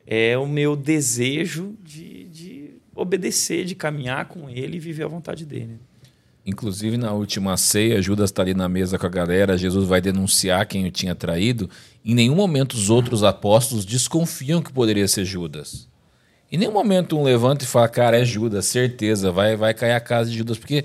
é 0.07 0.37
o 0.37 0.47
meu 0.47 0.75
desejo 0.75 1.77
de, 1.83 2.23
de 2.29 2.69
obedecer, 2.95 3.63
de 3.63 3.75
caminhar 3.75 4.25
com 4.25 4.49
Ele 4.49 4.77
e 4.77 4.79
viver 4.79 5.03
a 5.03 5.07
vontade 5.07 5.45
dele. 5.45 5.79
Inclusive, 6.49 6.97
na 6.97 7.12
última 7.13 7.55
ceia, 7.57 8.01
Judas 8.01 8.31
está 8.31 8.41
ali 8.41 8.55
na 8.55 8.67
mesa 8.67 8.97
com 8.97 9.05
a 9.05 9.09
galera, 9.09 9.55
Jesus 9.55 9.88
vai 9.88 10.01
denunciar 10.01 10.65
quem 10.65 10.88
o 10.88 10.91
tinha 10.91 11.13
traído. 11.13 11.69
Em 12.03 12.15
nenhum 12.15 12.33
momento 12.35 12.73
os 12.73 12.89
outros 12.89 13.23
apóstolos 13.23 13.85
desconfiam 13.85 14.59
que 14.59 14.73
poderia 14.73 15.07
ser 15.07 15.25
Judas. 15.25 15.88
Em 16.51 16.57
nenhum 16.57 16.71
momento 16.71 17.15
um 17.15 17.23
levanta 17.23 17.63
e 17.63 17.67
fala, 17.67 17.88
cara, 17.88 18.19
é 18.19 18.25
Judas, 18.25 18.65
certeza, 18.65 19.31
vai, 19.31 19.55
vai 19.55 19.75
cair 19.75 19.93
a 19.93 19.99
casa 19.99 20.31
de 20.31 20.38
Judas. 20.38 20.57
Porque, 20.57 20.83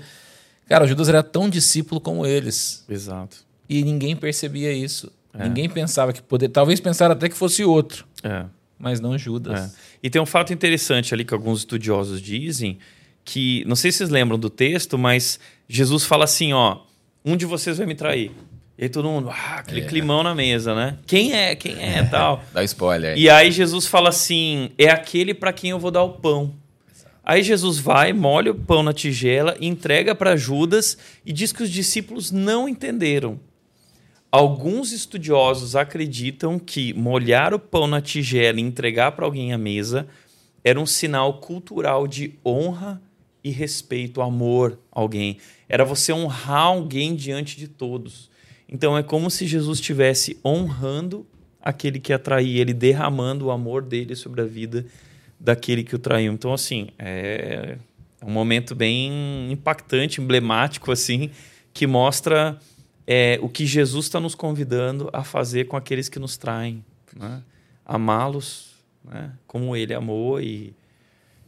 cara, 0.69 0.85
Judas 0.85 1.09
era 1.09 1.23
tão 1.23 1.49
discípulo 1.49 1.99
como 1.99 2.27
eles. 2.27 2.85
Exato. 2.87 3.37
E 3.67 3.83
ninguém 3.83 4.15
percebia 4.15 4.71
isso. 4.71 5.11
Ninguém 5.33 5.67
pensava 5.67 6.13
que 6.13 6.21
poderia. 6.21 6.53
Talvez 6.53 6.79
pensaram 6.79 7.13
até 7.13 7.27
que 7.27 7.35
fosse 7.35 7.63
outro, 7.65 8.05
É. 8.23 8.45
mas 8.77 8.99
não 9.01 9.17
Judas. 9.17 9.59
É. 9.59 9.71
E 10.03 10.09
tem 10.11 10.21
um 10.21 10.25
fato 10.27 10.53
interessante 10.53 11.11
ali 11.13 11.25
que 11.25 11.33
alguns 11.33 11.59
estudiosos 11.59 12.21
dizem 12.21 12.77
que, 13.25 13.65
não 13.65 13.75
sei 13.75 13.91
se 13.91 13.97
vocês 13.97 14.09
lembram 14.11 14.37
do 14.37 14.49
texto, 14.49 14.97
mas 14.97 15.39
Jesus 15.67 16.05
fala 16.05 16.23
assim, 16.23 16.53
ó, 16.53 16.77
um 17.25 17.35
de 17.35 17.45
vocês 17.45 17.79
vai 17.79 17.87
me 17.87 17.95
trair. 17.95 18.31
E 18.77 18.83
aí 18.83 18.89
todo 18.89 19.09
mundo, 19.09 19.29
ah, 19.29 19.55
aquele 19.57 19.81
climão 19.83 20.21
na 20.21 20.35
mesa, 20.35 20.75
né? 20.75 20.97
Quem 21.07 21.33
é? 21.33 21.55
Quem 21.55 21.81
é? 21.81 22.03
Tal. 22.11 22.43
Dá 22.53 22.63
spoiler. 22.63 23.17
E 23.17 23.29
aí 23.29 23.51
Jesus 23.51 23.85
fala 23.85 24.09
assim: 24.09 24.69
é 24.77 24.89
aquele 24.89 25.33
para 25.33 25.53
quem 25.53 25.69
eu 25.69 25.79
vou 25.79 25.91
dar 25.91 26.03
o 26.03 26.09
pão. 26.09 26.53
Aí 27.23 27.41
Jesus 27.41 27.79
vai, 27.79 28.11
molha 28.11 28.51
o 28.51 28.55
pão 28.55 28.83
na 28.83 28.93
tigela, 28.93 29.55
entrega 29.59 30.13
para 30.13 30.35
Judas 30.35 30.97
e 31.25 31.31
diz 31.31 31.51
que 31.51 31.63
os 31.63 31.71
discípulos 31.71 32.31
não 32.31 32.67
entenderam. 32.69 33.39
Alguns 34.29 34.91
estudiosos 34.91 35.75
acreditam 35.75 36.59
que 36.59 36.93
molhar 36.93 37.53
o 37.53 37.59
pão 37.59 37.87
na 37.87 38.01
tigela 38.01 38.59
e 38.59 38.63
entregar 38.63 39.13
para 39.13 39.25
alguém 39.25 39.53
à 39.53 39.57
mesa 39.57 40.05
era 40.63 40.79
um 40.79 40.85
sinal 40.85 41.35
cultural 41.39 42.05
de 42.05 42.33
honra 42.45 43.01
e 43.45 43.51
respeito, 43.51 44.23
amor 44.23 44.79
a 44.91 44.99
alguém. 44.99 45.37
Era 45.69 45.85
você 45.85 46.11
honrar 46.11 46.63
alguém 46.63 47.15
diante 47.15 47.57
de 47.57 47.67
todos. 47.67 48.31
Então 48.67 48.97
é 48.97 49.03
como 49.03 49.29
se 49.29 49.45
Jesus 49.45 49.77
estivesse 49.77 50.39
honrando 50.43 51.27
aquele 51.61 51.99
que 51.99 52.11
atraía, 52.11 52.59
ele 52.59 52.73
derramando 52.73 53.45
o 53.45 53.51
amor 53.51 53.83
dele 53.83 54.15
sobre 54.15 54.41
a 54.41 54.45
vida 54.45 54.83
daquele 55.39 55.83
que 55.83 55.95
o 55.95 55.99
traiu. 55.99 56.33
Então, 56.33 56.51
assim, 56.51 56.87
é 56.97 57.77
um 58.25 58.31
momento 58.31 58.73
bem 58.73 59.51
impactante, 59.51 60.19
emblemático, 60.19 60.91
assim, 60.91 61.29
que 61.71 61.85
mostra 61.85 62.59
é, 63.05 63.37
o 63.43 63.47
que 63.47 63.67
Jesus 63.67 64.05
está 64.05 64.19
nos 64.19 64.33
convidando 64.33 65.07
a 65.13 65.23
fazer 65.23 65.65
com 65.65 65.77
aqueles 65.77 66.09
que 66.09 66.17
nos 66.17 66.35
traem. 66.35 66.83
Né? 67.15 67.43
Amá-los 67.85 68.71
né? 69.03 69.33
como 69.45 69.75
ele 69.75 69.93
amou 69.93 70.41
e 70.41 70.73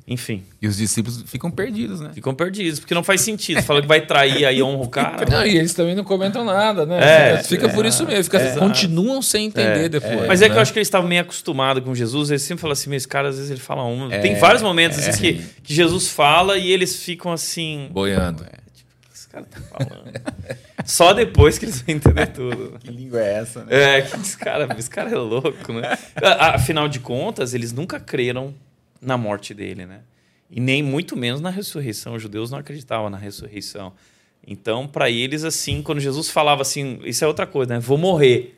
enfim. 0.08 0.42
E 0.62 0.68
os 0.70 0.78
discípulos 0.78 1.22
ficam 1.26 1.52
perdidos, 1.52 2.00
né? 2.00 2.12
Ficam 2.14 2.34
perdidos, 2.34 2.80
porque 2.80 2.94
não 2.94 3.04
faz 3.04 3.20
sentido. 3.20 3.62
Fala 3.62 3.82
que 3.82 3.88
vai 3.88 4.00
trair 4.00 4.46
aí 4.46 4.64
honra 4.64 4.84
o 4.84 4.88
cara. 4.88 5.26
Não, 5.30 5.46
e 5.46 5.58
eles 5.58 5.74
também 5.74 5.96
não 5.96 6.06
comentam 6.06 6.46
nada, 6.46 6.86
né? 6.86 7.34
É, 7.34 7.44
fica 7.44 7.68
por 7.68 7.86
isso 7.86 8.06
mesmo, 8.06 8.24
fica, 8.24 8.56
continuam 8.58 9.22
sem 9.22 9.48
entender 9.48 9.90
depois. 9.90 10.26
Mas 10.26 10.42
é 10.42 10.46
que 10.46 10.52
né? 10.52 10.58
eu 10.58 10.62
acho 10.62 10.72
que 10.72 10.80
eles 10.80 10.88
estavam 10.88 11.10
meio 11.10 11.22
acostumados 11.22 11.84
com 11.84 11.94
Jesus. 11.94 12.30
Eles 12.30 12.42
sempre 12.42 12.62
falam 12.62 12.72
assim, 12.72 12.90
mas 12.90 13.02
esse 13.02 13.08
cara, 13.08 13.28
às 13.28 13.36
vezes 13.36 13.52
ele 13.52 13.60
fala 13.60 13.84
um. 13.84 14.08
Tem 14.08 14.36
vários 14.36 14.64
momentos 14.64 14.98
assim, 14.98 15.12
que, 15.20 15.44
que 15.62 15.74
Jesus 15.74 16.08
fala 16.08 16.58
e 16.58 16.72
eles 16.72 17.04
ficam 17.04 17.34
assim. 17.34 17.90
Boiando. 17.92 18.44
O 18.44 18.46
que 18.46 19.14
esse 19.14 19.28
cara 19.28 19.44
tá 19.44 19.60
falando? 19.60 20.14
Só 20.86 21.12
depois 21.12 21.58
que 21.58 21.66
eles 21.66 21.82
vão 21.82 21.96
entender 21.96 22.28
tudo. 22.28 22.78
Que 22.80 22.92
língua 22.92 23.20
é 23.20 23.34
essa? 23.40 23.66
Né? 23.66 23.98
É, 23.98 24.02
que 24.02 24.16
esse 24.16 24.38
cara, 24.38 24.74
esse 24.80 24.90
cara 24.90 25.10
é 25.10 25.16
louco, 25.16 25.74
né? 25.74 25.98
Afinal 26.40 26.88
de 26.88 27.02
contas, 27.02 27.54
eles 27.54 27.74
nunca 27.74 28.00
creram 28.00 28.56
na 29.02 29.18
morte 29.18 29.54
dele, 29.54 29.86
né? 29.86 30.00
E 30.50 30.60
nem 30.60 30.82
muito 30.82 31.16
menos 31.18 31.42
na 31.42 31.50
ressurreição. 31.50 32.16
Os 32.16 32.22
judeus 32.22 32.50
não 32.52 32.58
acreditavam 32.60 33.10
na 33.10 33.18
ressurreição. 33.18 33.94
Então, 34.46 34.88
para 34.88 35.10
eles, 35.10 35.44
assim, 35.44 35.82
quando 35.82 36.00
Jesus 36.00 36.30
falava 36.30 36.62
assim, 36.62 37.00
isso 37.04 37.24
é 37.24 37.28
outra 37.28 37.46
coisa, 37.46 37.74
né? 37.74 37.80
Vou 37.80 37.98
morrer. 37.98 38.56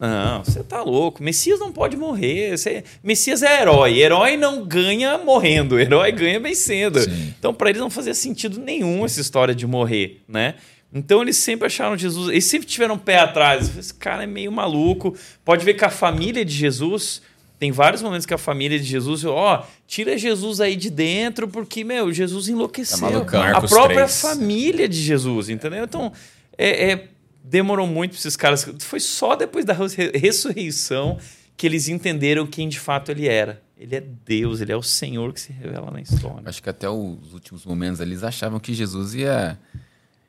Não, 0.00 0.42
você 0.42 0.64
tá 0.64 0.82
louco. 0.82 1.22
Messias 1.22 1.60
não 1.60 1.70
pode 1.70 1.96
morrer. 1.96 2.56
Você- 2.56 2.82
Messias 3.04 3.42
é 3.42 3.60
herói. 3.60 4.00
Herói 4.00 4.36
não 4.36 4.64
ganha 4.64 5.16
morrendo. 5.18 5.78
Herói 5.78 6.10
ganha 6.10 6.40
vencendo. 6.40 6.98
Sim. 7.00 7.34
Então, 7.38 7.54
para 7.54 7.70
eles 7.70 7.80
não 7.80 7.90
fazia 7.90 8.14
sentido 8.14 8.58
nenhum 8.58 9.04
essa 9.04 9.20
história 9.20 9.54
de 9.54 9.64
morrer, 9.66 10.22
né? 10.26 10.56
Então, 10.92 11.22
eles 11.22 11.36
sempre 11.36 11.66
acharam 11.66 11.96
Jesus. 11.96 12.30
Eles 12.30 12.44
sempre 12.44 12.66
tiveram 12.66 12.96
um 12.96 12.98
pé 12.98 13.18
atrás. 13.18 13.78
Esse 13.78 13.94
cara 13.94 14.24
é 14.24 14.26
meio 14.26 14.50
maluco. 14.50 15.16
Pode 15.44 15.64
ver 15.64 15.74
que 15.74 15.84
a 15.84 15.90
família 15.90 16.44
de 16.44 16.52
Jesus. 16.52 17.22
Tem 17.62 17.70
vários 17.70 18.02
momentos 18.02 18.26
que 18.26 18.34
a 18.34 18.38
família 18.38 18.76
de 18.76 18.84
Jesus, 18.84 19.24
ó, 19.24 19.64
tira 19.86 20.18
Jesus 20.18 20.60
aí 20.60 20.74
de 20.74 20.90
dentro, 20.90 21.46
porque, 21.46 21.84
meu, 21.84 22.12
Jesus 22.12 22.48
enlouqueceu. 22.48 22.98
Tá 22.98 23.08
malucão. 23.08 23.40
a 23.40 23.52
Marcos 23.52 23.70
própria 23.70 23.98
3. 23.98 24.20
família 24.20 24.88
de 24.88 25.00
Jesus, 25.00 25.48
entendeu? 25.48 25.84
Então, 25.84 26.12
é, 26.58 26.90
é- 26.90 27.08
demorou 27.44 27.86
muito 27.86 28.10
para 28.10 28.18
esses 28.18 28.34
caras. 28.36 28.68
Foi 28.80 28.98
só 28.98 29.36
depois 29.36 29.64
da 29.64 29.72
res- 29.74 29.94
ressurreição 29.94 31.18
que 31.56 31.64
eles 31.64 31.86
entenderam 31.86 32.48
quem 32.48 32.68
de 32.68 32.80
fato 32.80 33.12
ele 33.12 33.28
era. 33.28 33.62
Ele 33.78 33.94
é 33.94 34.00
Deus, 34.26 34.60
ele 34.60 34.72
é 34.72 34.76
o 34.76 34.82
Senhor 34.82 35.32
que 35.32 35.40
se 35.40 35.52
revela 35.52 35.88
na 35.92 36.00
história. 36.00 36.42
Acho 36.46 36.60
que 36.60 36.68
até 36.68 36.90
os 36.90 37.32
últimos 37.32 37.64
momentos 37.64 38.00
ali, 38.00 38.10
eles 38.10 38.24
achavam 38.24 38.58
que 38.58 38.74
Jesus 38.74 39.14
ia 39.14 39.56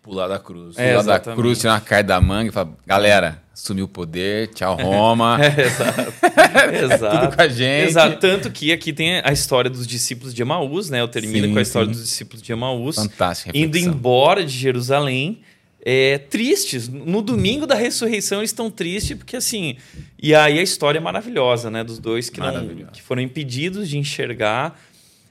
Pular 0.04 0.28
da 0.28 0.38
cruz. 0.38 0.78
É, 0.78 0.98
pular 0.98 1.18
da 1.18 1.34
cruz, 1.34 1.60
tirar 1.60 1.76
uma 1.76 1.82
carta 1.82 2.04
da 2.04 2.20
manga 2.20 2.50
e 2.50 2.52
falar, 2.52 2.72
galera, 2.86 3.42
assumiu 3.54 3.86
o 3.86 3.88
poder, 3.88 4.50
tchau 4.50 4.76
Roma. 4.76 5.38
Exato. 5.58 6.12
Tudo 7.22 7.36
com 7.36 7.42
a 7.42 7.48
gente. 7.48 7.88
Exato. 7.88 8.20
Tanto 8.20 8.52
que 8.52 8.74
aqui 8.74 8.92
tem 8.92 9.22
a 9.24 9.32
história 9.32 9.70
dos 9.72 9.88
discípulos 9.88 10.34
de 10.34 10.42
Emaús, 10.42 10.90
né? 10.90 11.00
Eu 11.00 11.08
termino 11.08 11.48
Sim, 11.48 11.54
com 11.54 11.60
a 11.60 11.62
história 11.62 11.88
sim. 11.88 11.94
dos 11.94 12.04
discípulos 12.04 12.42
de 12.42 12.52
Emaús. 12.52 12.98
Fantástica 12.98 13.58
Indo 13.58 13.78
embora 13.78 14.44
de 14.44 14.52
Jerusalém, 14.52 15.40
é, 15.86 16.18
tristes. 16.18 16.90
No 16.90 17.22
domingo 17.22 17.66
da 17.66 17.76
ressurreição 17.76 18.40
eles 18.40 18.50
estão 18.50 18.70
tristes, 18.70 19.18
porque 19.18 19.38
assim. 19.38 19.78
E 20.22 20.36
aí 20.36 20.60
a 20.60 20.62
história 20.62 21.00
é 21.00 21.02
maravilhosa, 21.02 21.72
né? 21.72 21.82
Dos 21.82 21.98
dois 21.98 22.30
que, 22.30 22.42
não, 22.42 22.68
que 22.92 23.02
foram 23.02 23.22
impedidos 23.22 23.88
de 23.88 23.98
enxergar, 23.98 24.78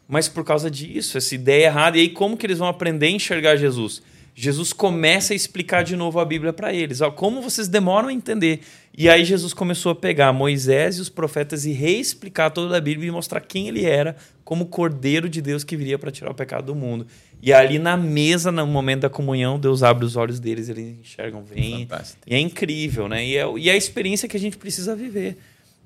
mas 0.09 0.29
por 0.29 0.45
causa 0.45 0.71
disso, 0.71 1.19
essa 1.19 1.35
ideia 1.35 1.67
errada. 1.67 1.99
E 1.99 2.01
aí, 2.01 2.09
como 2.09 2.39
que 2.39 2.47
eles 2.47 2.57
vão 2.57 2.69
aprender 2.69 3.09
a 3.09 3.11
enxergar 3.11 3.57
Jesus? 3.57 4.03
Jesus 4.35 4.73
começa 4.73 5.35
a 5.35 5.37
explicar 5.37 5.85
de 5.85 5.95
novo 5.95 6.19
a 6.19 6.25
Bíblia 6.25 6.53
para 6.53 6.73
eles. 6.73 7.01
Ó, 7.03 7.11
como 7.11 7.43
vocês 7.43 7.69
demoram 7.69 8.09
a 8.09 8.13
entender. 8.13 8.61
E 8.97 9.09
aí 9.09 9.25
Jesus 9.25 9.53
começou 9.53 9.93
a 9.93 9.95
pegar 9.95 10.33
Moisés 10.33 10.97
e 10.97 11.01
os 11.01 11.09
profetas 11.09 11.67
e 11.67 11.73
reexplicar 11.73 12.51
toda 12.51 12.77
a 12.77 12.81
Bíblia 12.81 13.09
e 13.09 13.11
mostrar 13.11 13.41
quem 13.41 13.69
ele 13.69 13.85
era 13.85 14.17
como 14.45 14.67
Cordeiro 14.67 15.29
de 15.29 15.43
Deus 15.43 15.65
que 15.65 15.77
viria 15.77 15.99
para 15.99 16.11
tirar 16.11 16.31
o 16.31 16.35
pecado 16.35 16.67
do 16.67 16.75
mundo. 16.75 17.07
E 17.43 17.53
ali 17.53 17.79
na 17.79 17.97
mesa, 17.97 18.51
no 18.51 18.67
momento 18.67 19.03
da 19.03 19.11
comunhão, 19.11 19.59
Deus 19.59 19.83
abre 19.83 20.05
os 20.05 20.17
olhos 20.17 20.41
deles, 20.41 20.69
eles 20.69 20.99
enxergam. 21.01 21.45
Fantástico. 21.45 22.23
E 22.27 22.35
é 22.35 22.39
incrível, 22.39 23.09
né? 23.09 23.25
E 23.25 23.37
é, 23.37 23.59
e 23.59 23.69
é 23.69 23.73
a 23.73 23.77
experiência 23.77 24.29
que 24.29 24.37
a 24.37 24.41
gente 24.41 24.57
precisa 24.57 24.97
viver. 24.97 25.37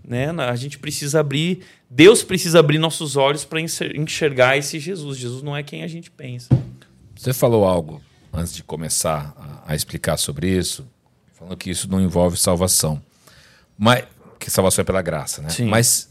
Né? 0.05 0.31
A 0.31 0.55
gente 0.55 0.79
precisa 0.79 1.19
abrir, 1.19 1.61
Deus 1.91 2.23
precisa 2.23 2.61
abrir 2.61 2.79
nossos 2.79 3.17
olhos 3.17 3.45
para 3.45 3.61
enxergar 3.61 4.57
esse 4.57 4.79
Jesus. 4.79 5.19
Jesus 5.19 5.43
não 5.43 5.57
é 5.57 5.65
quem 5.65 5.83
a 5.83 5.89
gente 5.89 6.11
pensa. 6.11 6.49
Você 7.17 7.33
falou 7.33 7.65
algo 7.65 8.01
antes 8.37 8.55
de 8.55 8.63
começar 8.63 9.35
a, 9.67 9.73
a 9.73 9.75
explicar 9.75 10.17
sobre 10.17 10.49
isso, 10.49 10.87
falando 11.35 11.57
que 11.57 11.71
isso 11.71 11.91
não 11.91 12.01
envolve 12.01 12.37
salvação. 12.37 13.03
Mas 13.79 14.05
que 14.39 14.51
salvação 14.51 14.83
é 14.83 14.85
pela 14.85 15.03
graça, 15.03 15.43
né? 15.43 15.49
Sim. 15.49 15.67
Mas 15.67 16.09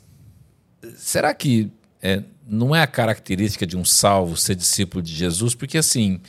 será 0.97 1.33
que 1.33 1.71
é, 2.01 2.23
não 2.47 2.75
é 2.75 2.81
a 2.81 2.87
característica 2.87 3.65
de 3.65 3.77
um 3.77 3.85
salvo 3.85 4.35
ser 4.35 4.55
discípulo 4.55 5.01
de 5.01 5.13
Jesus? 5.13 5.55
Porque 5.55 5.77
assim, 5.77 6.19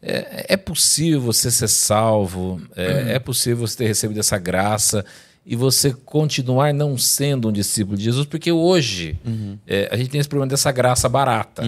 é, 0.00 0.46
é 0.54 0.56
possível 0.56 1.20
você 1.20 1.50
ser 1.50 1.68
salvo, 1.68 2.60
é, 2.74 3.14
é 3.14 3.18
possível 3.18 3.66
você 3.66 3.78
ter 3.78 3.86
recebido 3.86 4.18
essa 4.18 4.38
graça 4.38 5.04
e 5.44 5.56
você 5.56 5.92
continuar 5.92 6.72
não 6.72 6.96
sendo 6.96 7.48
um 7.48 7.52
discípulo 7.52 7.96
de 7.96 8.04
Jesus, 8.04 8.26
porque 8.26 8.52
hoje 8.52 9.18
é, 9.66 9.88
a 9.90 9.96
gente 9.96 10.10
tem 10.10 10.20
esse 10.20 10.28
problema 10.28 10.48
dessa 10.48 10.70
graça 10.70 11.08
barata. 11.08 11.62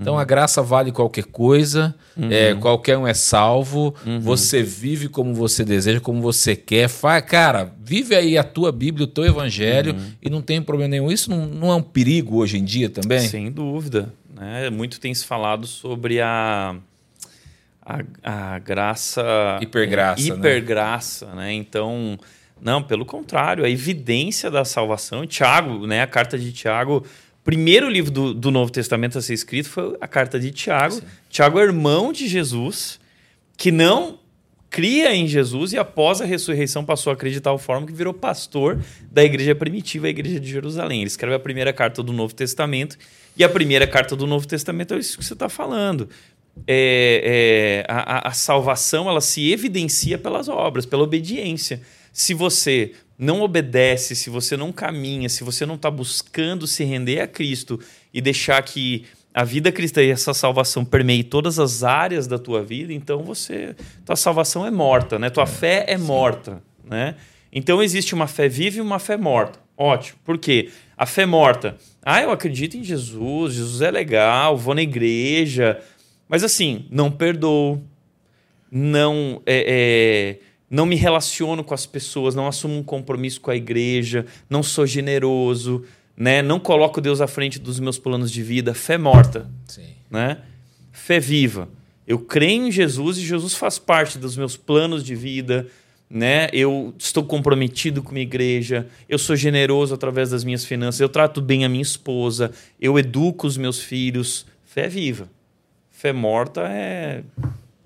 Então 0.00 0.18
a 0.18 0.24
graça 0.24 0.62
vale 0.62 0.90
qualquer 0.90 1.24
coisa, 1.24 1.94
é, 2.30 2.54
qualquer 2.54 2.96
um 2.96 3.06
é 3.06 3.14
salvo, 3.14 3.94
você 4.20 4.62
vive 4.62 5.08
como 5.08 5.34
você 5.34 5.64
deseja, 5.64 6.00
como 6.00 6.20
você 6.20 6.56
quer. 6.56 6.88
Fa 6.88 7.20
cara, 7.20 7.72
vive 7.82 8.14
aí 8.14 8.36
a 8.38 8.42
tua 8.42 8.72
Bíblia, 8.72 9.04
o 9.04 9.08
teu 9.08 9.24
evangelho 9.24 9.94
e 10.20 10.30
não 10.30 10.40
tem 10.40 10.60
problema 10.60 10.88
nenhum. 10.88 11.12
Isso 11.12 11.30
não, 11.30 11.46
não 11.46 11.70
é 11.70 11.74
um 11.74 11.82
perigo 11.82 12.38
hoje 12.38 12.58
em 12.58 12.64
dia 12.64 12.88
também? 12.88 13.20
Sem 13.20 13.52
dúvida. 13.52 14.12
Né? 14.34 14.68
Muito 14.70 14.98
tem 14.98 15.14
se 15.14 15.24
falado 15.24 15.66
sobre 15.66 16.20
a, 16.20 16.74
a, 17.84 18.00
a 18.22 18.58
graça. 18.58 19.58
Hipergraça, 19.60 20.22
é, 20.22 20.30
né? 20.30 20.34
hipergraça, 20.36 21.34
né? 21.34 21.52
Então, 21.52 22.18
não, 22.64 22.82
pelo 22.82 23.04
contrário, 23.04 23.64
a 23.64 23.68
evidência 23.70 24.50
da 24.50 24.64
salvação. 24.64 25.26
Tiago, 25.26 25.86
né? 25.86 26.02
A 26.02 26.06
carta 26.06 26.38
de 26.38 26.50
Tiago. 26.52 27.04
Primeiro 27.44 27.90
livro 27.90 28.10
do, 28.10 28.32
do 28.32 28.50
Novo 28.50 28.72
Testamento 28.72 29.18
a 29.18 29.22
ser 29.22 29.34
escrito 29.34 29.68
foi 29.68 29.96
a 30.00 30.08
carta 30.08 30.40
de 30.40 30.50
Tiago. 30.50 30.98
Tiago 31.28 31.60
é 31.60 31.62
irmão 31.62 32.10
de 32.10 32.26
Jesus, 32.26 32.98
que 33.56 33.70
não 33.70 34.18
cria 34.70 35.14
em 35.14 35.26
Jesus 35.28 35.72
e 35.72 35.78
após 35.78 36.20
a 36.20 36.24
ressurreição 36.24 36.84
passou 36.84 37.10
a 37.10 37.14
acreditar 37.14 37.52
o 37.52 37.58
forma 37.58 37.86
que 37.86 37.92
virou 37.92 38.12
pastor 38.14 38.80
da 39.12 39.22
igreja 39.22 39.54
primitiva, 39.54 40.06
a 40.06 40.10
igreja 40.10 40.40
de 40.40 40.50
Jerusalém. 40.50 41.00
Ele 41.00 41.06
escreve 41.06 41.34
a 41.36 41.38
primeira 41.38 41.72
carta 41.72 42.02
do 42.02 42.12
Novo 42.12 42.34
Testamento 42.34 42.96
e 43.36 43.44
a 43.44 43.48
primeira 43.48 43.86
carta 43.86 44.16
do 44.16 44.26
Novo 44.26 44.48
Testamento 44.48 44.94
é 44.94 44.98
isso 44.98 45.16
que 45.18 45.24
você 45.24 45.34
está 45.34 45.48
falando. 45.48 46.08
É, 46.66 47.84
é, 47.86 47.92
a, 47.92 48.16
a- 48.16 48.28
a 48.28 48.32
salvação 48.32 49.08
ela 49.08 49.20
se 49.20 49.52
evidencia 49.52 50.16
pelas 50.18 50.48
obras, 50.48 50.86
pela 50.86 51.02
obediência. 51.02 51.80
Se 52.14 52.32
você 52.32 52.92
não 53.18 53.42
obedece, 53.42 54.14
se 54.14 54.30
você 54.30 54.56
não 54.56 54.70
caminha, 54.70 55.28
se 55.28 55.42
você 55.42 55.66
não 55.66 55.74
está 55.74 55.90
buscando 55.90 56.64
se 56.64 56.84
render 56.84 57.20
a 57.20 57.26
Cristo 57.26 57.80
e 58.12 58.20
deixar 58.20 58.62
que 58.62 59.04
a 59.34 59.42
vida 59.42 59.72
cristã 59.72 60.00
e 60.00 60.10
essa 60.10 60.32
salvação 60.32 60.84
permeie 60.84 61.24
todas 61.24 61.58
as 61.58 61.82
áreas 61.82 62.28
da 62.28 62.38
tua 62.38 62.62
vida, 62.62 62.92
então 62.92 63.24
você 63.24 63.74
tua 64.06 64.14
salvação 64.14 64.64
é 64.64 64.70
morta, 64.70 65.18
né? 65.18 65.28
Tua 65.28 65.44
fé 65.44 65.86
é 65.88 65.98
morta, 65.98 66.62
né? 66.84 67.16
Então 67.52 67.82
existe 67.82 68.14
uma 68.14 68.28
fé 68.28 68.48
viva 68.48 68.78
e 68.78 68.80
uma 68.80 69.00
fé 69.00 69.16
morta. 69.16 69.58
Ótimo. 69.76 70.20
Por 70.24 70.38
quê? 70.38 70.70
A 70.96 71.06
fé 71.06 71.26
morta. 71.26 71.76
Ah, 72.00 72.22
eu 72.22 72.30
acredito 72.30 72.76
em 72.76 72.84
Jesus, 72.84 73.54
Jesus 73.54 73.82
é 73.82 73.90
legal, 73.90 74.56
vou 74.56 74.72
na 74.72 74.82
igreja, 74.82 75.80
mas 76.28 76.44
assim, 76.44 76.86
não 76.88 77.10
perdoo, 77.10 77.82
não 78.70 79.42
é, 79.44 80.38
é, 80.38 80.53
não 80.74 80.86
me 80.86 80.96
relaciono 80.96 81.62
com 81.62 81.72
as 81.72 81.86
pessoas, 81.86 82.34
não 82.34 82.48
assumo 82.48 82.76
um 82.76 82.82
compromisso 82.82 83.40
com 83.40 83.48
a 83.48 83.54
igreja, 83.54 84.26
não 84.50 84.60
sou 84.60 84.84
generoso, 84.84 85.84
né? 86.16 86.42
Não 86.42 86.58
coloco 86.58 87.00
Deus 87.00 87.20
à 87.20 87.28
frente 87.28 87.60
dos 87.60 87.78
meus 87.78 87.96
planos 87.96 88.28
de 88.28 88.42
vida. 88.42 88.74
Fé 88.74 88.98
morta, 88.98 89.48
Sim. 89.68 89.86
né? 90.10 90.38
Fé 90.90 91.20
viva. 91.20 91.68
Eu 92.04 92.18
creio 92.18 92.66
em 92.66 92.72
Jesus 92.72 93.18
e 93.18 93.20
Jesus 93.24 93.54
faz 93.54 93.78
parte 93.78 94.18
dos 94.18 94.36
meus 94.36 94.56
planos 94.56 95.04
de 95.04 95.14
vida, 95.14 95.68
né? 96.10 96.48
Eu 96.52 96.92
estou 96.98 97.22
comprometido 97.22 98.02
com 98.02 98.16
a 98.16 98.20
igreja, 98.20 98.88
eu 99.08 99.18
sou 99.18 99.36
generoso 99.36 99.94
através 99.94 100.30
das 100.30 100.42
minhas 100.42 100.64
finanças, 100.64 101.00
eu 101.00 101.08
trato 101.08 101.40
bem 101.40 101.64
a 101.64 101.68
minha 101.68 101.82
esposa, 101.82 102.50
eu 102.80 102.98
educo 102.98 103.46
os 103.46 103.56
meus 103.56 103.78
filhos. 103.78 104.44
Fé 104.64 104.88
viva. 104.88 105.28
Fé 105.92 106.12
morta 106.12 106.62
é. 106.62 107.22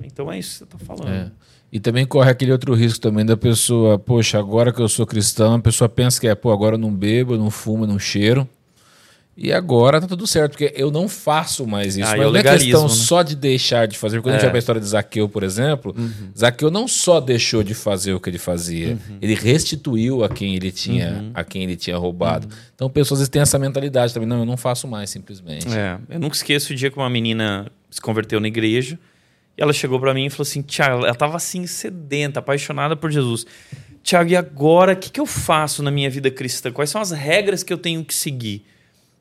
Então 0.02 0.32
é 0.32 0.38
isso 0.38 0.64
que 0.64 0.70
você 0.70 0.76
está 0.76 0.78
falando. 0.78 1.12
É. 1.12 1.30
E 1.70 1.78
também 1.78 2.06
corre 2.06 2.30
aquele 2.30 2.50
outro 2.52 2.74
risco 2.74 2.98
também 3.00 3.26
da 3.26 3.36
pessoa, 3.36 3.98
poxa, 3.98 4.38
agora 4.38 4.72
que 4.72 4.80
eu 4.80 4.88
sou 4.88 5.06
cristão, 5.06 5.54
a 5.54 5.58
pessoa 5.60 5.88
pensa 5.88 6.18
que 6.20 6.26
é, 6.26 6.34
pô, 6.34 6.50
agora 6.50 6.74
eu 6.76 6.78
não 6.78 6.90
bebo, 6.92 7.34
eu 7.34 7.38
não 7.38 7.50
fumo, 7.50 7.84
eu 7.84 7.88
não 7.88 7.98
cheiro. 7.98 8.48
E 9.40 9.52
agora 9.52 10.00
tá 10.00 10.08
tudo 10.08 10.26
certo, 10.26 10.52
porque 10.52 10.72
eu 10.76 10.90
não 10.90 11.08
faço 11.08 11.64
mais 11.64 11.96
isso. 11.96 12.08
Ah, 12.08 12.16
Mas 12.16 12.26
é 12.26 12.30
não 12.30 12.36
é 12.36 12.42
questão 12.42 12.82
né? 12.82 12.88
só 12.88 13.22
de 13.22 13.36
deixar 13.36 13.86
de 13.86 13.96
fazer. 13.96 14.20
Quando 14.20 14.30
a 14.34 14.38
gente 14.38 14.40
É. 14.40 14.46
vai 14.46 14.50
pra 14.50 14.58
história 14.58 14.80
de 14.80 14.86
Zaqueu, 14.88 15.28
por 15.28 15.44
exemplo, 15.44 15.94
Zaqueu 16.36 16.72
não 16.72 16.88
só 16.88 17.20
deixou 17.20 17.62
de 17.62 17.72
fazer 17.72 18.14
o 18.14 18.18
que 18.18 18.28
ele 18.30 18.38
fazia, 18.38 18.98
ele 19.22 19.34
restituiu 19.36 20.24
a 20.24 20.28
quem 20.28 20.56
ele 20.56 20.72
tinha, 20.72 21.30
a 21.34 21.44
quem 21.44 21.62
ele 21.62 21.76
tinha 21.76 21.96
roubado. 21.96 22.48
Então 22.74 22.90
pessoas 22.90 23.18
às 23.18 23.20
vezes 23.20 23.28
têm 23.28 23.40
essa 23.42 23.60
mentalidade 23.60 24.12
também, 24.12 24.28
não, 24.28 24.40
eu 24.40 24.44
não 24.44 24.56
faço 24.56 24.88
mais 24.88 25.08
simplesmente. 25.10 25.68
É, 25.68 25.98
eu 26.10 26.18
nunca 26.18 26.34
esqueço 26.34 26.72
o 26.72 26.76
dia 26.76 26.90
que 26.90 26.96
uma 26.96 27.08
menina 27.10 27.70
se 27.90 28.00
converteu 28.00 28.40
na 28.40 28.48
igreja 28.48 28.98
e 29.58 29.62
ela 29.62 29.72
chegou 29.72 29.98
pra 29.98 30.14
mim 30.14 30.26
e 30.26 30.30
falou 30.30 30.42
assim: 30.42 30.62
Tiago, 30.62 31.04
ela 31.04 31.14
tava 31.14 31.36
assim, 31.36 31.66
sedenta, 31.66 32.38
apaixonada 32.38 32.96
por 32.96 33.10
Jesus. 33.10 33.44
Tiago, 34.04 34.30
e 34.30 34.36
agora 34.36 34.92
o 34.92 34.96
que, 34.96 35.10
que 35.10 35.18
eu 35.18 35.26
faço 35.26 35.82
na 35.82 35.90
minha 35.90 36.08
vida 36.08 36.30
cristã? 36.30 36.70
Quais 36.70 36.88
são 36.88 37.00
as 37.00 37.10
regras 37.10 37.64
que 37.64 37.72
eu 37.72 37.78
tenho 37.78 38.04
que 38.04 38.14
seguir? 38.14 38.64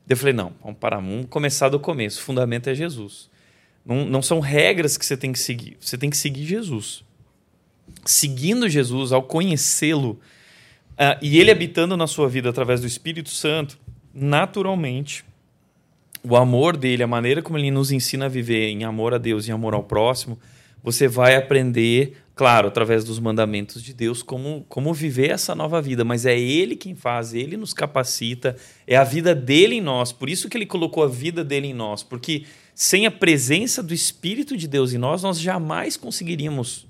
Eu 0.08 0.16
falei: 0.16 0.34
não, 0.34 0.54
vamos 0.62 0.78
parar, 0.80 0.98
vamos 0.98 1.26
começar 1.28 1.70
do 1.70 1.80
começo. 1.80 2.20
O 2.20 2.24
fundamento 2.24 2.70
é 2.70 2.76
Jesus. 2.76 3.30
Não, 3.84 4.06
não 4.06 4.22
são 4.22 4.40
regras 4.40 4.96
que 4.96 5.06
você 5.06 5.18
tem 5.18 5.32
que 5.32 5.40
seguir, 5.40 5.76
você 5.80 5.98
tem 5.98 6.10
que 6.10 6.18
seguir 6.18 6.46
Jesus. 6.46 7.04
Seguindo 8.06 8.70
Jesus, 8.70 9.12
ao 9.12 9.24
conhecê-lo, 9.24 10.20
ah, 10.98 11.18
e 11.22 11.40
ele 11.40 11.50
habitando 11.50 11.98
na 11.98 12.06
sua 12.06 12.30
vida 12.30 12.50
através 12.50 12.82
do 12.82 12.88
Espírito 12.88 13.30
Santo, 13.30 13.80
naturalmente, 14.14 15.26
o 16.28 16.36
amor 16.36 16.76
dele, 16.76 17.04
a 17.04 17.08
maneira 17.08 17.42
como 17.42 17.58
ele 17.58 17.72
nos 17.72 17.92
ensina 17.92 18.26
a 18.26 18.30
viver 18.30 18.68
em 18.70 18.84
amor 18.84 19.14
a 19.14 19.18
Deus 19.18 19.48
e 19.48 19.52
amor 19.52 19.74
ao 19.74 19.84
próximo, 19.84 20.38
você 20.84 21.08
vai 21.08 21.36
aprender, 21.36 22.18
claro, 22.36 22.68
através 22.68 23.04
dos 23.04 23.20
mandamentos 23.20 23.82
de 23.82 23.94
Deus, 23.94 24.22
como, 24.22 24.66
como 24.70 24.94
viver 24.94 25.32
essa 25.32 25.54
nova 25.56 25.82
vida. 25.82 26.04
Mas 26.04 26.26
é 26.26 26.40
Ele 26.40 26.76
quem 26.76 26.96
faz, 26.96 27.34
Ele 27.34 27.58
nos 27.58 27.74
capacita, 27.74 28.56
é 28.86 28.96
a 28.96 29.04
vida 29.04 29.34
dele 29.34 29.76
em 29.76 29.82
nós. 29.82 30.12
Por 30.12 30.30
isso 30.30 30.50
que 30.50 30.58
Ele 30.58 30.66
colocou 30.66 31.04
a 31.04 31.08
vida 31.08 31.44
dele 31.44 31.68
em 31.68 31.74
nós, 31.74 32.04
porque 32.04 32.46
sem 32.74 33.06
a 33.06 33.12
presença 33.12 33.82
do 33.82 33.94
Espírito 33.94 34.56
de 34.56 34.68
Deus 34.68 34.94
em 34.94 34.98
nós, 34.98 35.24
nós 35.24 35.40
jamais 35.40 35.98
conseguiríamos 35.98 36.86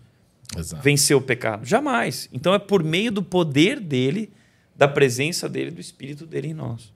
Exato. 0.56 0.84
vencer 0.84 1.16
o 1.16 1.22
pecado. 1.22 1.66
Jamais. 1.66 2.30
Então 2.32 2.54
é 2.54 2.60
por 2.60 2.84
meio 2.84 3.12
do 3.12 3.24
poder 3.24 3.80
dele, 3.80 4.32
da 4.76 4.88
presença 4.88 5.48
dele, 5.48 5.72
do 5.72 5.82
Espírito 5.82 6.26
dele 6.26 6.50
em 6.50 6.54
nós. 6.54 6.92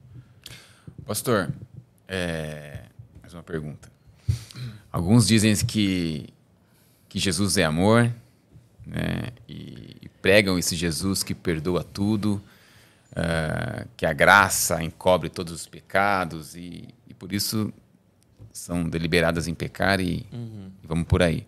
Pastor, 1.06 1.52
é, 2.14 2.84
mais 3.22 3.34
uma 3.34 3.42
pergunta. 3.42 3.90
Alguns 4.92 5.26
dizem 5.26 5.56
que, 5.66 6.28
que 7.08 7.18
Jesus 7.18 7.58
é 7.58 7.64
amor, 7.64 8.12
né? 8.86 9.30
E, 9.48 9.96
e 10.02 10.10
pregam 10.22 10.60
esse 10.60 10.76
Jesus 10.76 11.24
que 11.24 11.34
perdoa 11.34 11.86
tudo, 11.86 12.42
ah, 13.16 13.86
que 13.96 14.06
a 14.06 14.12
graça 14.12 14.84
encobre 14.84 15.30
todos 15.30 15.54
os 15.54 15.66
pecados 15.66 16.54
e, 16.54 16.90
e 17.08 17.14
por 17.14 17.32
isso 17.32 17.74
são 18.52 18.84
deliberadas 18.84 19.48
em 19.48 19.54
pecar 19.54 20.02
e, 20.02 20.26
e 20.84 20.88
vamos 20.88 21.08
por 21.08 21.24
aí. 21.24 21.48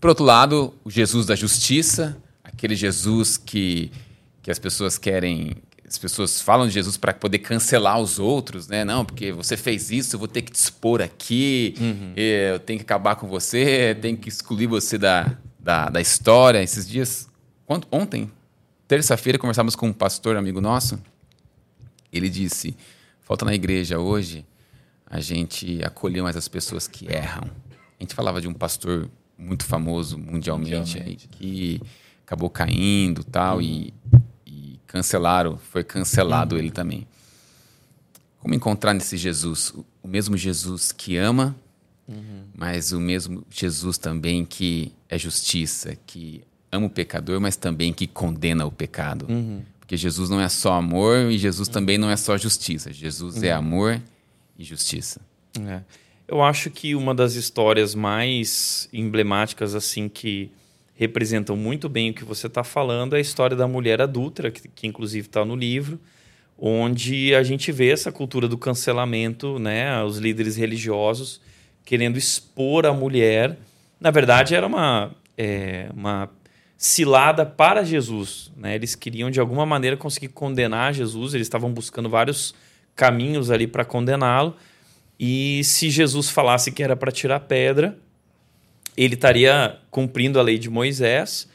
Por 0.00 0.08
outro 0.08 0.24
lado, 0.24 0.72
o 0.82 0.90
Jesus 0.90 1.26
da 1.26 1.34
justiça, 1.34 2.16
aquele 2.42 2.74
Jesus 2.74 3.36
que, 3.36 3.92
que 4.42 4.50
as 4.50 4.58
pessoas 4.58 4.96
querem. 4.96 5.56
As 5.94 5.98
pessoas 5.98 6.40
falam 6.40 6.66
de 6.66 6.74
Jesus 6.74 6.96
para 6.96 7.14
poder 7.14 7.38
cancelar 7.38 8.00
os 8.00 8.18
outros, 8.18 8.66
né? 8.66 8.84
Não, 8.84 9.04
porque 9.04 9.30
você 9.30 9.56
fez 9.56 9.92
isso, 9.92 10.16
eu 10.16 10.18
vou 10.18 10.26
ter 10.26 10.42
que 10.42 10.50
te 10.50 10.56
expor 10.56 11.00
aqui, 11.00 11.74
eh, 12.16 12.50
eu 12.54 12.58
tenho 12.58 12.80
que 12.80 12.84
acabar 12.84 13.14
com 13.14 13.28
você, 13.28 13.96
tenho 14.00 14.16
que 14.16 14.28
excluir 14.28 14.66
você 14.66 14.98
da, 14.98 15.36
da, 15.58 15.88
da 15.88 16.00
história. 16.00 16.60
Esses 16.60 16.88
dias, 16.88 17.28
quando- 17.64 17.86
ontem, 17.92 18.28
terça-feira, 18.88 19.38
conversávamos 19.38 19.76
com 19.76 19.86
um 19.86 19.92
pastor 19.92 20.36
amigo 20.36 20.60
nosso. 20.60 20.98
Ele 22.12 22.28
disse: 22.28 22.76
falta 23.20 23.44
na 23.44 23.54
igreja 23.54 23.98
hoje 24.00 24.44
a 25.06 25.20
gente 25.20 25.80
acolher 25.84 26.22
mais 26.22 26.36
as 26.36 26.48
pessoas 26.48 26.88
que 26.88 27.06
erram. 27.06 27.48
A 28.00 28.02
gente 28.02 28.14
falava 28.16 28.40
de 28.40 28.48
um 28.48 28.52
pastor 28.52 29.08
muito 29.38 29.64
famoso 29.64 30.18
mundialmente, 30.18 30.74
aí, 30.74 30.80
Mundialmente. 31.02 31.28
que 31.28 31.80
acabou 32.26 32.50
caindo 32.50 33.22
tal, 33.22 33.62
e, 33.62 33.94
e 34.12 34.18
cancelaram, 34.94 35.58
foi 35.72 35.82
cancelado 35.82 36.56
ele 36.56 36.70
também. 36.70 37.04
Como 38.38 38.54
encontrar 38.54 38.94
nesse 38.94 39.16
Jesus 39.16 39.70
o- 39.74 39.84
mesmo 40.06 40.36
Jesus 40.36 40.92
que 40.92 41.16
ama, 41.16 41.56
mas 42.54 42.92
o 42.92 43.00
mesmo 43.00 43.44
Jesus 43.50 43.98
também 43.98 44.44
que 44.44 44.92
é 45.08 45.18
justiça, 45.18 45.96
que 46.06 46.42
ama 46.70 46.86
o 46.86 46.90
pecador, 46.90 47.40
mas 47.40 47.56
também 47.56 47.92
que 47.92 48.06
condena 48.06 48.64
o 48.64 48.70
pecado. 48.70 49.26
Porque 49.80 49.96
Jesus 49.96 50.30
não 50.30 50.40
é 50.40 50.48
só 50.48 50.74
amor 50.74 51.30
e 51.32 51.38
Jesus 51.38 51.68
também 51.68 51.98
não 51.98 52.08
é 52.08 52.16
só 52.16 52.38
justiça. 52.38 52.92
Jesus 52.92 53.42
é 53.42 53.50
amor 53.50 54.00
e 54.56 54.62
justiça. 54.62 55.20
É. 55.60 55.80
Eu 56.28 56.40
acho 56.42 56.70
que 56.70 56.94
uma 56.94 57.14
das 57.14 57.34
histórias 57.34 57.94
mais 57.96 58.88
emblemáticas, 58.92 59.74
assim, 59.74 60.08
que 60.08 60.50
representam 60.94 61.56
muito 61.56 61.88
bem 61.88 62.10
o 62.10 62.14
que 62.14 62.24
você 62.24 62.46
está 62.46 62.62
falando 62.62 63.14
é 63.14 63.18
a 63.18 63.20
história 63.20 63.56
da 63.56 63.66
mulher 63.66 64.00
adulta, 64.00 64.50
que, 64.50 64.68
que 64.68 64.86
inclusive 64.86 65.26
está 65.26 65.44
no 65.44 65.56
livro, 65.56 66.00
onde 66.58 67.34
a 67.34 67.42
gente 67.42 67.72
vê 67.72 67.90
essa 67.90 68.12
cultura 68.12 68.46
do 68.46 68.56
cancelamento, 68.56 69.58
né? 69.58 70.02
Os 70.04 70.18
líderes 70.18 70.56
religiosos 70.56 71.40
querendo 71.84 72.16
expor 72.16 72.86
a 72.86 72.92
mulher. 72.92 73.58
Na 74.00 74.10
verdade, 74.10 74.54
era 74.54 74.66
uma, 74.66 75.14
é, 75.36 75.88
uma 75.92 76.30
cilada 76.76 77.44
para 77.44 77.84
Jesus. 77.84 78.50
Né? 78.56 78.74
Eles 78.74 78.94
queriam, 78.94 79.30
de 79.30 79.40
alguma 79.40 79.66
maneira, 79.66 79.96
conseguir 79.96 80.28
condenar 80.28 80.94
Jesus. 80.94 81.34
Eles 81.34 81.46
estavam 81.46 81.72
buscando 81.72 82.08
vários 82.08 82.54
caminhos 82.96 83.50
ali 83.50 83.66
para 83.66 83.84
condená-lo. 83.84 84.56
E 85.18 85.62
se 85.64 85.90
Jesus 85.90 86.30
falasse 86.30 86.72
que 86.72 86.82
era 86.82 86.96
para 86.96 87.12
tirar 87.12 87.40
pedra, 87.40 87.96
ele 88.96 89.14
estaria 89.14 89.78
cumprindo 89.90 90.38
a 90.38 90.42
lei 90.42 90.58
de 90.58 90.70
Moisés, 90.70 91.48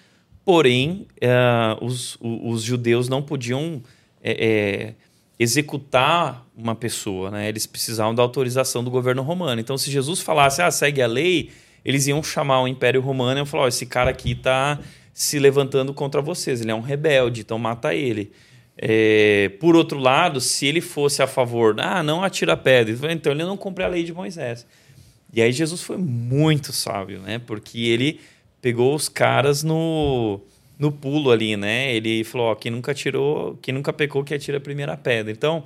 porém, 0.44 1.08
eh, 1.22 1.78
os, 1.82 2.18
os 2.20 2.64
judeus 2.64 3.08
não 3.08 3.22
podiam 3.22 3.82
eh, 4.22 4.38
eh, 4.40 4.94
executar 5.40 6.46
uma 6.56 6.76
pessoa, 6.76 7.32
né? 7.32 7.48
eles 7.48 7.66
precisavam 7.66 8.14
da 8.14 8.22
autorização 8.22 8.84
do 8.84 8.92
governo 8.92 9.22
romano. 9.22 9.62
Então, 9.62 9.78
se 9.78 9.90
Jesus 9.90 10.20
falasse, 10.20 10.62
ah, 10.62 10.70
segue 10.70 11.02
a 11.02 11.08
lei, 11.08 11.50
eles 11.86 12.08
iam 12.08 12.22
chamar 12.22 12.62
o 12.62 12.68
Império 12.68 13.02
Romano 13.02 13.42
e 13.42 13.46
falar: 13.46 13.64
"Ó, 13.64 13.68
esse 13.68 13.86
cara 13.86 14.12
aqui 14.12 14.32
está 14.32 14.80
se 15.14 15.40
levantando 15.40 15.94
contra 15.94 16.22
vocês, 16.22 16.62
ele 16.62 16.72
é 16.72 16.76
um 16.76 16.82
rebelde, 16.82 17.42
então 17.42 17.58
mata 17.58 17.94
ele. 17.94 18.32
É, 18.78 19.52
por 19.60 19.76
outro 19.76 20.00
lado, 20.00 20.40
se 20.40 20.66
ele 20.66 20.80
fosse 20.80 21.22
a 21.22 21.28
favor, 21.28 21.76
ah, 21.80 22.02
não 22.02 22.24
atira 22.24 22.56
pedra, 22.56 23.12
então 23.12 23.34
ele 23.34 23.44
não 23.44 23.58
cumpre 23.58 23.84
a 23.84 23.88
lei 23.88 24.04
de 24.04 24.14
Moisés. 24.14 24.66
E 25.34 25.42
aí 25.42 25.52
Jesus 25.52 25.82
foi 25.82 25.98
muito 25.98 26.74
sábio, 26.74 27.20
né? 27.20 27.40
Porque 27.40 27.80
ele 27.80 28.20
pegou 28.62 28.96
os 28.96 29.08
caras 29.08 29.64
no, 29.64 30.42
no 30.78 30.92
pulo 30.92 31.32
ali, 31.32 31.56
né? 31.56 31.94
Ele 31.94 32.24
falou, 32.24 32.48
ó, 32.48 32.56
quem 32.56 32.72
nunca 32.72 32.92
atirou, 32.92 33.58
quem 33.62 33.74
nunca 33.74 33.94
pecou, 33.94 34.24
que 34.24 34.34
atira 34.34 34.58
a 34.58 34.62
primeira 34.62 34.98
pedra. 34.98 35.32
Então, 35.32 35.64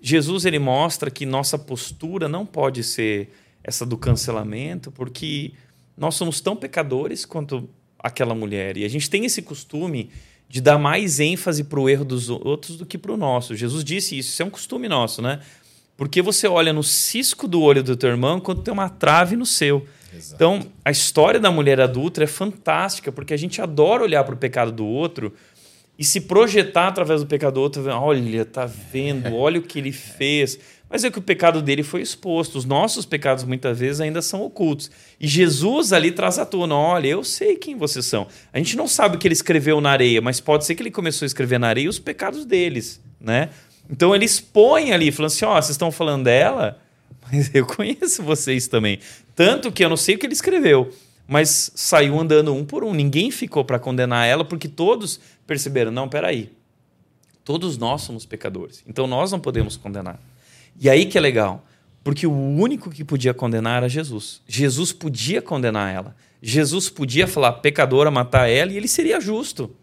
Jesus 0.00 0.44
ele 0.44 0.58
mostra 0.58 1.10
que 1.10 1.26
nossa 1.26 1.58
postura 1.58 2.28
não 2.28 2.44
pode 2.44 2.82
ser 2.84 3.30
essa 3.62 3.86
do 3.86 3.96
cancelamento, 3.96 4.92
porque 4.92 5.52
nós 5.96 6.14
somos 6.14 6.40
tão 6.40 6.54
pecadores 6.54 7.24
quanto 7.24 7.68
aquela 7.98 8.34
mulher. 8.34 8.76
E 8.76 8.84
a 8.84 8.88
gente 8.88 9.08
tem 9.08 9.24
esse 9.24 9.40
costume 9.40 10.10
de 10.48 10.60
dar 10.60 10.78
mais 10.78 11.20
ênfase 11.20 11.64
para 11.64 11.80
o 11.80 11.88
erro 11.88 12.04
dos 12.04 12.28
outros 12.28 12.76
do 12.76 12.84
que 12.84 12.98
para 12.98 13.12
o 13.12 13.16
nosso. 13.16 13.56
Jesus 13.56 13.82
disse 13.82 14.18
isso, 14.18 14.30
isso 14.30 14.42
é 14.42 14.44
um 14.44 14.50
costume 14.50 14.88
nosso, 14.88 15.22
né? 15.22 15.40
Porque 15.96 16.20
você 16.20 16.48
olha 16.48 16.72
no 16.72 16.82
cisco 16.82 17.46
do 17.46 17.60
olho 17.60 17.82
do 17.82 17.96
teu 17.96 18.10
irmão 18.10 18.40
quando 18.40 18.62
tem 18.62 18.72
uma 18.72 18.88
trave 18.88 19.36
no 19.36 19.46
seu. 19.46 19.86
Exato. 20.12 20.34
Então, 20.34 20.66
a 20.84 20.90
história 20.90 21.40
da 21.40 21.50
mulher 21.50 21.80
adulta 21.80 22.22
é 22.22 22.26
fantástica, 22.26 23.12
porque 23.12 23.34
a 23.34 23.36
gente 23.36 23.60
adora 23.60 24.02
olhar 24.02 24.24
para 24.24 24.34
o 24.34 24.38
pecado 24.38 24.72
do 24.72 24.86
outro 24.86 25.32
e 25.96 26.04
se 26.04 26.22
projetar 26.22 26.88
através 26.88 27.20
do 27.20 27.26
pecado 27.26 27.54
do 27.54 27.60
outro, 27.60 27.86
olha, 27.86 28.44
tá 28.44 28.66
vendo, 28.66 29.34
olha 29.34 29.60
o 29.60 29.62
que 29.62 29.78
ele 29.78 29.92
fez. 29.92 30.58
Mas 30.90 31.02
é 31.04 31.10
que 31.10 31.18
o 31.18 31.22
pecado 31.22 31.62
dele 31.62 31.82
foi 31.82 32.02
exposto. 32.02 32.56
Os 32.56 32.64
nossos 32.64 33.06
pecados 33.06 33.44
muitas 33.44 33.78
vezes 33.78 34.00
ainda 34.00 34.20
são 34.20 34.42
ocultos. 34.42 34.90
E 35.18 35.26
Jesus 35.26 35.92
ali 35.92 36.10
traz 36.10 36.38
à 36.38 36.44
tona: 36.44 36.74
olha, 36.74 37.08
eu 37.08 37.24
sei 37.24 37.56
quem 37.56 37.76
vocês 37.76 38.06
são. 38.06 38.26
A 38.52 38.58
gente 38.58 38.76
não 38.76 38.86
sabe 38.86 39.16
o 39.16 39.18
que 39.18 39.26
ele 39.26 39.32
escreveu 39.32 39.80
na 39.80 39.90
areia, 39.90 40.20
mas 40.20 40.40
pode 40.40 40.64
ser 40.64 40.74
que 40.74 40.82
ele 40.82 40.90
começou 40.90 41.24
a 41.24 41.28
escrever 41.28 41.58
na 41.58 41.68
areia 41.68 41.88
os 41.88 41.98
pecados 41.98 42.44
deles, 42.44 43.00
né? 43.20 43.50
Então 43.88 44.14
ele 44.14 44.24
expõe 44.24 44.92
ali, 44.92 45.10
falando 45.12 45.32
assim: 45.32 45.44
ó, 45.44 45.52
oh, 45.52 45.62
vocês 45.62 45.70
estão 45.70 45.92
falando 45.92 46.24
dela, 46.24 46.80
mas 47.30 47.54
eu 47.54 47.66
conheço 47.66 48.22
vocês 48.22 48.66
também. 48.66 48.98
Tanto 49.34 49.70
que 49.70 49.84
eu 49.84 49.88
não 49.88 49.96
sei 49.96 50.14
o 50.14 50.18
que 50.18 50.26
ele 50.26 50.32
escreveu, 50.32 50.92
mas 51.26 51.70
saiu 51.74 52.18
andando 52.18 52.54
um 52.54 52.64
por 52.64 52.84
um. 52.84 52.94
Ninguém 52.94 53.30
ficou 53.30 53.64
para 53.64 53.78
condenar 53.78 54.26
ela, 54.26 54.44
porque 54.44 54.68
todos 54.68 55.20
perceberam: 55.46 55.90
não, 55.90 56.08
peraí. 56.08 56.52
Todos 57.44 57.76
nós 57.76 58.00
somos 58.00 58.24
pecadores, 58.24 58.82
então 58.86 59.06
nós 59.06 59.30
não 59.30 59.38
podemos 59.38 59.76
condenar. 59.76 60.18
E 60.80 60.88
aí 60.88 61.04
que 61.04 61.18
é 61.18 61.20
legal, 61.20 61.62
porque 62.02 62.26
o 62.26 62.32
único 62.32 62.90
que 62.90 63.04
podia 63.04 63.34
condenar 63.34 63.78
era 63.78 63.88
Jesus. 63.88 64.40
Jesus 64.48 64.92
podia 64.92 65.42
condenar 65.42 65.94
ela. 65.94 66.16
Jesus 66.40 66.88
podia 66.88 67.26
falar 67.26 67.54
pecadora, 67.54 68.10
matar 68.10 68.48
ela 68.48 68.72
e 68.72 68.76
ele 68.76 68.88
seria 68.88 69.20
justo. 69.20 69.74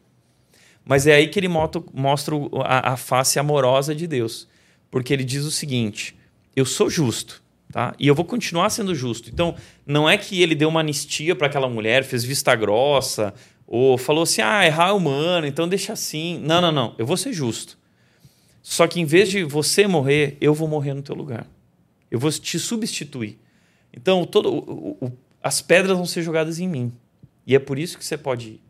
Mas 0.86 1.08
é 1.08 1.14
aí 1.14 1.28
que 1.28 1.40
ele 1.40 1.48
mostra 1.48 2.36
a, 2.64 2.98
face 2.98 3.40
amorosa 3.40 3.94
de 3.94 4.08
Deus. 4.08 4.48
Porque 4.90 5.14
ele 5.14 5.24
diz 5.24 5.46
o 5.46 5.52
seguinte: 5.52 6.16
eu 6.56 6.66
sou 6.66 6.90
justo, 6.90 7.42
tá? 7.72 7.94
E 8.00 8.08
eu 8.08 8.16
vou 8.16 8.26
continuar 8.26 8.70
sendo 8.70 8.94
justo. 8.94 9.30
Então, 9.30 9.56
não 9.86 10.10
é 10.10 10.18
que 10.18 10.42
ele 10.42 10.56
deu 10.56 10.70
uma 10.70 10.80
anistia 10.82 11.36
para 11.36 11.48
aquela 11.48 11.70
mulher, 11.70 12.04
fez 12.04 12.24
vista 12.24 12.56
grossa, 12.56 13.34
ou 13.66 13.98
falou 13.98 14.24
assim: 14.24 14.42
ah, 14.42 14.66
errar 14.66 14.90
é 14.90 14.94
humano, 14.94 15.48
então 15.48 15.68
deixa 15.68 15.94
assim. 15.94 16.40
Não, 16.40 16.60
não, 16.60 16.72
não. 16.72 16.96
Eu 16.98 17.06
vou 17.06 17.16
ser 17.16 17.32
justo. 17.32 17.78
Só 18.62 18.86
que 18.86 19.00
em 19.00 19.06
vez 19.06 19.30
de 19.30 19.44
você 19.44 19.88
morrer, 19.88 20.38
eu 20.40 20.54
vou 20.54 20.68
morrer 20.68 20.94
no 20.94 21.02
teu 21.02 21.16
lugar. 21.16 21.48
Eu 22.10 22.20
vou 22.20 22.32
te 22.32 22.60
substituir. 22.60 23.40
Então, 23.94 24.26
todo, 24.26 24.54
o, 24.54 24.98
o, 25.02 25.12
as 25.42 25.62
pedras 25.62 25.98
vão 25.98 26.06
ser 26.06 26.22
jogadas 26.22 26.60
em 26.60 26.68
mim. 26.68 26.92
E 27.46 27.56
é 27.56 27.60
por 27.60 27.80
isso 27.80 27.98
que 27.98 28.06
você 28.06 28.18
pode 28.18 28.50
ir. 28.50 28.62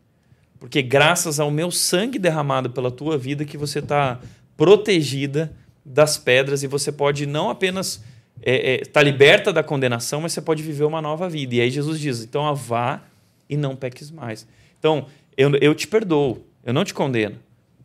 Porque 0.62 0.80
graças 0.80 1.40
ao 1.40 1.50
meu 1.50 1.72
sangue 1.72 2.20
derramado 2.20 2.70
pela 2.70 2.88
tua 2.88 3.18
vida 3.18 3.44
que 3.44 3.56
você 3.56 3.80
está 3.80 4.20
protegida 4.56 5.52
das 5.84 6.16
pedras 6.16 6.62
e 6.62 6.68
você 6.68 6.92
pode 6.92 7.26
não 7.26 7.50
apenas 7.50 8.02
estar 8.38 8.50
é, 8.50 8.74
é, 8.74 8.78
tá 8.78 9.02
liberta 9.02 9.52
da 9.52 9.64
condenação, 9.64 10.20
mas 10.20 10.32
você 10.32 10.40
pode 10.40 10.62
viver 10.62 10.84
uma 10.84 11.02
nova 11.02 11.28
vida. 11.28 11.56
E 11.56 11.60
aí 11.60 11.70
Jesus 11.70 11.98
diz: 11.98 12.22
então 12.22 12.54
vá 12.54 13.02
e 13.50 13.56
não 13.56 13.74
peques 13.74 14.08
mais. 14.08 14.46
Então, 14.78 15.06
eu, 15.36 15.50
eu 15.56 15.74
te 15.74 15.88
perdoo, 15.88 16.46
eu 16.64 16.72
não 16.72 16.84
te 16.84 16.94
condeno 16.94 17.36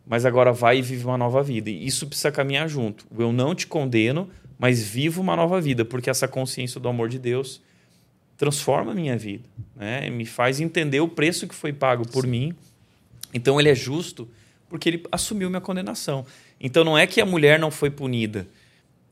mas 0.08 0.24
agora 0.24 0.52
vai 0.52 0.78
e 0.78 0.82
vive 0.82 1.04
uma 1.04 1.18
nova 1.18 1.42
vida. 1.42 1.68
E 1.68 1.86
isso 1.86 2.06
precisa 2.06 2.32
caminhar 2.32 2.66
junto. 2.66 3.04
Eu 3.16 3.30
não 3.30 3.54
te 3.54 3.66
condeno, 3.66 4.30
mas 4.58 4.82
vivo 4.82 5.20
uma 5.20 5.36
nova 5.36 5.60
vida, 5.60 5.84
porque 5.84 6.08
essa 6.08 6.26
consciência 6.26 6.80
do 6.80 6.88
amor 6.88 7.10
de 7.10 7.18
Deus 7.18 7.60
transforma 8.38 8.92
a 8.92 8.94
minha 8.94 9.18
vida, 9.18 9.44
né? 9.76 10.08
me 10.08 10.24
faz 10.24 10.60
entender 10.60 11.00
o 11.00 11.08
preço 11.08 11.46
que 11.46 11.54
foi 11.54 11.72
pago 11.72 12.08
por 12.08 12.26
mim. 12.26 12.54
Então 13.32 13.58
ele 13.60 13.68
é 13.68 13.74
justo 13.74 14.28
porque 14.68 14.88
ele 14.88 15.04
assumiu 15.10 15.48
minha 15.48 15.60
condenação. 15.60 16.26
Então 16.60 16.84
não 16.84 16.96
é 16.96 17.06
que 17.06 17.20
a 17.20 17.26
mulher 17.26 17.58
não 17.58 17.70
foi 17.70 17.90
punida. 17.90 18.46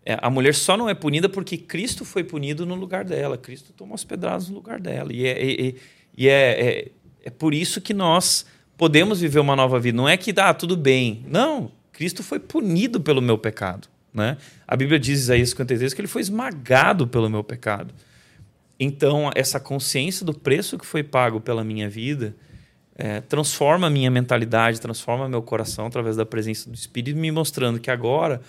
É, 0.05 0.19
a 0.23 0.31
mulher 0.31 0.55
só 0.55 0.77
não 0.77 0.89
é 0.89 0.95
punida 0.95 1.29
porque 1.29 1.57
Cristo 1.57 2.05
foi 2.05 2.23
punido 2.23 2.65
no 2.65 2.75
lugar 2.75 3.05
dela. 3.05 3.37
Cristo 3.37 3.73
tomou 3.73 3.95
as 3.95 4.05
pedradas 4.05 4.49
no 4.49 4.55
lugar 4.55 4.79
dela. 4.81 5.13
E 5.13 5.27
é, 5.27 5.45
e, 5.45 5.77
e 6.17 6.29
é, 6.29 6.33
é, 6.33 6.89
é 7.25 7.31
por 7.31 7.53
isso 7.53 7.81
que 7.81 7.93
nós 7.93 8.47
podemos 8.77 9.21
viver 9.21 9.41
uma 9.41 9.57
nova 9.57 9.81
vida. 9.81 9.97
Não 9.97 10.09
é 10.09 10.17
que, 10.17 10.33
ah, 10.37 10.55
tudo 10.55 10.77
bem. 10.77 11.25
Não, 11.27 11.73
Cristo 11.93 12.23
foi 12.23 12.39
punido 12.39 13.01
pelo 13.01 13.21
meu 13.21 13.37
pecado. 13.37 13.89
Né? 14.15 14.37
A 14.67 14.77
Bíblia 14.77 14.99
diz, 14.99 15.21
Isaías 15.21 15.51
53, 15.51 15.93
que 15.93 16.01
ele 16.01 16.09
foi 16.09 16.23
esmagado 16.23 17.07
pelo 17.07 17.29
meu 17.29 17.43
pecado. 17.43 17.93
Então, 18.79 19.31
essa 19.35 19.59
consciência 19.59 20.25
do 20.25 20.33
preço 20.33 20.79
que 20.79 20.87
foi 20.87 21.03
pago 21.03 21.41
pela 21.41 21.65
minha 21.65 21.89
vida 21.89 22.37
é, 22.97 23.21
transforma 23.21 23.87
a 23.87 23.91
minha 23.91 24.11
mentalidade, 24.11 24.81
transforma 24.81 25.29
meu 25.29 25.43
coração 25.43 25.87
através 25.87 26.17
da 26.17 26.27
presença 26.27 26.69
do 26.69 26.75
Espírito, 26.75 27.19
me 27.19 27.31
mostrando 27.31 27.79
que 27.79 27.91
agora 27.91 28.41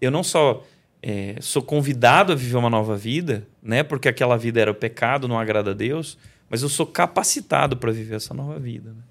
eu 0.00 0.10
não 0.10 0.22
só 0.22 0.64
é, 1.02 1.36
sou 1.40 1.62
convidado 1.62 2.32
a 2.32 2.36
viver 2.36 2.56
uma 2.56 2.70
nova 2.70 2.96
vida, 2.96 3.46
né, 3.62 3.82
porque 3.82 4.08
aquela 4.08 4.36
vida 4.36 4.60
era 4.60 4.70
o 4.70 4.74
pecado, 4.74 5.28
não 5.28 5.38
agrada 5.38 5.72
a 5.72 5.74
Deus, 5.74 6.16
mas 6.48 6.62
eu 6.62 6.68
sou 6.68 6.86
capacitado 6.86 7.76
para 7.76 7.92
viver 7.92 8.16
essa 8.16 8.32
nova 8.32 8.58
vida. 8.58 8.90
Né? 8.90 9.02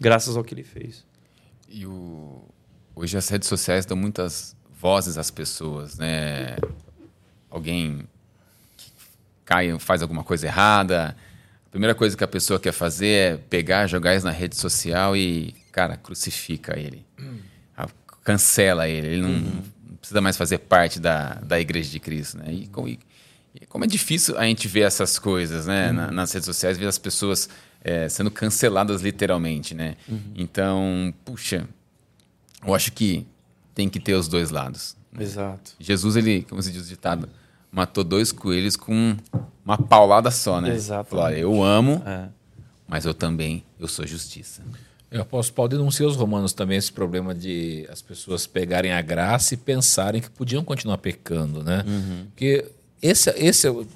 graças 0.00 0.36
ao 0.36 0.44
que 0.44 0.54
ele 0.54 0.62
fez. 0.62 1.04
E 1.68 1.86
o... 1.86 2.42
hoje 2.94 3.16
as 3.16 3.28
redes 3.28 3.48
sociais 3.48 3.84
dão 3.84 3.96
muitas 3.96 4.56
vozes 4.80 5.18
às 5.18 5.30
pessoas, 5.30 5.98
né? 5.98 6.56
Alguém 7.50 8.06
cai, 9.44 9.76
faz 9.78 10.02
alguma 10.02 10.22
coisa 10.22 10.46
errada, 10.46 11.16
a 11.68 11.70
primeira 11.70 11.94
coisa 11.94 12.16
que 12.16 12.24
a 12.24 12.28
pessoa 12.28 12.58
quer 12.58 12.72
fazer 12.72 13.08
é 13.08 13.36
pegar, 13.36 13.86
jogar 13.86 14.16
isso 14.16 14.24
na 14.24 14.32
rede 14.32 14.56
social 14.56 15.14
e, 15.14 15.54
cara, 15.70 15.96
crucifica 15.96 16.78
ele. 16.78 17.04
Cancela 18.24 18.86
ele. 18.86 19.06
Ele 19.06 19.22
não, 19.22 19.30
uhum. 19.30 19.62
não, 19.86 19.96
precisa 19.96 20.20
mais 20.20 20.36
fazer 20.36 20.58
parte 20.58 21.00
da, 21.00 21.34
da 21.36 21.58
igreja 21.58 21.90
de 21.90 21.98
Cristo, 21.98 22.36
né? 22.36 22.52
E, 22.52 22.70
e, 22.86 22.98
e 23.54 23.66
como 23.66 23.84
é 23.84 23.86
difícil 23.86 24.36
a 24.38 24.44
gente 24.44 24.68
ver 24.68 24.82
essas 24.82 25.18
coisas, 25.18 25.66
né? 25.66 25.88
Uhum. 25.88 25.94
Na, 25.94 26.10
nas 26.10 26.32
redes 26.32 26.44
sociais, 26.44 26.76
ver 26.76 26.86
as 26.86 26.98
pessoas 26.98 27.48
é, 27.82 28.08
sendo 28.08 28.30
canceladas 28.30 29.00
literalmente, 29.00 29.74
né? 29.74 29.96
Uhum. 30.06 30.32
Então, 30.36 31.14
puxa, 31.24 31.66
eu 32.66 32.74
acho 32.74 32.92
que 32.92 33.26
tem 33.74 33.88
que 33.88 33.98
ter 33.98 34.14
os 34.14 34.28
dois 34.28 34.50
lados. 34.50 34.94
Exato. 35.18 35.72
Jesus, 35.80 36.16
ele, 36.16 36.42
como 36.42 36.62
se 36.62 36.70
diz 36.70 36.82
o 36.82 36.88
ditado, 36.88 37.28
matou 37.70 38.04
dois 38.04 38.32
coelhos 38.32 38.76
com 38.76 39.16
uma 39.64 39.78
paulada 39.78 40.30
só, 40.30 40.60
né? 40.60 40.74
Exato. 40.74 41.10
Falou, 41.10 41.30
eu 41.30 41.62
amo, 41.62 42.02
é. 42.06 42.28
mas 42.86 43.04
eu 43.04 43.14
também, 43.14 43.64
eu 43.78 43.86
sou 43.86 44.06
justiça. 44.06 44.62
O 45.10 45.20
apóstolo 45.20 45.56
Paulo 45.56 45.68
denuncia 45.70 46.06
os 46.06 46.16
romanos 46.16 46.52
também 46.52 46.76
esse 46.76 46.92
problema 46.92 47.34
de 47.34 47.86
as 47.90 48.02
pessoas 48.02 48.46
pegarem 48.46 48.92
a 48.92 49.00
graça 49.00 49.54
e 49.54 49.56
pensarem 49.56 50.20
que 50.20 50.28
podiam 50.28 50.62
continuar 50.62 50.98
pecando, 50.98 51.62
né? 51.62 51.82
Uhum. 51.86 52.26
Porque 52.26 52.66
esse, 53.00 53.30
esse 53.30 53.66
é 53.66 53.70
o 53.70 53.86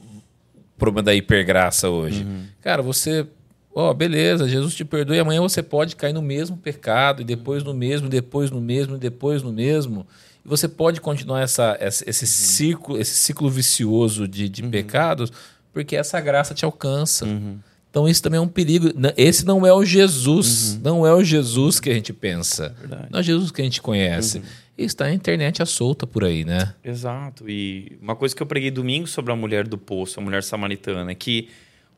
problema 0.78 1.04
da 1.04 1.14
hipergraça 1.14 1.90
hoje. 1.90 2.24
Uhum. 2.24 2.46
Cara, 2.62 2.80
você 2.80 3.26
Ó, 3.74 3.90
oh, 3.90 3.94
beleza, 3.94 4.48
Jesus 4.48 4.74
te 4.74 4.84
perdoe, 4.84 5.18
amanhã 5.18 5.40
você 5.40 5.62
pode 5.62 5.96
cair 5.96 6.12
no 6.12 6.20
mesmo 6.20 6.56
pecado, 6.58 7.22
e 7.22 7.24
depois 7.24 7.64
no 7.64 7.72
mesmo, 7.72 8.08
depois 8.08 8.50
no 8.50 8.60
mesmo, 8.60 8.98
depois 8.98 9.42
no 9.42 9.50
mesmo. 9.50 10.06
E 10.44 10.48
você 10.48 10.68
pode 10.68 11.00
continuar 11.00 11.40
essa, 11.40 11.76
essa 11.80 12.08
esse, 12.08 12.24
uhum. 12.24 12.30
ciclo, 12.30 12.98
esse 12.98 13.14
ciclo 13.14 13.48
vicioso 13.48 14.28
de, 14.28 14.48
de 14.48 14.62
uhum. 14.62 14.70
pecados, 14.70 15.32
porque 15.72 15.96
essa 15.96 16.20
graça 16.20 16.52
te 16.52 16.64
alcança. 16.64 17.24
Uhum. 17.24 17.58
Então 17.90 18.08
isso 18.08 18.22
também 18.22 18.38
é 18.38 18.40
um 18.40 18.48
perigo. 18.48 18.88
Esse 19.16 19.46
não 19.46 19.66
é 19.66 19.72
o 19.72 19.84
Jesus, 19.84 20.74
uhum. 20.74 20.80
não 20.82 21.06
é 21.06 21.14
o 21.14 21.24
Jesus 21.24 21.80
que 21.80 21.88
a 21.88 21.94
gente 21.94 22.12
pensa. 22.12 22.74
É 22.82 22.86
não 23.10 23.18
é 23.18 23.20
o 23.20 23.22
Jesus 23.22 23.50
que 23.50 23.62
a 23.62 23.64
gente 23.64 23.80
conhece. 23.80 24.38
Uhum. 24.38 24.44
E 24.78 24.84
está 24.84 25.04
na 25.04 25.14
internet 25.14 25.62
à 25.62 25.66
solta 25.66 26.06
por 26.06 26.24
aí, 26.24 26.44
né? 26.44 26.74
Exato. 26.82 27.48
E 27.48 27.98
uma 28.00 28.16
coisa 28.16 28.34
que 28.34 28.42
eu 28.42 28.46
preguei 28.46 28.70
domingo 28.70 29.06
sobre 29.06 29.32
a 29.32 29.36
mulher 29.36 29.66
do 29.66 29.78
poço, 29.78 30.18
a 30.18 30.22
mulher 30.22 30.42
samaritana, 30.42 31.10
é 31.10 31.14
que 31.14 31.48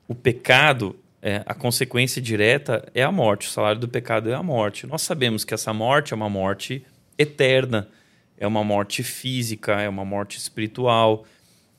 o 0.06 0.14
pecado 0.14 0.94
é, 1.26 1.42
a 1.46 1.54
consequência 1.54 2.20
direta 2.20 2.86
é 2.94 3.02
a 3.02 3.10
morte. 3.10 3.48
O 3.48 3.50
salário 3.50 3.80
do 3.80 3.88
pecado 3.88 4.28
é 4.28 4.34
a 4.34 4.42
morte. 4.42 4.86
Nós 4.86 5.00
sabemos 5.00 5.42
que 5.42 5.54
essa 5.54 5.72
morte 5.72 6.12
é 6.12 6.16
uma 6.16 6.28
morte 6.28 6.84
eterna, 7.16 7.88
é 8.36 8.46
uma 8.46 8.62
morte 8.62 9.02
física, 9.02 9.80
é 9.80 9.88
uma 9.88 10.04
morte 10.04 10.36
espiritual. 10.36 11.24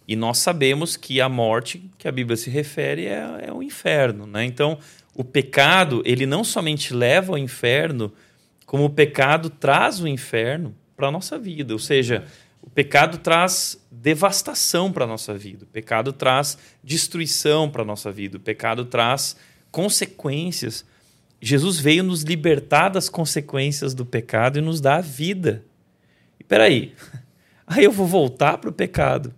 E 0.07 0.15
nós 0.15 0.39
sabemos 0.39 0.97
que 0.97 1.21
a 1.21 1.29
morte 1.29 1.87
que 1.99 2.07
a 2.07 2.11
Bíblia 2.11 2.35
se 2.35 2.49
refere 2.49 3.05
é, 3.05 3.45
é 3.45 3.53
o 3.53 3.61
inferno. 3.61 4.25
Né? 4.25 4.45
Então, 4.45 4.79
o 5.13 5.23
pecado, 5.23 6.01
ele 6.05 6.25
não 6.25 6.43
somente 6.43 6.91
leva 6.91 7.33
ao 7.33 7.37
inferno, 7.37 8.11
como 8.65 8.85
o 8.85 8.89
pecado 8.89 9.51
traz 9.51 9.99
o 9.99 10.07
inferno 10.07 10.75
para 10.97 11.09
a 11.09 11.11
nossa 11.11 11.37
vida. 11.37 11.71
Ou 11.71 11.79
seja, 11.79 12.25
o 12.65 12.69
pecado 12.69 13.19
traz 13.19 13.79
devastação 13.91 14.91
para 14.91 15.05
a 15.05 15.07
nossa 15.07 15.35
vida, 15.35 15.65
o 15.65 15.67
pecado 15.67 16.11
traz 16.11 16.57
destruição 16.83 17.69
para 17.69 17.83
a 17.83 17.85
nossa 17.85 18.11
vida, 18.11 18.37
o 18.37 18.39
pecado 18.39 18.85
traz 18.85 19.37
consequências. 19.71 20.83
Jesus 21.39 21.79
veio 21.79 22.03
nos 22.03 22.23
libertar 22.23 22.89
das 22.89 23.07
consequências 23.07 23.93
do 23.93 24.05
pecado 24.05 24.57
e 24.57 24.61
nos 24.61 24.81
dar 24.81 24.97
a 24.97 25.01
vida. 25.01 25.63
E 26.39 26.43
peraí, 26.43 26.93
aí 27.67 27.83
eu 27.83 27.91
vou 27.91 28.07
voltar 28.07 28.57
para 28.57 28.69
o 28.69 28.73
pecado 28.73 29.33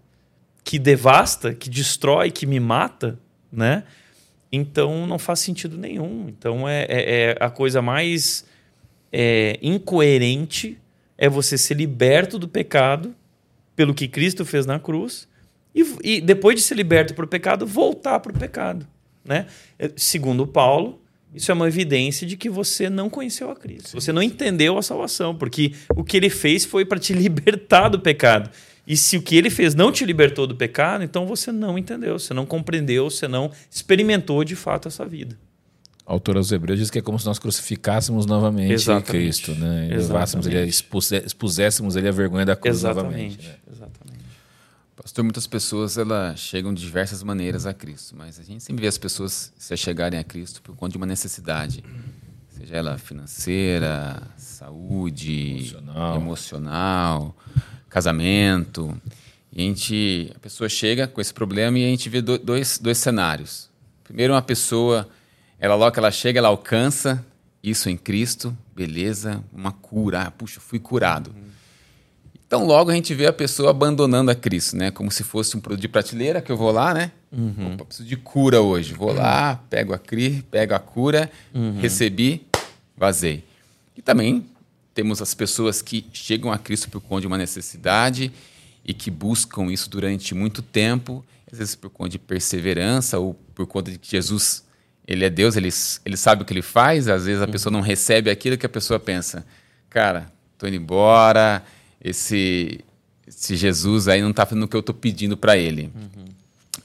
que 0.64 0.80
devasta, 0.80 1.54
que 1.54 1.70
destrói, 1.70 2.32
que 2.32 2.46
me 2.46 2.60
mata, 2.60 3.20
né? 3.52 3.84
Então 4.52 5.06
não 5.06 5.20
faz 5.20 5.40
sentido 5.40 5.78
nenhum. 5.78 6.28
Então 6.30 6.68
é, 6.68 6.84
é, 6.84 7.22
é 7.32 7.38
a 7.40 7.50
coisa 7.50 7.82
mais 7.82 8.46
é, 9.12 9.60
incoerente 9.62 10.80
é 11.18 11.28
você 11.28 11.58
ser 11.58 11.76
liberto 11.76 12.38
do 12.38 12.48
pecado 12.48 13.16
pelo 13.76 13.94
que 13.94 14.08
Cristo 14.08 14.46
fez 14.46 14.66
na 14.66 14.80
cruz 14.80 15.28
e, 15.74 15.86
e 16.04 16.22
depois 16.22 16.56
de 16.56 16.62
ser 16.62 16.76
liberto 16.76 17.14
para 17.14 17.26
o 17.26 17.28
pecado, 17.28 17.66
voltar 17.66 18.20
para 18.20 18.32
o 18.32 18.38
pecado. 18.38 18.88
Né? 19.24 19.46
É, 19.78 19.92
segundo 19.96 20.48
Paulo, 20.48 21.02
Isso 21.34 21.52
é 21.52 21.54
uma 21.54 21.68
evidência 21.68 22.26
de 22.26 22.38
que 22.38 22.50
você 22.50 22.90
não 22.90 23.10
conheceu 23.10 23.52
a 23.52 23.56
Cristo. 23.56 24.00
Você 24.00 24.12
não 24.12 24.24
entendeu 24.24 24.78
a 24.78 24.82
salvação, 24.82 25.36
porque 25.36 25.74
o 25.96 26.04
que 26.04 26.18
ele 26.18 26.30
fez 26.30 26.66
foi 26.66 26.86
para 26.86 26.98
te 26.98 27.14
libertar 27.14 27.90
do 27.90 28.00
pecado. 28.00 28.50
E 28.88 28.96
se 28.96 29.18
o 29.18 29.22
que 29.22 29.36
ele 29.36 29.50
fez 29.50 29.76
não 29.76 29.92
te 29.92 30.06
libertou 30.06 30.48
do 30.48 30.56
pecado, 30.56 31.04
então 31.04 31.28
você 31.28 31.52
não 31.52 31.78
entendeu, 31.78 32.18
você 32.18 32.34
não 32.34 32.46
compreendeu, 32.46 33.10
você 33.10 33.28
não 33.28 33.52
experimentou 33.70 34.44
de 34.46 34.56
fato 34.56 34.88
essa 34.88 35.06
vida. 35.06 35.38
O 36.08 36.14
autor 36.14 36.38
aos 36.38 36.52
Hebreus 36.52 36.80
diz 36.80 36.90
que 36.90 37.00
é 37.00 37.02
como 37.02 37.20
se 37.20 37.26
nós 37.26 37.38
crucificássemos 37.38 38.26
novamente 38.26 38.72
Exatamente. 38.72 39.12
Cristo, 39.12 39.54
né? 39.56 39.90
E 39.92 39.98
levássemos 39.98 40.48
ele, 40.48 40.66
expuséssemos 40.66 41.98
ele 41.98 42.08
a 42.08 42.12
vergonha 42.12 42.46
da 42.46 42.56
cruz 42.56 42.78
Exatamente. 42.78 43.06
novamente. 43.06 43.48
Né? 43.48 43.56
Exatamente. 43.70 44.26
Pastor, 44.96 45.24
muitas 45.24 45.46
pessoas 45.46 45.98
elas 45.98 46.40
chegam 46.40 46.74
de 46.74 46.82
diversas 46.82 47.22
maneiras 47.24 47.66
a 47.66 47.74
Cristo, 47.74 48.16
mas 48.18 48.40
a 48.40 48.44
gente 48.44 48.64
sempre 48.64 48.82
vê 48.82 48.88
as 48.88 48.98
pessoas 48.98 49.52
se 49.58 49.78
chegarem 49.78 50.18
a 50.18 50.24
Cristo 50.24 50.62
por 50.62 50.76
conta 50.76 50.94
de 50.94 50.98
uma 50.98 51.06
necessidade, 51.06 51.84
seja 52.50 52.76
ela 52.76 52.98
financeira, 52.98 54.22
saúde, 54.38 55.58
emocional, 55.58 56.16
emocional 56.16 57.36
casamento. 57.90 59.00
E 59.52 59.62
a 59.62 59.64
gente, 59.64 60.32
a 60.36 60.40
pessoa 60.40 60.70
chega 60.70 61.08
com 61.08 61.20
esse 61.20 61.34
problema 61.34 61.80
e 61.80 61.86
a 61.86 61.88
gente 61.88 62.10
vê 62.10 62.22
dois, 62.22 62.78
dois 62.78 62.98
cenários. 62.98 63.70
Primeiro, 64.04 64.34
uma 64.34 64.42
pessoa, 64.42 65.08
ela 65.60 65.76
logo 65.76 65.92
que 65.92 66.00
ela 66.00 66.12
chega, 66.12 66.40
ela 66.40 66.50
alcança 66.50 67.26
isso 67.64 67.90
em 67.90 67.98
Cristo, 67.98 68.56
beleza, 68.76 69.44
uma 69.52 69.72
cura, 69.72 70.24
ah, 70.24 70.32
puxa, 70.32 70.60
fui 70.60 70.80
curado. 70.80 71.32
Uhum. 71.36 71.48
Então, 72.46 72.66
logo 72.66 72.90
a 72.90 72.94
gente 72.94 73.14
vê 73.14 73.26
a 73.26 73.34
pessoa 73.34 73.72
abandonando 73.72 74.32
a 74.32 74.36
Cristo, 74.36 74.78
né? 74.78 74.90
Como 74.90 75.12
se 75.12 75.22
fosse 75.22 75.58
um 75.58 75.60
produto 75.60 75.82
de 75.82 75.90
prateleira 75.90 76.42
que 76.42 76.50
eu 76.50 76.56
vou 76.56 76.72
lá, 76.72 76.94
né? 76.94 77.12
Uhum. 77.30 77.74
Opa, 77.74 77.84
preciso 77.84 78.08
de 78.08 78.16
cura 78.16 78.62
hoje. 78.62 78.94
Vou 78.94 79.12
lá, 79.12 79.62
pego 79.70 79.94
a 79.94 79.98
CRI, 79.98 80.46
pego 80.50 80.74
a 80.74 80.80
cura, 80.80 81.30
uhum. 81.54 81.78
recebi, 81.78 82.48
vazei. 82.96 83.44
E 83.98 84.02
também 84.02 84.46
temos 84.94 85.22
as 85.22 85.34
pessoas 85.34 85.82
que 85.82 86.08
chegam 86.14 86.52
a 86.52 86.58
Cristo 86.58 86.90
por 86.90 87.02
conta 87.02 87.22
de 87.22 87.28
uma 87.28 87.38
necessidade 87.38 88.32
e 88.86 88.94
que 88.94 89.12
buscam 89.12 89.66
isso 89.72 89.90
durante 89.90 90.34
muito 90.34 90.62
tempo, 90.62 91.26
às 91.52 91.58
vezes 91.60 91.76
por 91.76 91.90
conta 91.90 92.12
de 92.12 92.20
perseverança 92.20 93.20
ou 93.20 93.34
por 93.54 93.68
conta 93.68 93.92
de 93.92 93.98
que 93.98 94.10
Jesus 94.10 94.64
ele 95.08 95.24
é 95.24 95.30
Deus, 95.30 95.56
ele, 95.56 95.70
ele 96.06 96.18
sabe 96.18 96.42
o 96.42 96.46
que 96.46 96.52
ele 96.52 96.62
faz, 96.62 97.08
às 97.08 97.26
vezes 97.26 97.42
a 97.42 97.48
pessoa 97.48 97.72
não 97.72 97.80
recebe 97.80 98.30
aquilo 98.30 98.58
que 98.58 98.66
a 98.66 98.70
pessoa 98.70 99.00
pensa. 99.00 99.46
Cara, 99.90 100.32
tô 100.58 100.68
indo 100.68 100.76
embora, 100.76 101.64
esse, 102.04 102.84
esse 103.26 103.56
Jesus 103.56 104.10
aí 104.10 104.22
não 104.22 104.32
está 104.32 104.46
fazendo 104.46 104.64
o 104.64 104.68
que 104.68 104.76
eu 104.76 104.82
estou 104.82 104.94
pedindo 104.94 105.38
para 105.38 105.58
ele. 105.58 105.92
Uhum. 105.96 106.26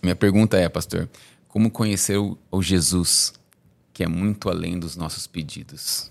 Minha 0.01 0.15
pergunta 0.15 0.57
é, 0.57 0.69
pastor, 0.69 1.09
como 1.49 1.69
conhecer 1.71 2.17
o, 2.17 2.39
o 2.51 2.63
Jesus 2.63 3.35
que 3.93 4.03
é 4.03 4.09
muito 4.09 4.49
além 4.49 4.79
dos 4.79 4.97
nossos 4.97 5.27
pedidos? 5.27 6.11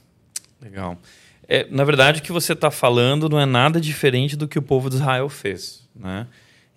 Legal. 0.62 1.00
É, 1.48 1.68
na 1.72 1.84
verdade, 1.84 2.20
o 2.20 2.24
que 2.24 2.32
você 2.32 2.54
está 2.54 2.70
falando 2.70 3.28
não 3.28 3.40
é 3.40 3.46
nada 3.46 3.82
diferente 3.82 4.36
do 4.36 4.48
que 4.48 4.60
o 4.60 4.62
povo 4.62 4.90
de 4.90 4.98
Israel 4.98 5.28
fez. 5.30 5.88
Né? 5.96 6.28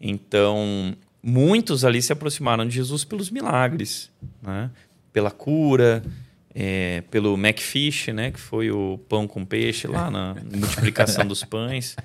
Então, 0.01 0.97
muitos 1.23 1.85
ali 1.85 2.01
se 2.01 2.13
aproximaram 2.13 2.67
de 2.67 2.75
Jesus 2.75 3.05
pelos 3.05 3.31
milagres, 3.31 4.11
né? 4.43 4.71
Pela 5.15 5.31
cura, 5.31 6.03
é, 6.53 7.03
pelo 7.11 7.37
Macfish, 7.37 8.09
né? 8.09 8.33
que 8.33 8.41
foi 8.41 8.71
o 8.71 8.99
pão 9.09 9.27
com 9.27 9.45
peixe 9.45 9.87
lá 9.87 10.11
na 10.11 10.35
multiplicação 10.53 11.25
dos 11.25 11.45
pães. 11.45 11.97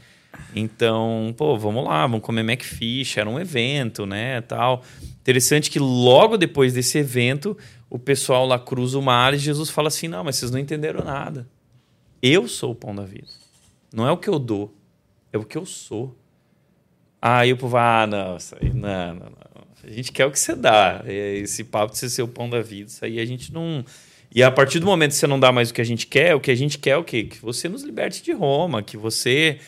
Então, 0.55 1.33
pô, 1.35 1.57
vamos 1.57 1.83
lá, 1.83 2.05
vamos 2.05 2.21
comer 2.21 2.43
Macfish, 2.43 3.17
era 3.17 3.27
um 3.29 3.39
evento, 3.39 4.05
né, 4.05 4.39
tal. 4.41 4.83
Interessante 5.19 5.69
que 5.69 5.79
logo 5.79 6.37
depois 6.37 6.73
desse 6.73 6.99
evento, 6.99 7.57
o 7.89 7.99
pessoal 7.99 8.45
lá 8.45 8.57
cruza 8.57 8.97
o 8.97 9.01
mar 9.01 9.33
e 9.33 9.37
Jesus 9.37 9.69
fala 9.69 9.89
assim: 9.89 10.07
"Não, 10.07 10.23
mas 10.23 10.37
vocês 10.37 10.51
não 10.51 10.59
entenderam 10.59 11.03
nada. 11.03 11.47
Eu 12.21 12.47
sou 12.47 12.71
o 12.71 12.75
pão 12.75 12.95
da 12.95 13.03
vida. 13.03 13.27
Não 13.91 14.07
é 14.07 14.11
o 14.11 14.17
que 14.17 14.29
eu 14.29 14.39
dou, 14.39 14.73
é 15.33 15.37
o 15.37 15.43
que 15.43 15.57
eu 15.57 15.65
sou. 15.65 16.15
Aí 17.21 17.51
o 17.51 17.57
povo, 17.57 17.75
ah, 17.75 18.07
não, 18.07 18.37
isso 18.37 18.55
aí, 18.61 18.71
não, 18.71 19.13
não, 19.15 19.25
não. 19.25 19.38
A 19.83 19.91
gente 19.91 20.11
quer 20.11 20.25
o 20.25 20.31
que 20.31 20.39
você 20.39 20.55
dá. 20.55 21.03
Esse 21.05 21.63
papo 21.63 21.93
de 21.93 21.99
você 21.99 22.09
ser 22.09 22.21
o 22.21 22.27
pão 22.27 22.49
da 22.49 22.61
vida, 22.61 22.89
isso 22.89 23.03
aí 23.03 23.19
a 23.19 23.25
gente 23.25 23.53
não. 23.53 23.83
E 24.33 24.43
a 24.43 24.51
partir 24.51 24.79
do 24.79 24.85
momento 24.85 25.11
que 25.11 25.17
você 25.17 25.27
não 25.27 25.39
dá 25.39 25.51
mais 25.51 25.69
o 25.69 25.73
que 25.73 25.81
a 25.81 25.85
gente 25.85 26.05
quer, 26.05 26.35
o 26.35 26.39
que 26.39 26.51
a 26.51 26.55
gente 26.55 26.77
quer 26.77 26.91
é 26.91 26.97
o 26.97 27.03
quê? 27.03 27.23
Que 27.23 27.41
você 27.41 27.67
nos 27.67 27.83
liberte 27.83 28.23
de 28.23 28.31
Roma, 28.31 28.83
que 28.83 28.97
você. 28.97 29.59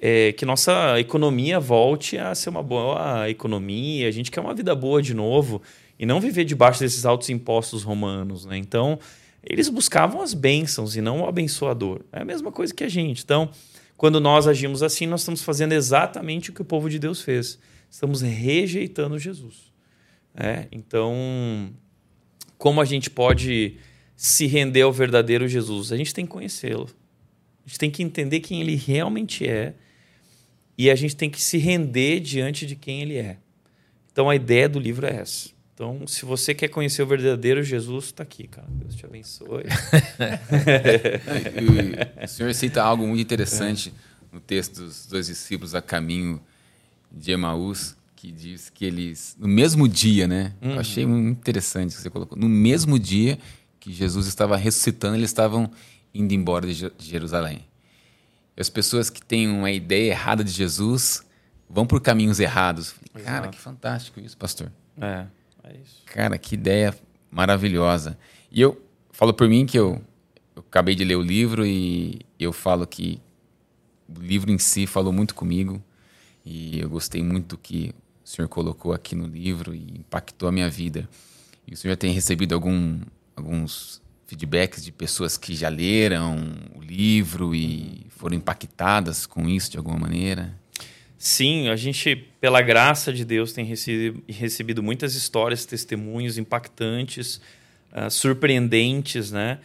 É, 0.00 0.32
que 0.32 0.46
nossa 0.46 1.00
economia 1.00 1.58
volte 1.58 2.16
a 2.16 2.32
ser 2.32 2.50
uma 2.50 2.62
boa 2.62 3.28
economia. 3.28 4.06
A 4.06 4.10
gente 4.12 4.30
quer 4.30 4.40
uma 4.40 4.54
vida 4.54 4.74
boa 4.74 5.02
de 5.02 5.12
novo 5.12 5.60
e 5.98 6.06
não 6.06 6.20
viver 6.20 6.44
debaixo 6.44 6.78
desses 6.78 7.04
altos 7.04 7.28
impostos 7.30 7.82
romanos, 7.82 8.46
né? 8.46 8.56
Então, 8.56 8.98
eles 9.42 9.68
buscavam 9.68 10.22
as 10.22 10.34
bênçãos 10.34 10.94
e 10.94 11.00
não 11.00 11.22
o 11.22 11.26
abençoador. 11.26 12.00
É 12.12 12.20
a 12.20 12.24
mesma 12.24 12.52
coisa 12.52 12.72
que 12.72 12.84
a 12.84 12.88
gente. 12.88 13.22
Então, 13.24 13.50
quando 13.96 14.20
nós 14.20 14.46
agimos 14.46 14.82
assim, 14.82 15.06
nós 15.06 15.22
estamos 15.22 15.42
fazendo 15.42 15.72
exatamente 15.72 16.50
o 16.50 16.52
que 16.52 16.62
o 16.62 16.64
povo 16.64 16.88
de 16.88 16.98
Deus 16.98 17.20
fez. 17.20 17.58
Estamos 17.90 18.20
rejeitando 18.20 19.18
Jesus. 19.18 19.72
É, 20.34 20.68
então, 20.70 21.72
como 22.56 22.80
a 22.80 22.84
gente 22.84 23.10
pode 23.10 23.76
se 24.16 24.46
render 24.46 24.82
ao 24.82 24.92
verdadeiro 24.92 25.48
Jesus? 25.48 25.92
A 25.92 25.96
gente 25.96 26.14
tem 26.14 26.24
que 26.24 26.30
conhecê-lo. 26.30 26.88
A 27.64 27.68
gente 27.68 27.78
tem 27.78 27.90
que 27.90 28.02
entender 28.02 28.40
quem 28.40 28.60
ele 28.60 28.74
realmente 28.74 29.46
é 29.46 29.74
e 30.76 30.90
a 30.90 30.94
gente 30.94 31.16
tem 31.16 31.28
que 31.28 31.42
se 31.42 31.58
render 31.58 32.20
diante 32.20 32.66
de 32.66 32.76
quem 32.76 33.02
ele 33.02 33.16
é. 33.16 33.38
Então, 34.12 34.30
a 34.30 34.36
ideia 34.36 34.68
do 34.68 34.78
livro 34.78 35.06
é 35.06 35.16
essa. 35.16 35.50
Então, 35.74 36.06
se 36.06 36.24
você 36.24 36.54
quer 36.54 36.68
conhecer 36.68 37.02
o 37.02 37.06
verdadeiro 37.06 37.62
Jesus, 37.62 38.06
está 38.06 38.24
aqui, 38.24 38.48
cara. 38.48 38.66
Deus 38.68 38.96
te 38.96 39.06
abençoe. 39.06 39.62
o 42.24 42.26
senhor 42.26 42.52
cita 42.52 42.82
algo 42.82 43.06
muito 43.06 43.20
interessante 43.20 43.92
no 44.32 44.40
texto 44.40 44.82
dos 44.82 45.06
dois 45.06 45.28
discípulos 45.28 45.76
a 45.76 45.82
caminho 45.82 46.40
de 47.10 47.32
Emaús, 47.32 47.96
que 48.14 48.32
diz 48.32 48.68
que 48.68 48.84
eles, 48.84 49.36
no 49.38 49.48
mesmo 49.48 49.88
dia, 49.88 50.26
né? 50.26 50.52
Uhum. 50.60 50.72
Eu 50.72 50.80
achei 50.80 51.06
muito 51.06 51.38
interessante 51.38 51.94
que 51.94 52.02
você 52.02 52.10
colocou. 52.10 52.36
No 52.36 52.48
mesmo 52.48 52.98
dia 52.98 53.38
que 53.78 53.92
Jesus 53.92 54.26
estava 54.26 54.56
ressuscitando, 54.56 55.16
eles 55.16 55.30
estavam 55.30 55.70
indo 56.12 56.34
embora 56.34 56.66
de 56.66 56.90
Jerusalém. 56.98 57.64
E 58.56 58.60
as 58.60 58.68
pessoas 58.68 59.08
que 59.08 59.24
têm 59.24 59.48
uma 59.48 59.70
ideia 59.70 60.10
errada 60.10 60.42
de 60.42 60.50
Jesus 60.50 61.22
vão 61.70 61.86
por 61.86 62.00
caminhos 62.00 62.40
errados. 62.40 62.94
Cara, 63.12 63.20
Exato. 63.20 63.50
que 63.50 63.58
fantástico 63.58 64.20
isso, 64.20 64.36
pastor. 64.36 64.72
É. 65.00 65.26
É 65.62 65.76
isso. 65.76 66.02
Cara, 66.06 66.38
que 66.38 66.54
ideia 66.54 66.96
maravilhosa. 67.30 68.18
E 68.50 68.60
eu 68.60 68.80
falo 69.12 69.32
por 69.32 69.48
mim 69.48 69.66
que 69.66 69.78
eu, 69.78 70.02
eu 70.56 70.64
acabei 70.66 70.94
de 70.94 71.04
ler 71.04 71.16
o 71.16 71.22
livro 71.22 71.64
e 71.66 72.20
eu 72.38 72.52
falo 72.52 72.86
que 72.86 73.20
o 74.08 74.20
livro 74.20 74.50
em 74.50 74.58
si 74.58 74.86
falou 74.86 75.12
muito 75.12 75.34
comigo 75.34 75.82
e 76.50 76.80
eu 76.80 76.88
gostei 76.88 77.22
muito 77.22 77.58
que 77.58 77.94
o 78.24 78.28
senhor 78.28 78.48
colocou 78.48 78.94
aqui 78.94 79.14
no 79.14 79.26
livro 79.26 79.74
e 79.74 79.98
impactou 79.98 80.48
a 80.48 80.52
minha 80.52 80.70
vida. 80.70 81.06
E 81.66 81.74
o 81.74 81.76
senhor 81.76 81.92
já 81.92 81.96
tem 81.98 82.10
recebido 82.10 82.54
algum, 82.54 83.00
alguns 83.36 84.00
feedbacks 84.26 84.82
de 84.82 84.90
pessoas 84.90 85.36
que 85.36 85.54
já 85.54 85.68
leram 85.68 86.38
o 86.74 86.80
livro 86.80 87.54
e 87.54 88.06
foram 88.08 88.34
impactadas 88.34 89.26
com 89.26 89.46
isso 89.46 89.70
de 89.70 89.76
alguma 89.76 89.98
maneira? 89.98 90.54
Sim, 91.18 91.68
a 91.68 91.76
gente, 91.76 92.16
pela 92.40 92.62
graça 92.62 93.12
de 93.12 93.26
Deus, 93.26 93.52
tem 93.52 93.66
recebido, 94.26 94.82
muitas 94.82 95.14
histórias, 95.14 95.66
testemunhos 95.66 96.38
impactantes, 96.38 97.42
uh, 97.92 98.10
surpreendentes, 98.10 99.30
né? 99.30 99.58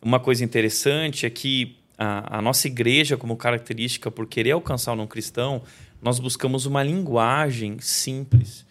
Uma 0.00 0.20
coisa 0.20 0.44
interessante 0.44 1.26
é 1.26 1.30
que 1.30 1.76
a, 1.98 2.38
a, 2.38 2.42
nossa 2.42 2.68
igreja, 2.68 3.16
como 3.16 3.36
característica, 3.36 4.08
por 4.08 4.28
querer 4.28 4.52
alcançar 4.52 4.92
o 4.92 4.96
não 4.96 5.06
cristão, 5.08 5.62
nós 6.00 6.18
buscamos 6.18 6.66
uma 6.66 6.82
linguagem 6.82 7.78
simples. 7.80 8.66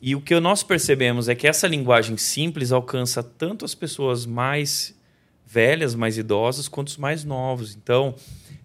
E 0.00 0.14
o 0.14 0.20
que 0.20 0.38
nós 0.40 0.62
percebemos 0.62 1.28
é 1.28 1.34
que 1.34 1.46
essa 1.46 1.66
linguagem 1.66 2.16
simples 2.16 2.72
alcança 2.72 3.22
tanto 3.22 3.64
as 3.64 3.74
pessoas 3.74 4.26
mais 4.26 4.94
velhas, 5.46 5.94
mais 5.94 6.18
idosas, 6.18 6.68
quanto 6.68 6.88
os 6.88 6.96
mais 6.96 7.24
novos. 7.24 7.74
Então, 7.74 8.14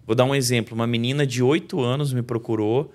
vou 0.06 0.14
dar 0.14 0.24
um 0.24 0.34
exemplo: 0.34 0.74
uma 0.74 0.86
menina 0.86 1.26
de 1.26 1.42
8 1.42 1.80
anos 1.80 2.12
me 2.12 2.22
procurou 2.22 2.92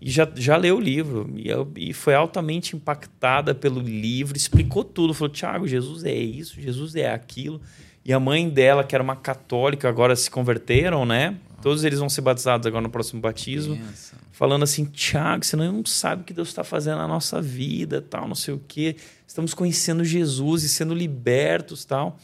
e 0.00 0.10
já, 0.10 0.28
já 0.34 0.56
leu 0.56 0.76
o 0.76 0.80
livro 0.80 1.30
e, 1.34 1.48
eu, 1.48 1.70
e 1.76 1.92
foi 1.92 2.14
altamente 2.14 2.76
impactada 2.76 3.54
pelo 3.54 3.80
livro, 3.80 4.36
explicou 4.36 4.84
tudo, 4.84 5.14
falou: 5.14 5.32
Tiago, 5.32 5.66
Jesus 5.66 6.04
é 6.04 6.14
isso, 6.14 6.60
Jesus 6.60 6.94
é 6.96 7.10
aquilo. 7.12 7.60
E 8.04 8.12
a 8.12 8.20
mãe 8.20 8.48
dela, 8.48 8.84
que 8.84 8.94
era 8.94 9.02
uma 9.02 9.16
católica, 9.16 9.88
agora 9.88 10.14
se 10.14 10.30
converteram, 10.30 11.04
né? 11.04 11.36
Todos 11.62 11.84
eles 11.84 11.98
vão 11.98 12.08
ser 12.08 12.20
batizados 12.20 12.66
agora 12.66 12.82
no 12.82 12.90
próximo 12.90 13.20
batismo. 13.20 13.78
Falando 14.30 14.62
assim, 14.62 14.84
Tiago, 14.84 15.44
você 15.44 15.56
não 15.56 15.84
sabe 15.84 16.22
o 16.22 16.24
que 16.24 16.32
Deus 16.32 16.48
está 16.48 16.62
fazendo 16.62 16.98
na 16.98 17.08
nossa 17.08 17.40
vida, 17.40 18.02
tal, 18.02 18.28
não 18.28 18.34
sei 18.34 18.54
o 18.54 18.62
quê. 18.66 18.96
Estamos 19.26 19.54
conhecendo 19.54 20.04
Jesus 20.04 20.62
e 20.62 20.68
sendo 20.68 20.94
libertos, 20.94 21.84
tal. 21.84 22.18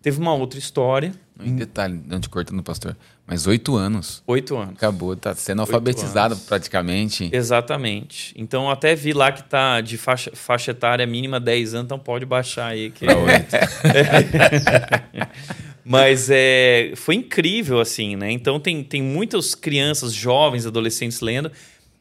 Teve 0.00 0.20
uma 0.20 0.32
outra 0.32 0.58
história. 0.58 1.12
Em 1.40 1.56
detalhe, 1.56 2.00
não 2.06 2.20
te 2.20 2.28
cortando, 2.28 2.62
pastor. 2.62 2.96
Mas 3.26 3.46
oito 3.48 3.74
anos. 3.74 4.22
Oito 4.26 4.56
anos. 4.56 4.76
Acabou, 4.76 5.16
tá 5.16 5.34
sendo 5.34 5.62
alfabetizado 5.62 6.36
praticamente. 6.36 7.28
Exatamente. 7.32 8.32
Então 8.36 8.70
até 8.70 8.94
vi 8.94 9.12
lá 9.12 9.32
que 9.32 9.42
tá 9.42 9.80
de 9.80 9.98
faixa, 9.98 10.30
faixa 10.32 10.70
etária 10.70 11.04
mínima 11.06 11.40
10 11.40 11.74
anos, 11.74 11.86
então 11.86 11.98
pode 11.98 12.24
baixar 12.24 12.68
aí. 12.68 12.90
Que... 12.90 13.06
Mas 15.88 16.28
é, 16.30 16.94
foi 16.96 17.14
incrível, 17.14 17.78
assim, 17.78 18.16
né? 18.16 18.28
Então 18.32 18.58
tem, 18.58 18.82
tem 18.82 19.00
muitas 19.00 19.54
crianças, 19.54 20.12
jovens, 20.12 20.66
adolescentes 20.66 21.20
lendo, 21.20 21.52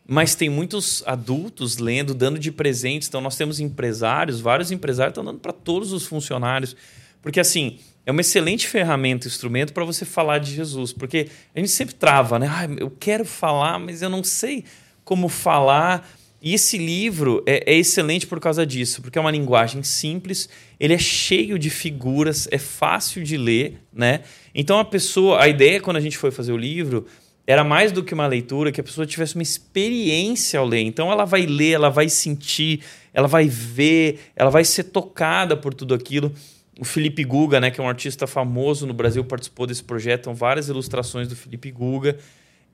mas 0.08 0.34
tem 0.34 0.50
muitos 0.50 1.04
adultos 1.06 1.78
lendo, 1.78 2.16
dando 2.16 2.40
de 2.40 2.52
presentes. 2.52 3.08
Então 3.08 3.22
nós 3.22 3.38
temos 3.38 3.60
empresários, 3.60 4.40
vários 4.40 4.72
empresários 4.72 5.12
estão 5.12 5.24
dando 5.24 5.40
para 5.40 5.54
todos 5.54 5.94
os 5.94 6.08
funcionários. 6.08 6.76
Porque 7.22 7.40
assim, 7.40 7.78
é 8.08 8.12
uma 8.12 8.22
excelente 8.22 8.68
ferramenta, 8.68 9.28
instrumento 9.28 9.72
para 9.72 9.86
você 9.86 10.04
falar 10.04 10.40
de 10.40 10.52
Jesus. 10.52 10.92
Porque 10.92 11.30
a 11.54 11.60
gente 11.60 11.72
sempre 11.72 11.94
trava, 11.94 12.40
né? 12.40 12.48
Ah, 12.50 12.68
eu 12.80 12.90
quero 12.90 13.24
falar, 13.24 13.78
mas 13.78 14.02
eu 14.02 14.10
não 14.10 14.24
sei 14.24 14.66
como 15.04 15.30
falar. 15.30 16.10
E 16.46 16.54
esse 16.54 16.78
livro 16.78 17.43
é, 17.48 17.74
é, 17.74 17.76
excelente 17.76 18.28
por 18.28 18.39
causa 18.39 18.64
disso, 18.68 19.02
porque 19.02 19.18
é 19.18 19.22
uma 19.22 19.32
linguagem 19.32 19.82
simples, 19.82 20.48
ele 20.80 20.93
é 20.93 20.98
cheio 21.00 21.58
de 21.58 21.72
figuras, 21.72 22.48
é 22.52 22.60
fácil 22.60 23.24
de 23.24 23.36
ler, 23.36 23.82
né? 23.91 24.22
Então 24.54 24.78
a 24.78 24.86
pessoa, 24.86 25.41
a 25.41 25.48
ideia 25.48 25.82
quando 25.82 25.98
a 25.98 26.00
gente 26.00 26.20
foi 26.20 26.30
fazer 26.30 26.52
o 26.52 26.58
livro 26.58 27.08
era 27.48 27.64
mais 27.64 27.91
do 27.91 28.04
que 28.04 28.14
uma 28.14 28.28
leitura, 28.28 28.72
que 28.72 28.80
a 28.80 28.84
pessoa 28.84 29.08
tivesse 29.08 29.34
uma 29.34 29.41
experiência 29.41 30.60
ao 30.60 30.68
ler. 30.68 30.82
Então 30.82 31.12
ela 31.12 31.26
vai 31.26 31.48
ler, 31.48 31.72
ela 31.72 31.89
vai 31.89 32.10
sentir, 32.10 32.82
ela 33.12 33.28
vai 33.28 33.48
ver, 33.48 34.20
ela 34.36 34.52
vai 34.52 34.64
ser 34.64 34.84
tocada 34.84 35.58
por 35.58 35.74
tudo 35.74 35.96
aquilo. 35.96 36.32
O 36.80 36.86
Felipe 36.86 37.24
Guga, 37.24 37.60
né, 37.60 37.72
que 37.72 37.82
é 37.82 37.84
um 37.84 37.89
artista 37.89 38.28
famoso 38.28 38.86
no 38.86 38.93
Brasil, 38.93 39.24
participou 39.24 39.66
desse 39.66 39.84
projeto, 39.84 40.32
várias 40.32 40.70
ilustrações 40.70 41.28
do 41.28 41.36
Felipe 41.36 41.72
Guga. 41.72 42.20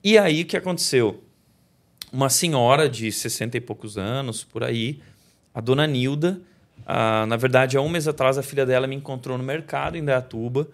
E 0.04 0.18
aí 0.18 0.42
o 0.42 0.44
que 0.44 0.58
aconteceu? 0.58 1.22
Uma 2.12 2.28
senhora 2.28 2.88
de 2.88 3.10
60 3.10 3.56
e 3.56 3.60
poucos 3.60 3.96
anos, 3.96 4.44
por 4.44 4.62
aí, 4.62 5.00
a 5.54 5.60
dona 5.60 5.86
Nilda. 5.86 6.40
Ah, 6.86 7.24
na 7.26 7.36
verdade, 7.36 7.76
há 7.76 7.80
um 7.80 7.88
mês 7.88 8.06
atrás, 8.06 8.36
a 8.36 8.42
filha 8.42 8.66
dela 8.66 8.86
me 8.86 8.94
encontrou 8.94 9.38
no 9.38 9.44
mercado 9.44 9.96
em 9.96 10.04
Dayatuba 10.04 10.68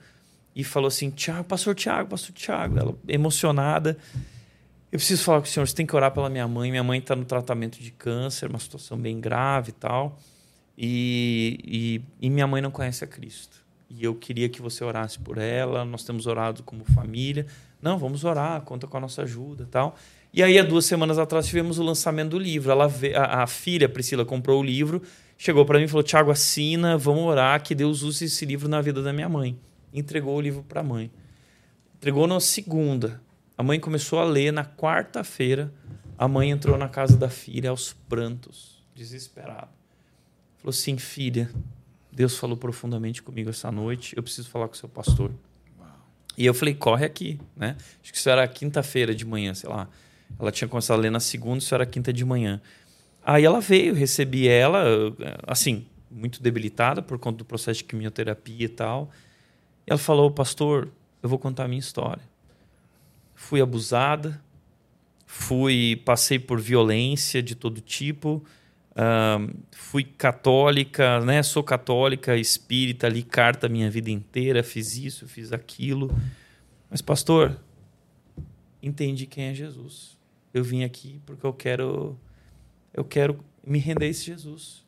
e 0.54 0.64
falou 0.64 0.88
assim: 0.88 1.10
Tiago, 1.10 1.44
pastor 1.44 1.74
Tiago, 1.74 2.10
pastor 2.10 2.34
Tiago. 2.34 2.78
Ela 2.78 2.94
emocionada. 3.06 3.96
Eu 4.90 4.98
preciso 4.98 5.22
falar 5.22 5.40
com 5.40 5.46
o 5.46 5.48
senhor, 5.48 5.68
você 5.68 5.74
tem 5.74 5.86
que 5.86 5.94
orar 5.94 6.10
pela 6.10 6.30
minha 6.30 6.48
mãe. 6.48 6.70
Minha 6.70 6.82
mãe 6.82 6.98
está 6.98 7.14
no 7.14 7.24
tratamento 7.24 7.78
de 7.78 7.90
câncer, 7.90 8.48
uma 8.48 8.58
situação 8.58 8.98
bem 8.98 9.20
grave 9.20 9.68
e 9.68 9.72
tal. 9.72 10.18
E, 10.76 12.00
e, 12.20 12.26
e 12.26 12.30
minha 12.30 12.46
mãe 12.46 12.62
não 12.62 12.70
conhece 12.70 13.04
a 13.04 13.06
Cristo. 13.06 13.62
E 13.90 14.02
eu 14.02 14.14
queria 14.14 14.48
que 14.48 14.62
você 14.62 14.82
orasse 14.82 15.18
por 15.18 15.36
ela. 15.36 15.84
Nós 15.84 16.04
temos 16.04 16.26
orado 16.26 16.62
como 16.62 16.84
família. 16.84 17.46
Não, 17.82 17.98
vamos 17.98 18.24
orar, 18.24 18.62
conta 18.62 18.86
com 18.86 18.96
a 18.96 19.00
nossa 19.00 19.22
ajuda 19.22 19.68
tal. 19.70 19.96
E 20.32 20.42
aí, 20.42 20.58
há 20.58 20.62
duas 20.62 20.84
semanas 20.84 21.18
atrás, 21.18 21.46
tivemos 21.46 21.78
o 21.78 21.82
lançamento 21.82 22.30
do 22.30 22.38
livro. 22.38 22.70
Ela 22.70 22.86
vê, 22.86 23.14
a, 23.14 23.42
a 23.42 23.46
filha, 23.46 23.88
Priscila, 23.88 24.24
comprou 24.24 24.60
o 24.60 24.64
livro, 24.64 25.02
chegou 25.36 25.64
para 25.64 25.78
mim 25.78 25.84
e 25.84 25.88
falou: 25.88 26.02
Tiago, 26.02 26.30
assina, 26.30 26.98
vamos 26.98 27.22
orar, 27.24 27.62
que 27.62 27.74
Deus 27.74 28.02
use 28.02 28.26
esse 28.26 28.44
livro 28.44 28.68
na 28.68 28.80
vida 28.80 29.02
da 29.02 29.12
minha 29.12 29.28
mãe. 29.28 29.58
Entregou 29.92 30.36
o 30.36 30.40
livro 30.40 30.62
para 30.62 30.80
a 30.80 30.84
mãe. 30.84 31.10
Entregou 31.96 32.26
na 32.26 32.38
segunda. 32.40 33.20
A 33.56 33.62
mãe 33.62 33.80
começou 33.80 34.18
a 34.18 34.24
ler 34.24 34.52
na 34.52 34.64
quarta-feira. 34.64 35.72
A 36.16 36.28
mãe 36.28 36.50
entrou 36.50 36.76
na 36.76 36.88
casa 36.88 37.16
da 37.16 37.28
filha 37.28 37.70
aos 37.70 37.92
prantos, 37.92 38.84
desesperada. 38.94 39.68
Falou 40.58 40.70
assim: 40.70 40.98
Filha, 40.98 41.50
Deus 42.12 42.36
falou 42.36 42.56
profundamente 42.56 43.22
comigo 43.22 43.48
essa 43.48 43.72
noite. 43.72 44.16
Eu 44.16 44.22
preciso 44.22 44.50
falar 44.50 44.68
com 44.68 44.74
o 44.74 44.76
seu 44.76 44.88
pastor. 44.88 45.32
E 46.36 46.44
eu 46.44 46.52
falei: 46.52 46.74
Corre 46.74 47.06
aqui, 47.06 47.40
né? 47.56 47.76
Acho 48.02 48.12
que 48.12 48.18
isso 48.18 48.28
era 48.28 48.46
quinta-feira 48.46 49.14
de 49.14 49.24
manhã, 49.24 49.54
sei 49.54 49.70
lá. 49.70 49.88
Ela 50.38 50.52
tinha 50.52 50.68
começado 50.68 50.98
a 50.98 51.00
ler 51.00 51.10
na 51.10 51.20
segunda, 51.20 51.58
isso 51.58 51.74
era 51.74 51.86
quinta 51.86 52.12
de 52.12 52.24
manhã. 52.24 52.60
Aí 53.24 53.44
ela 53.44 53.60
veio, 53.60 53.94
recebi 53.94 54.48
ela, 54.48 54.82
assim, 55.46 55.84
muito 56.10 56.42
debilitada 56.42 57.02
por 57.02 57.18
conta 57.18 57.38
do 57.38 57.44
processo 57.44 57.78
de 57.78 57.84
quimioterapia 57.84 58.64
e 58.64 58.68
tal. 58.68 59.10
E 59.86 59.90
ela 59.90 59.98
falou: 59.98 60.30
Pastor, 60.30 60.88
eu 61.22 61.28
vou 61.28 61.38
contar 61.38 61.64
a 61.64 61.68
minha 61.68 61.78
história. 61.78 62.22
Fui 63.34 63.60
abusada, 63.60 64.40
fui 65.26 66.00
passei 66.04 66.38
por 66.38 66.60
violência 66.60 67.42
de 67.42 67.54
todo 67.54 67.80
tipo, 67.80 68.44
uh, 68.92 69.56
fui 69.70 70.04
católica, 70.04 71.20
né? 71.20 71.42
Sou 71.42 71.62
católica, 71.62 72.36
espírita, 72.36 73.08
li 73.08 73.22
carta 73.22 73.66
a 73.66 73.70
minha 73.70 73.90
vida 73.90 74.10
inteira, 74.10 74.62
fiz 74.62 74.96
isso, 74.96 75.28
fiz 75.28 75.52
aquilo. 75.52 76.10
Mas, 76.90 77.02
pastor, 77.02 77.60
entendi 78.82 79.26
quem 79.26 79.44
é 79.44 79.54
Jesus 79.54 80.17
eu 80.52 80.64
vim 80.64 80.84
aqui 80.84 81.20
porque 81.26 81.44
eu 81.44 81.52
quero 81.52 82.18
eu 82.92 83.04
quero 83.04 83.38
me 83.64 83.78
render 83.78 84.06
a 84.06 84.08
esse 84.08 84.24
Jesus. 84.24 84.86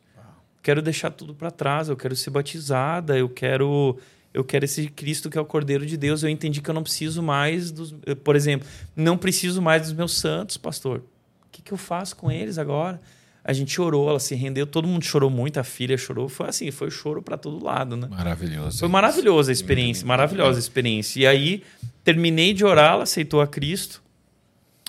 Quero 0.63 0.81
deixar 0.81 1.09
tudo 1.09 1.33
para 1.33 1.49
trás, 1.49 1.89
eu 1.89 1.97
quero 1.97 2.15
ser 2.15 2.29
batizada, 2.29 3.17
eu 3.17 3.29
quero 3.29 3.97
eu 4.33 4.43
quero 4.43 4.65
esse 4.65 4.87
Cristo 4.89 5.29
que 5.29 5.37
é 5.37 5.41
o 5.41 5.45
Cordeiro 5.45 5.85
de 5.85 5.97
Deus. 5.97 6.23
Eu 6.23 6.29
entendi 6.29 6.61
que 6.61 6.69
eu 6.69 6.73
não 6.73 6.83
preciso 6.83 7.21
mais 7.21 7.71
dos, 7.71 7.93
por 8.23 8.35
exemplo, 8.35 8.67
não 8.95 9.17
preciso 9.17 9.61
mais 9.61 9.83
dos 9.83 9.93
meus 9.93 10.17
santos, 10.17 10.57
pastor. 10.57 10.99
O 11.45 11.49
que, 11.51 11.61
que 11.61 11.71
eu 11.71 11.77
faço 11.77 12.15
com 12.15 12.31
eles 12.31 12.57
agora? 12.57 13.01
A 13.43 13.53
gente 13.53 13.81
orou, 13.81 14.07
ela 14.07 14.19
se 14.19 14.35
rendeu, 14.35 14.67
todo 14.67 14.87
mundo 14.87 15.03
chorou 15.03 15.29
muito, 15.29 15.59
a 15.59 15.63
filha 15.63 15.97
chorou, 15.97 16.29
foi 16.29 16.47
assim, 16.47 16.69
foi 16.69 16.91
choro 16.91 17.23
para 17.23 17.37
todo 17.37 17.63
lado, 17.63 17.97
né? 17.97 18.07
Maravilhoso. 18.07 18.79
Foi 18.79 18.87
maravilhosa 18.87 19.51
a 19.51 19.53
experiência, 19.53 20.05
maravilhosa 20.05 20.59
a 20.59 20.61
experiência. 20.61 21.19
E 21.19 21.25
aí 21.25 21.63
terminei 22.03 22.53
de 22.53 22.63
orar, 22.63 22.93
ela 22.93 23.03
aceitou 23.03 23.41
a 23.41 23.47
Cristo. 23.47 24.01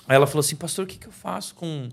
Aí 0.07 0.15
ela 0.15 0.27
falou 0.27 0.41
assim, 0.41 0.55
pastor, 0.55 0.85
o 0.85 0.87
que, 0.87 0.97
que 0.97 1.07
eu 1.07 1.11
faço 1.11 1.55
com 1.55 1.89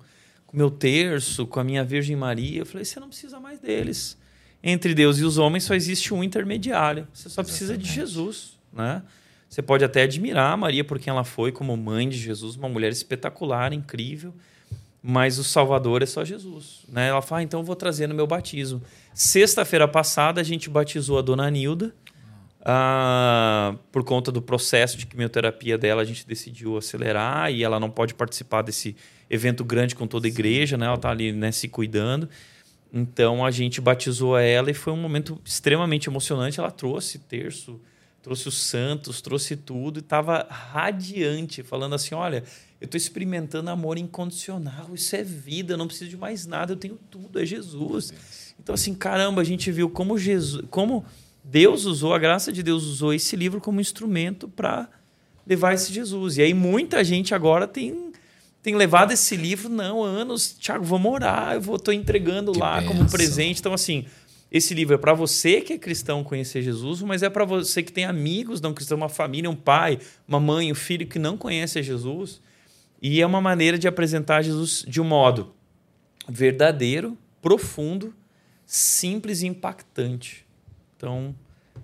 o 0.52 0.56
meu 0.56 0.70
terço, 0.70 1.46
com 1.46 1.60
a 1.60 1.64
minha 1.64 1.84
Virgem 1.84 2.16
Maria? 2.16 2.60
Eu 2.60 2.66
falei, 2.66 2.84
você 2.84 2.98
não 2.98 3.08
precisa 3.08 3.38
mais 3.38 3.60
deles. 3.60 4.18
Entre 4.62 4.94
Deus 4.94 5.18
e 5.18 5.24
os 5.24 5.38
homens 5.38 5.64
só 5.64 5.74
existe 5.74 6.12
um 6.12 6.22
intermediário. 6.22 7.06
Você 7.12 7.28
só 7.28 7.40
Exatamente. 7.40 7.48
precisa 7.48 7.78
de 7.78 7.90
Jesus, 7.90 8.58
né? 8.72 9.02
Você 9.48 9.62
pode 9.62 9.84
até 9.84 10.02
admirar 10.02 10.52
a 10.52 10.56
Maria 10.56 10.84
por 10.84 10.98
quem 10.98 11.10
ela 11.10 11.24
foi 11.24 11.50
como 11.50 11.76
mãe 11.76 12.08
de 12.08 12.16
Jesus, 12.16 12.54
uma 12.54 12.68
mulher 12.68 12.92
espetacular, 12.92 13.72
incrível, 13.72 14.32
mas 15.02 15.38
o 15.38 15.44
Salvador 15.44 16.02
é 16.02 16.06
só 16.06 16.24
Jesus. 16.24 16.84
Né? 16.88 17.08
Ela 17.08 17.20
fala, 17.20 17.40
ah, 17.40 17.42
então 17.42 17.58
eu 17.58 17.64
vou 17.64 17.74
trazer 17.74 18.06
no 18.06 18.14
meu 18.14 18.28
batismo. 18.28 18.80
Sexta-feira 19.12 19.88
passada 19.88 20.40
a 20.40 20.44
gente 20.44 20.70
batizou 20.70 21.18
a 21.18 21.22
dona 21.22 21.50
Nilda, 21.50 21.92
ah, 22.62 23.74
por 23.90 24.04
conta 24.04 24.30
do 24.30 24.42
processo 24.42 24.98
de 24.98 25.06
quimioterapia 25.06 25.78
dela, 25.78 26.02
a 26.02 26.04
gente 26.04 26.26
decidiu 26.26 26.76
acelerar 26.76 27.50
e 27.50 27.64
ela 27.64 27.80
não 27.80 27.90
pode 27.90 28.14
participar 28.14 28.62
desse 28.62 28.94
evento 29.30 29.64
grande 29.64 29.94
com 29.94 30.06
toda 30.06 30.26
a 30.26 30.28
igreja, 30.28 30.76
né? 30.76 30.86
Ela 30.86 30.96
está 30.96 31.10
ali 31.10 31.32
né, 31.32 31.52
se 31.52 31.68
cuidando. 31.68 32.28
Então 32.92 33.44
a 33.44 33.50
gente 33.50 33.80
batizou 33.80 34.36
ela 34.36 34.70
e 34.70 34.74
foi 34.74 34.92
um 34.92 34.96
momento 34.96 35.40
extremamente 35.44 36.08
emocionante. 36.08 36.60
Ela 36.60 36.70
trouxe 36.70 37.18
terço, 37.18 37.80
trouxe 38.22 38.48
os 38.48 38.58
santos, 38.58 39.22
trouxe 39.22 39.56
tudo 39.56 39.98
e 39.98 40.00
estava 40.00 40.46
radiante, 40.50 41.62
falando 41.62 41.94
assim: 41.94 42.14
olha, 42.14 42.44
eu 42.80 42.84
estou 42.84 42.98
experimentando 42.98 43.70
amor 43.70 43.96
incondicional, 43.96 44.90
isso 44.94 45.14
é 45.16 45.22
vida, 45.22 45.74
eu 45.74 45.78
não 45.78 45.86
preciso 45.86 46.10
de 46.10 46.16
mais 46.16 46.46
nada, 46.46 46.72
eu 46.72 46.76
tenho 46.76 46.98
tudo, 47.10 47.40
é 47.40 47.46
Jesus. 47.46 48.12
Então, 48.62 48.74
assim, 48.74 48.94
caramba, 48.94 49.40
a 49.40 49.44
gente 49.44 49.70
viu 49.70 49.88
como 49.88 50.18
Jesus, 50.18 50.64
como 50.70 51.04
Deus 51.42 51.84
usou, 51.84 52.14
a 52.14 52.18
graça 52.18 52.52
de 52.52 52.62
Deus 52.62 52.84
usou 52.84 53.12
esse 53.12 53.34
livro 53.36 53.60
como 53.60 53.80
instrumento 53.80 54.48
para 54.48 54.88
levar 55.46 55.74
esse 55.74 55.92
Jesus. 55.92 56.36
E 56.36 56.42
aí 56.42 56.54
muita 56.54 57.02
gente 57.02 57.34
agora 57.34 57.66
tem, 57.66 58.12
tem 58.62 58.76
levado 58.76 59.12
esse 59.12 59.36
livro, 59.36 59.68
não, 59.68 60.02
anos, 60.02 60.56
Tiago, 60.58 60.84
vamos 60.84 61.12
orar, 61.12 61.54
eu 61.54 61.76
estou 61.76 61.92
entregando 61.92 62.52
que 62.52 62.58
lá 62.58 62.80
benção. 62.80 62.96
como 62.96 63.10
presente. 63.10 63.60
Então, 63.60 63.72
assim, 63.72 64.06
esse 64.50 64.74
livro 64.74 64.94
é 64.94 64.98
para 64.98 65.14
você 65.14 65.60
que 65.60 65.72
é 65.72 65.78
cristão 65.78 66.24
conhecer 66.24 66.62
Jesus, 66.62 67.02
mas 67.02 67.22
é 67.22 67.30
para 67.30 67.44
você 67.44 67.82
que 67.82 67.92
tem 67.92 68.04
amigos 68.04 68.60
não 68.60 68.74
cristãos, 68.74 69.00
uma 69.00 69.08
família, 69.08 69.48
um 69.48 69.56
pai, 69.56 69.98
uma 70.26 70.40
mãe, 70.40 70.70
um 70.70 70.74
filho 70.74 71.06
que 71.06 71.18
não 71.18 71.36
conhece 71.36 71.82
Jesus. 71.82 72.40
E 73.00 73.20
é 73.20 73.26
uma 73.26 73.40
maneira 73.40 73.78
de 73.78 73.88
apresentar 73.88 74.42
Jesus 74.42 74.84
de 74.86 75.00
um 75.00 75.04
modo 75.04 75.54
verdadeiro, 76.28 77.16
profundo, 77.40 78.14
simples 78.66 79.42
e 79.42 79.46
impactante. 79.46 80.44
Então, 81.00 81.34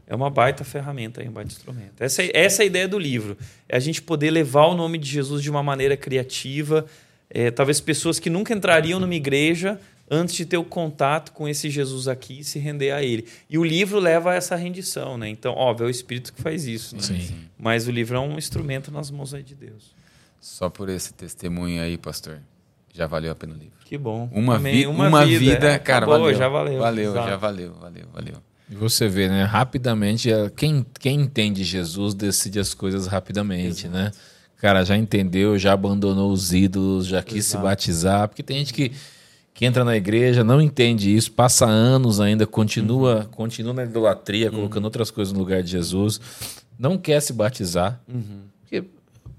é 0.07 0.15
uma 0.15 0.29
baita 0.29 0.63
ferramenta, 0.63 1.23
um 1.23 1.31
baita 1.31 1.51
instrumento. 1.51 1.95
Essa, 1.99 2.23
essa 2.35 2.63
é 2.63 2.65
a 2.65 2.67
ideia 2.67 2.87
do 2.87 2.99
livro. 2.99 3.37
É 3.67 3.75
a 3.79 3.81
gente 3.81 4.03
poder 4.03 4.31
levar 4.31 4.67
o 4.67 4.75
nome 4.75 4.99
de 4.99 5.09
Jesus 5.09 5.43
de 5.43 5.51
uma 5.51 5.63
maneira 5.63 5.97
criativa. 5.97 6.85
É, 7.31 7.51
talvez 7.51 7.81
pessoas 7.81 8.19
que 8.19 8.29
nunca 8.29 8.53
entrariam 8.53 9.01
numa 9.01 9.15
igreja 9.15 9.81
antes 10.09 10.35
de 10.35 10.45
ter 10.45 10.59
o 10.59 10.65
contato 10.65 11.33
com 11.33 11.49
esse 11.49 11.71
Jesus 11.71 12.07
aqui 12.07 12.41
e 12.41 12.45
se 12.45 12.59
render 12.59 12.91
a 12.91 13.03
ele. 13.03 13.27
E 13.49 13.57
o 13.57 13.65
livro 13.65 13.99
leva 13.99 14.33
a 14.33 14.35
essa 14.35 14.55
rendição, 14.55 15.17
né? 15.17 15.31
Então, 15.31 15.55
óbvio, 15.55 15.87
é 15.87 15.89
o 15.89 15.91
Espírito 15.91 16.33
que 16.35 16.43
faz 16.43 16.67
isso. 16.67 16.95
Né? 16.95 17.03
Sim. 17.03 17.49
Mas 17.59 17.89
o 17.89 17.91
livro 17.91 18.19
é 18.19 18.21
um 18.21 18.37
instrumento 18.37 18.93
nas 18.93 19.11
mãos 19.11 19.31
de 19.31 19.55
Deus. 19.55 19.95
Só 20.39 20.69
por 20.69 20.91
esse 20.91 21.15
testemunho 21.15 21.83
aí, 21.83 21.97
pastor, 21.97 22.39
já 22.93 23.07
valeu 23.07 23.33
a 23.33 23.35
pena 23.35 23.55
o 23.55 23.57
livro. 23.57 23.79
Que 23.87 23.97
bom. 23.97 24.29
Uma, 24.31 24.59
vi 24.59 24.87
uma, 24.87 25.09
uma 25.09 25.25
vida, 25.25 25.39
vida 25.39 25.73
é, 25.73 25.79
cara, 25.79 26.05
acabou, 26.05 26.21
valeu. 26.21 26.39
Já 26.39 26.49
valeu. 26.49 26.79
Valeu, 26.81 27.11
Exato. 27.11 27.29
já 27.29 27.37
valeu, 27.37 27.73
valeu, 27.75 28.05
valeu. 28.13 28.35
E 28.71 28.75
você 28.75 29.09
vê, 29.09 29.29
né? 29.29 29.45
Rapidamente, 29.45 30.29
quem, 30.57 30.85
quem 30.99 31.21
entende 31.21 31.63
Jesus 31.63 32.15
decide 32.15 32.59
as 32.59 32.75
coisas 32.75 33.07
rapidamente, 33.07 33.89
né? 33.89 34.11
Cara, 34.57 34.85
já 34.85 34.97
entendeu, 34.97 35.59
já 35.59 35.73
abandonou 35.73 36.33
os 36.33 36.53
ídolos, 36.53 37.07
já 37.07 37.23
quis 37.23 37.47
Exato. 37.47 37.63
se 37.63 37.63
batizar, 37.63 38.29
porque 38.29 38.43
tem 38.43 38.59
gente 38.59 38.73
que, 38.73 38.91
que 39.55 39.67
entra 39.67 39.85
na 39.85 39.97
igreja, 39.97 40.43
não 40.43 40.61
entende 40.61 41.15
isso, 41.15 41.31
passa 41.31 41.67
anos 41.67 42.21
ainda, 42.21 42.47
continua, 42.47 43.19
uhum. 43.19 43.25
continua 43.27 43.75
na 43.75 43.85
idolatria, 43.85 44.51
uhum. 44.51 44.57
colocando 44.57 44.85
outras 44.87 45.11
coisas 45.11 45.33
no 45.33 45.39
lugar 45.39 45.63
de 45.63 45.71
Jesus, 45.71 46.21
não 46.79 46.97
quer 46.97 47.21
se 47.21 47.33
batizar. 47.33 48.01
Uhum. 48.09 48.45
Porque, 48.63 48.83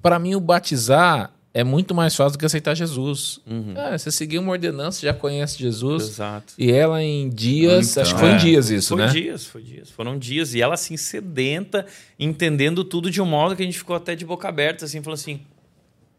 para 0.01 0.19
mim, 0.19 0.35
o 0.35 0.39
batizar 0.39 1.31
é 1.53 1.63
muito 1.63 1.95
mais 1.95 2.15
fácil 2.15 2.33
do 2.33 2.39
que 2.39 2.45
aceitar 2.45 2.75
Jesus. 2.75 3.39
Uhum. 3.47 3.73
Ah, 3.75 3.97
você 3.97 4.11
seguiu 4.11 4.41
uma 4.41 4.51
ordenança, 4.51 5.01
já 5.01 5.13
conhece 5.13 5.57
Jesus. 5.57 6.03
Exato. 6.03 6.53
E 6.57 6.71
ela 6.71 7.01
em 7.01 7.29
dias, 7.29 7.91
então, 7.91 8.03
acho 8.03 8.13
que 8.13 8.19
foi 8.19 8.29
é. 8.29 8.33
em 8.33 8.37
dias 8.37 8.69
isso, 8.69 8.89
foi 8.89 8.97
né? 8.97 9.11
Foi 9.11 9.21
dias, 9.21 9.45
foi 9.45 9.61
dias. 9.63 9.89
Foram 9.89 10.19
dias. 10.19 10.53
E 10.53 10.61
ela 10.61 10.75
assim, 10.75 10.95
sedenta, 10.97 11.85
entendendo 12.19 12.83
tudo 12.83 13.09
de 13.09 13.21
um 13.21 13.25
modo 13.25 13.55
que 13.55 13.63
a 13.63 13.65
gente 13.65 13.77
ficou 13.77 13.95
até 13.95 14.15
de 14.15 14.25
boca 14.25 14.47
aberta, 14.47 14.85
assim, 14.85 15.01
falou 15.01 15.15
assim, 15.15 15.41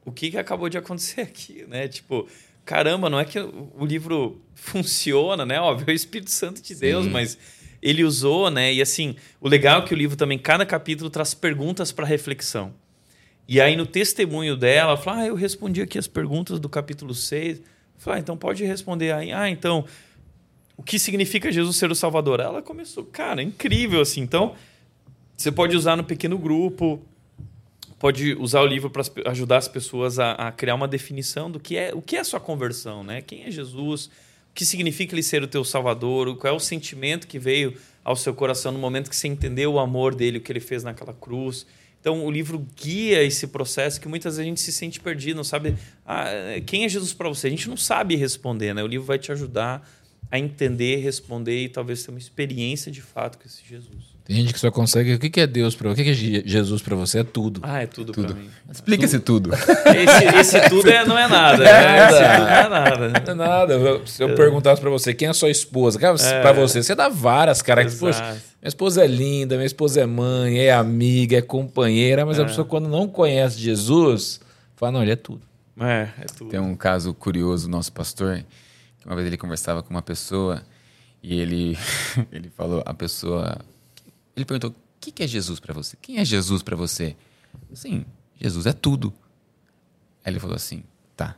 o 0.04 0.10
que, 0.10 0.30
que 0.30 0.38
acabou 0.38 0.68
de 0.68 0.78
acontecer 0.78 1.20
aqui, 1.20 1.64
né? 1.70 1.86
Tipo, 1.86 2.26
caramba, 2.64 3.08
não 3.08 3.20
é 3.20 3.24
que 3.24 3.38
o 3.38 3.84
livro 3.84 4.40
funciona, 4.54 5.46
né? 5.46 5.60
Óbvio, 5.60 5.88
é 5.88 5.92
o 5.92 5.94
Espírito 5.94 6.30
Santo 6.30 6.60
de 6.60 6.74
Deus, 6.74 7.04
Sim. 7.04 7.10
mas 7.10 7.38
ele 7.80 8.02
usou, 8.02 8.50
né? 8.50 8.72
E 8.72 8.82
assim, 8.82 9.14
o 9.40 9.48
legal 9.48 9.82
é 9.82 9.84
que 9.86 9.94
o 9.94 9.96
livro 9.96 10.16
também, 10.16 10.38
cada 10.38 10.66
capítulo 10.66 11.08
traz 11.10 11.32
perguntas 11.32 11.92
para 11.92 12.04
reflexão. 12.04 12.74
E 13.48 13.62
aí, 13.62 13.76
no 13.76 13.86
testemunho 13.86 14.54
dela, 14.54 14.90
ela 14.90 14.96
fala: 14.98 15.22
ah, 15.22 15.26
eu 15.26 15.34
respondi 15.34 15.80
aqui 15.80 15.98
as 15.98 16.06
perguntas 16.06 16.60
do 16.60 16.68
capítulo 16.68 17.14
6. 17.14 17.62
Falei, 17.96 18.18
ah, 18.18 18.20
então 18.20 18.36
pode 18.36 18.62
responder 18.62 19.10
aí. 19.12 19.32
Ah, 19.32 19.48
então, 19.48 19.86
o 20.76 20.82
que 20.82 20.98
significa 20.98 21.50
Jesus 21.50 21.76
ser 21.76 21.90
o 21.90 21.94
Salvador? 21.94 22.40
Ela 22.40 22.60
começou, 22.60 23.04
cara, 23.04 23.42
incrível 23.42 24.02
assim. 24.02 24.20
Então, 24.20 24.54
você 25.34 25.50
pode 25.50 25.74
usar 25.74 25.96
no 25.96 26.04
pequeno 26.04 26.36
grupo, 26.36 27.00
pode 27.98 28.34
usar 28.34 28.60
o 28.60 28.66
livro 28.66 28.90
para 28.90 29.02
ajudar 29.30 29.56
as 29.56 29.66
pessoas 29.66 30.18
a, 30.18 30.32
a, 30.32 30.52
criar 30.52 30.74
uma 30.74 30.86
definição 30.86 31.50
do 31.50 31.58
que 31.58 31.76
é 31.76 31.92
o 31.94 32.02
que 32.02 32.16
é 32.16 32.20
a 32.20 32.24
sua 32.24 32.38
conversão, 32.38 33.02
né? 33.02 33.22
Quem 33.22 33.44
é 33.44 33.50
Jesus? 33.50 34.06
O 34.50 34.54
que 34.54 34.64
significa 34.64 35.14
ele 35.14 35.22
ser 35.22 35.42
o 35.42 35.48
teu 35.48 35.64
Salvador? 35.64 36.36
Qual 36.36 36.52
é 36.52 36.56
o 36.56 36.60
sentimento 36.60 37.26
que 37.26 37.38
veio 37.38 37.74
ao 38.04 38.14
seu 38.14 38.34
coração 38.34 38.72
no 38.72 38.78
momento 38.78 39.08
que 39.08 39.16
você 39.16 39.26
entendeu 39.26 39.72
o 39.72 39.78
amor 39.78 40.14
dele, 40.14 40.38
o 40.38 40.40
que 40.40 40.52
ele 40.52 40.60
fez 40.60 40.84
naquela 40.84 41.14
cruz? 41.14 41.66
Então, 42.08 42.24
o 42.24 42.30
livro 42.30 42.66
guia 42.74 43.22
esse 43.22 43.46
processo 43.48 44.00
que 44.00 44.08
muitas 44.08 44.36
vezes 44.36 44.40
a 44.40 44.48
gente 44.48 44.60
se 44.62 44.72
sente 44.72 44.98
perdido, 44.98 45.36
não 45.36 45.44
sabe 45.44 45.74
ah, 46.06 46.24
quem 46.64 46.86
é 46.86 46.88
Jesus 46.88 47.12
para 47.12 47.28
você. 47.28 47.48
A 47.48 47.50
gente 47.50 47.68
não 47.68 47.76
sabe 47.76 48.16
responder, 48.16 48.72
né? 48.72 48.82
O 48.82 48.86
livro 48.86 49.06
vai 49.06 49.18
te 49.18 49.30
ajudar 49.30 49.86
a 50.30 50.38
entender, 50.38 50.96
responder 50.96 51.64
e 51.64 51.68
talvez 51.68 52.02
ter 52.02 52.10
uma 52.10 52.18
experiência 52.18 52.90
de 52.90 53.02
fato 53.02 53.36
com 53.36 53.44
esse 53.46 53.62
Jesus. 53.62 54.16
Tem 54.28 54.36
gente 54.36 54.52
que 54.52 54.60
só 54.60 54.70
consegue. 54.70 55.14
O 55.14 55.18
que 55.18 55.40
é 55.40 55.46
Deus 55.46 55.74
para 55.74 55.88
você? 55.88 56.02
O 56.02 56.04
que 56.04 56.10
é 56.10 56.42
Jesus 56.46 56.82
para 56.82 56.94
você? 56.94 57.20
É 57.20 57.24
tudo. 57.24 57.62
Ah, 57.64 57.80
é 57.80 57.86
tudo, 57.86 58.12
tudo. 58.12 58.34
para 58.34 58.36
mim. 58.36 58.50
Explica-se 58.70 59.18
tudo. 59.20 59.54
Esse, 59.54 60.36
esse, 60.36 60.68
tudo 60.68 60.90
é, 60.90 61.02
não 61.06 61.16
é 61.16 61.26
nada. 61.26 61.64
Né? 61.64 61.70
Esse 62.10 62.18
tudo 62.18 62.44
não 62.44 62.58
é 62.58 62.68
nada. 62.68 63.08
Não 63.08 63.32
é 63.32 63.34
nada. 63.34 64.06
Se 64.06 64.22
eu 64.22 64.34
perguntasse 64.34 64.82
para 64.82 64.90
você 64.90 65.14
quem 65.14 65.28
é 65.28 65.30
a 65.30 65.34
sua 65.34 65.48
esposa, 65.48 65.98
é. 65.98 66.42
para 66.42 66.52
você, 66.52 66.82
você 66.82 66.94
dá 66.94 67.08
várias 67.08 67.62
características. 67.62 68.18
Poxa, 68.18 68.42
minha 68.60 68.68
esposa 68.68 69.02
é 69.02 69.06
linda, 69.06 69.56
minha 69.56 69.64
esposa 69.64 70.02
é 70.02 70.06
mãe, 70.06 70.58
é 70.58 70.74
amiga, 70.74 71.38
é 71.38 71.42
companheira, 71.42 72.26
mas 72.26 72.38
é. 72.38 72.42
a 72.42 72.44
pessoa, 72.44 72.66
quando 72.66 72.86
não 72.86 73.08
conhece 73.08 73.58
Jesus, 73.58 74.42
fala: 74.76 74.92
não, 74.92 75.02
ele 75.02 75.12
é 75.12 75.16
tudo. 75.16 75.40
É, 75.80 76.06
é 76.20 76.26
tudo. 76.36 76.50
Tem 76.50 76.60
um 76.60 76.76
caso 76.76 77.14
curioso, 77.14 77.66
nosso 77.66 77.90
pastor, 77.94 78.44
uma 79.06 79.14
vez 79.14 79.26
ele 79.26 79.38
conversava 79.38 79.82
com 79.82 79.88
uma 79.88 80.02
pessoa 80.02 80.60
e 81.22 81.40
ele, 81.40 81.78
ele 82.30 82.50
falou: 82.50 82.82
a 82.84 82.92
pessoa 82.92 83.56
ele 84.38 84.44
perguntou: 84.44 84.70
o 84.70 84.74
que 85.00 85.22
é 85.22 85.26
Jesus 85.26 85.58
para 85.58 85.74
você? 85.74 85.96
Quem 86.00 86.18
é 86.18 86.24
Jesus 86.24 86.62
para 86.62 86.76
você? 86.76 87.16
Sim, 87.74 88.04
Jesus 88.40 88.66
é 88.66 88.72
tudo. 88.72 89.12
Aí 90.24 90.32
ele 90.32 90.40
falou 90.40 90.56
assim: 90.56 90.84
tá, 91.16 91.36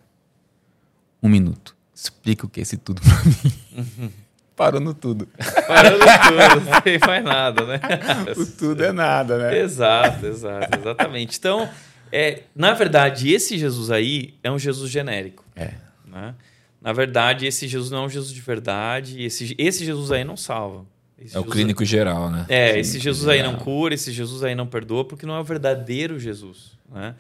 um 1.22 1.28
minuto, 1.28 1.74
explica 1.94 2.46
o 2.46 2.48
que 2.48 2.61
é 2.61 2.62
esse 2.62 2.76
tudo 2.76 3.01
para 3.01 3.24
mim. 3.24 4.12
Parou 4.55 4.80
no 4.80 4.92
tudo. 4.92 5.26
Parou 5.66 5.92
no 5.92 6.05
tudo, 6.05 6.70
não 6.70 6.80
tem 6.82 6.98
mais 6.98 7.24
nada, 7.24 7.64
né? 7.64 7.80
o 8.36 8.44
tudo 8.44 8.84
é 8.84 8.92
nada, 8.92 9.38
né? 9.38 9.59
Exato, 9.59 10.26
exato, 10.26 10.78
exatamente. 10.78 11.38
Então, 11.38 11.66
é, 12.12 12.42
na 12.55 12.74
verdade, 12.74 13.32
esse 13.32 13.57
Jesus 13.57 13.90
aí 13.90 14.34
é 14.42 14.51
um 14.51 14.59
Jesus 14.59 14.90
genérico. 14.90 15.46
É. 15.57 15.72
Né? 16.05 16.34
Na 16.78 16.92
verdade, 16.92 17.46
esse 17.46 17.66
Jesus 17.66 17.90
não 17.90 18.01
é 18.01 18.03
um 18.03 18.09
Jesus 18.11 18.34
de 18.34 18.40
verdade. 18.42 19.22
Esse, 19.22 19.55
esse 19.57 19.82
Jesus 19.82 20.12
aí 20.12 20.24
não 20.24 20.36
salva. 20.36 20.84
Esse 21.20 21.36
é 21.36 21.40
o 21.40 21.44
clínico 21.44 21.84
geral, 21.84 22.30
né? 22.30 22.46
É, 22.48 22.78
esse 22.78 22.98
Jesus 22.98 23.24
geral. 23.24 23.34
aí 23.34 23.42
não 23.42 23.58
cura, 23.58 23.94
esse 23.94 24.10
Jesus 24.10 24.42
aí 24.42 24.54
não 24.54 24.66
perdoa, 24.66 25.04
porque 25.04 25.26
não 25.26 25.34
é 25.34 25.40
o 25.40 25.44
verdadeiro 25.44 26.18
Jesus, 26.18 26.72
né? 26.90 27.14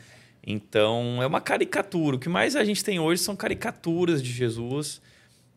Então, 0.46 1.22
é 1.22 1.26
uma 1.26 1.40
caricatura. 1.40 2.16
O 2.16 2.18
que 2.18 2.28
mais 2.28 2.56
a 2.56 2.64
gente 2.64 2.82
tem 2.82 2.98
hoje 2.98 3.22
são 3.22 3.36
caricaturas 3.36 4.22
de 4.22 4.32
Jesus, 4.32 5.00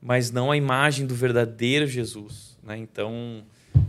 mas 0.02 0.30
não 0.30 0.52
a 0.52 0.58
imagem 0.58 1.08
do 1.08 1.16
verdadeiro 1.16 1.88
Jesus, 1.88 2.58
né? 2.62 2.78
Então, 2.78 3.44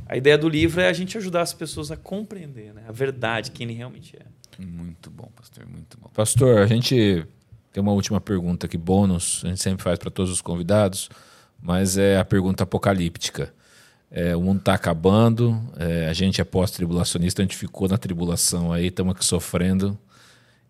a 0.07 0.17
ideia 0.17 0.39
do 0.39 0.49
livro 0.49 0.81
é 0.81 0.89
a 0.89 0.93
gente 0.93 1.19
ajudar 1.19 1.43
as 1.43 1.53
pessoas 1.53 1.91
a 1.91 1.97
compreender 1.97 2.73
né? 2.73 2.85
a 2.89 2.93
verdade, 2.93 3.51
quem 3.51 3.67
ele 3.67 3.77
realmente 3.77 4.17
é. 4.17 4.63
Muito 4.63 5.11
bom, 5.11 5.29
pastor, 5.35 5.67
muito 5.67 5.99
bom. 5.99 6.09
Pastor, 6.15 6.59
a 6.59 6.67
gente 6.67 7.27
tem 7.73 7.83
uma 7.83 7.93
última 7.93 8.21
pergunta 8.21 8.67
aqui, 8.67 8.79
bônus, 8.79 9.43
a 9.45 9.49
gente 9.49 9.61
sempre 9.61 9.83
faz 9.83 9.99
para 9.99 10.11
todos 10.11 10.31
os 10.31 10.41
convidados, 10.41 11.11
mas 11.61 11.99
é 11.99 12.19
a 12.19 12.25
pergunta 12.25 12.63
apocalíptica. 12.63 13.53
É, 14.11 14.37
o 14.37 14.41
mundo 14.41 14.59
está 14.59 14.75
acabando, 14.75 15.61
é, 15.77 16.09
a 16.09 16.13
gente 16.13 16.41
é 16.41 16.45
pós-tribulacionista, 16.45 17.43
a 17.43 17.45
gente 17.45 17.57
ficou 17.57 17.89
na 17.89 17.99
tribulação 17.99 18.73
aí, 18.73 18.87
estamos 18.87 19.15
aqui 19.15 19.25
sofrendo. 19.25 19.99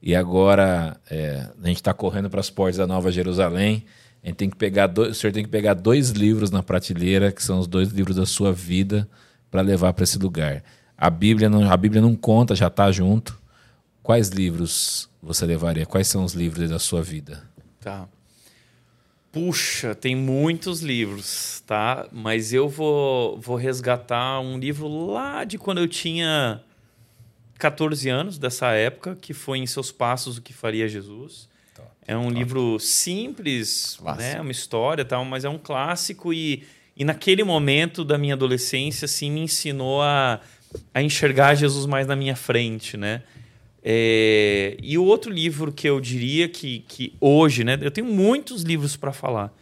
E 0.03 0.15
agora 0.15 0.99
é, 1.11 1.49
a 1.63 1.67
gente 1.67 1.77
está 1.77 1.93
correndo 1.95 2.29
para 2.29 2.41
as 2.41 2.51
portas 2.51 2.77
da 2.77 2.87
Nova 2.87 3.11
Jerusalém. 3.11 3.85
A 4.23 4.29
gente 4.29 4.37
tem 4.37 4.51
que 4.51 4.57
pegar 4.57 4.87
dois, 4.87 5.11
o 5.11 5.15
senhor 5.15 5.33
tem 5.33 5.45
que 5.45 5.51
pegar 5.51 5.75
dois 5.75 6.11
livros 6.11 6.51
na 6.51 6.63
prateleira, 6.63 7.31
que 7.33 7.43
são 7.43 7.59
os 7.59 7.67
dois 7.67 7.91
livros 7.91 8.17
da 8.17 8.27
sua 8.27 8.53
vida, 8.53 9.09
para 9.51 9.61
levar 9.61 9.93
para 9.93 10.05
esse 10.05 10.19
lugar. 10.19 10.63
A 10.97 11.11
Bíblia 11.11 11.49
não, 11.51 11.71
a 11.71 11.77
Bíblia 11.77 12.01
não 12.01 12.15
conta, 12.15 12.55
já 12.55 12.69
está 12.69 12.91
junto. 12.91 13.39
Quais 14.03 14.29
livros 14.29 15.09
você 15.23 15.47
levaria? 15.47 15.87
Quais 15.87 16.09
são 16.09 16.25
os 16.25 16.35
livros 16.35 16.69
da 16.69 16.79
sua 16.79 17.03
vida? 17.03 17.43
Tá. 17.81 18.07
Puxa, 19.35 19.97
tem 19.97 20.15
muitos 20.15 20.81
livros, 20.81 21.61
tá? 21.67 22.07
Mas 22.13 22.53
eu 22.53 22.69
vou, 22.69 23.37
vou 23.41 23.57
resgatar 23.57 24.39
um 24.39 24.57
livro 24.57 24.87
lá 24.87 25.43
de 25.43 25.59
quando 25.59 25.79
eu 25.79 25.89
tinha 25.89 26.63
14 27.59 28.09
anos, 28.09 28.39
dessa 28.39 28.71
época, 28.71 29.19
que 29.21 29.35
foi 29.35 29.59
Em 29.59 29.67
Seus 29.67 29.91
Passos, 29.91 30.39
O 30.39 30.43
que 30.43 30.53
Faria 30.53 30.87
Jesus. 30.87 31.49
Top, 31.75 31.89
é 32.07 32.17
um 32.17 32.29
top. 32.29 32.35
livro 32.35 32.79
simples, 32.79 33.99
né? 34.17 34.41
uma 34.41 34.53
história 34.53 35.05
tal, 35.05 35.25
mas 35.25 35.45
é 35.45 35.49
um 35.49 35.59
clássico 35.59 36.33
e, 36.33 36.63
e 36.97 37.05
naquele 37.05 37.43
momento 37.43 38.05
da 38.05 38.17
minha 38.17 38.35
adolescência, 38.35 39.07
assim, 39.07 39.33
me 39.33 39.41
ensinou 39.41 40.01
a, 40.01 40.41
a 40.95 41.03
enxergar 41.03 41.57
Jesus 41.57 41.87
mais 41.87 42.07
na 42.07 42.15
minha 42.15 42.37
frente, 42.37 42.97
né? 42.97 43.25
É, 43.87 44.79
e 44.83 44.97
o 44.97 45.05
outro 45.05 45.31
livro 45.31 45.71
que 45.71 45.87
eu 45.87 46.01
diria 46.01 46.49
que, 46.49 46.83
que 46.89 47.13
hoje, 47.21 47.63
né? 47.65 47.79
Eu 47.83 47.91
tenho 47.91 48.07
muitos 48.07 48.63
livros 48.63 48.97
para 48.97 49.13
falar, 49.13 49.53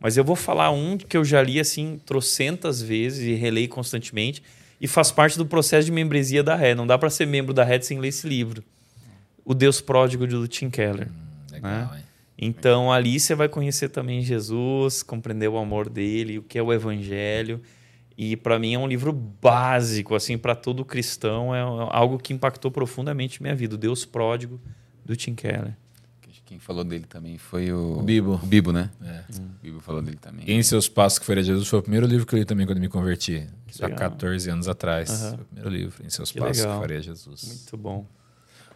mas 0.00 0.16
eu 0.16 0.24
vou 0.24 0.34
falar 0.34 0.70
um 0.70 0.96
que 0.96 1.14
eu 1.14 1.24
já 1.24 1.42
li 1.42 1.60
assim 1.60 2.00
trocentas 2.06 2.80
vezes 2.80 3.26
e 3.26 3.34
releio 3.34 3.68
constantemente 3.68 4.42
e 4.80 4.88
faz 4.88 5.12
parte 5.12 5.36
do 5.36 5.44
processo 5.44 5.84
de 5.84 5.92
membresia 5.92 6.42
da 6.42 6.56
Red. 6.56 6.76
Não 6.76 6.86
dá 6.86 6.96
para 6.96 7.10
ser 7.10 7.26
membro 7.26 7.52
da 7.52 7.62
Red 7.62 7.82
sem 7.82 7.98
ler 7.98 8.08
esse 8.08 8.26
livro. 8.26 8.64
O 9.44 9.52
Deus 9.52 9.82
Pródigo 9.82 10.26
do 10.26 10.48
Tim 10.48 10.70
Keller. 10.70 11.08
Hum, 11.08 11.52
legal, 11.52 11.70
né? 11.92 12.02
Então 12.38 12.90
ali 12.90 13.20
você 13.20 13.34
vai 13.34 13.48
conhecer 13.48 13.90
também 13.90 14.22
Jesus, 14.22 15.02
compreender 15.02 15.48
o 15.48 15.58
amor 15.58 15.90
dele, 15.90 16.38
o 16.38 16.42
que 16.42 16.56
é 16.56 16.62
o 16.62 16.72
Evangelho. 16.72 17.60
E 18.18 18.36
para 18.36 18.58
mim 18.58 18.74
é 18.74 18.78
um 18.78 18.88
livro 18.88 19.12
básico, 19.12 20.16
assim, 20.16 20.36
para 20.36 20.56
todo 20.56 20.84
cristão. 20.84 21.54
É 21.54 21.60
algo 21.60 22.18
que 22.18 22.32
impactou 22.32 22.68
profundamente 22.68 23.40
minha 23.40 23.54
vida. 23.54 23.76
O 23.76 23.78
Deus 23.78 24.04
Pródigo, 24.04 24.60
do 25.04 25.14
Tim 25.14 25.36
Keller. 25.36 25.74
Quem 26.48 26.58
falou 26.58 26.82
dele 26.82 27.04
também 27.06 27.36
foi 27.36 27.70
o... 27.70 27.98
o 27.98 28.02
Bibo. 28.02 28.40
O 28.42 28.46
Bibo, 28.46 28.72
né? 28.72 28.90
É. 29.04 29.20
Hum. 29.38 29.48
O 29.58 29.62
Bibo 29.62 29.80
falou 29.80 30.00
dele 30.00 30.16
também. 30.16 30.50
Em 30.50 30.62
Seus 30.62 30.88
Passos, 30.88 31.18
que 31.18 31.26
foi 31.26 31.38
a 31.38 31.42
Jesus, 31.42 31.68
foi 31.68 31.78
o 31.78 31.82
primeiro 31.82 32.06
livro 32.06 32.26
que 32.26 32.34
eu 32.34 32.38
li 32.38 32.44
também 32.46 32.64
quando 32.64 32.80
me 32.80 32.88
converti. 32.88 33.46
Há 33.82 33.90
14 33.90 34.48
anos 34.48 34.66
atrás. 34.66 35.10
Uhum. 35.10 35.28
Foi 35.28 35.40
o 35.40 35.44
primeiro 35.44 35.68
livro. 35.68 36.06
Em 36.06 36.08
Seus 36.08 36.32
que 36.32 36.38
Passos, 36.40 36.62
legal. 36.62 36.80
que 36.80 36.80
faria 36.80 37.02
Jesus. 37.02 37.44
Muito 37.44 37.76
bom. 37.76 38.06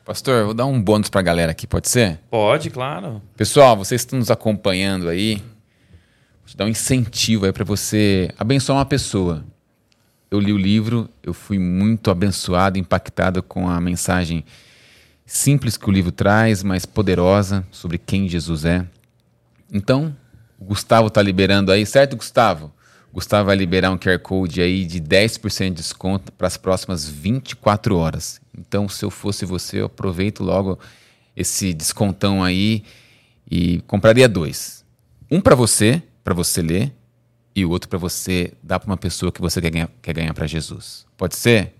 Pastor, 0.05 0.45
vou 0.45 0.53
dar 0.53 0.66
um 0.66 0.82
bônus 0.82 1.09
para 1.09 1.20
a 1.20 1.22
galera 1.22 1.53
aqui, 1.53 1.66
pode 1.66 1.88
ser? 1.88 2.20
Pode, 2.28 2.68
claro. 2.68 3.22
Pessoal, 3.36 3.74
vocês 3.74 4.03
estão 4.03 4.18
nos 4.18 4.30
acompanhando 4.30 5.09
aí, 5.09 5.43
te 6.53 6.57
dar 6.57 6.67
um 6.67 6.69
incentivo 6.69 7.47
aí 7.47 7.53
para 7.53 7.65
você 7.65 8.31
abençoar 8.39 8.77
uma 8.77 8.85
pessoa. 8.85 9.43
Eu 10.31 10.39
li 10.39 10.53
o 10.53 10.59
livro, 10.59 11.09
eu 11.23 11.33
fui 11.33 11.59
muito 11.59 12.11
abençoado, 12.11 12.79
impactado 12.79 13.43
com 13.43 13.71
a 13.71 13.81
mensagem 13.81 14.45
simples 15.25 15.79
que 15.79 15.89
o 15.89 15.93
livro 15.93 16.13
traz, 16.13 16.63
mas 16.63 16.85
poderosa 16.85 17.67
sobre 17.71 17.97
quem 17.97 18.29
Jesus 18.29 18.67
é. 18.67 18.87
Então, 19.73 20.15
o 20.59 20.65
Gustavo 20.67 21.09
está 21.09 21.23
liberando 21.23 21.73
aí, 21.73 21.87
certo, 21.87 22.17
Gustavo? 22.17 22.71
Gustavo 23.11 23.47
vai 23.47 23.57
liberar 23.57 23.91
um 23.91 23.97
QR 23.97 24.19
Code 24.19 24.61
aí 24.61 24.85
de 24.85 25.01
10% 25.01 25.71
de 25.71 25.77
desconto 25.77 26.33
para 26.33 26.49
as 26.49 26.59
próximas 26.59 27.09
24 27.09 27.97
horas. 27.97 28.43
Então, 28.59 28.91
se 28.91 29.03
eu 29.03 29.11
fosse 29.11 29.47
você, 29.47 29.81
eu 29.81 29.87
aproveito 29.87 30.45
logo 30.45 30.79
esse 31.35 31.73
descontão 31.73 32.45
aí 32.45 32.85
e 33.51 33.81
compraria 33.87 34.29
dois. 34.29 34.85
Um 35.31 35.41
para 35.41 35.55
você, 35.55 36.03
para 36.25 36.35
você 36.35 36.62
ler, 36.62 36.93
e 37.55 37.64
o 37.64 37.70
outro 37.70 37.89
para 37.89 37.99
você 37.99 38.53
dar 38.62 38.79
para 38.81 38.87
uma 38.91 38.97
pessoa 38.97 39.31
que 39.31 39.41
você 39.41 39.61
quer 39.61 39.70
ganhar, 39.70 39.91
quer 40.01 40.14
ganhar 40.14 40.33
para 40.35 40.47
Jesus. 40.47 41.05
Pode 41.16 41.37
ser? 41.37 41.75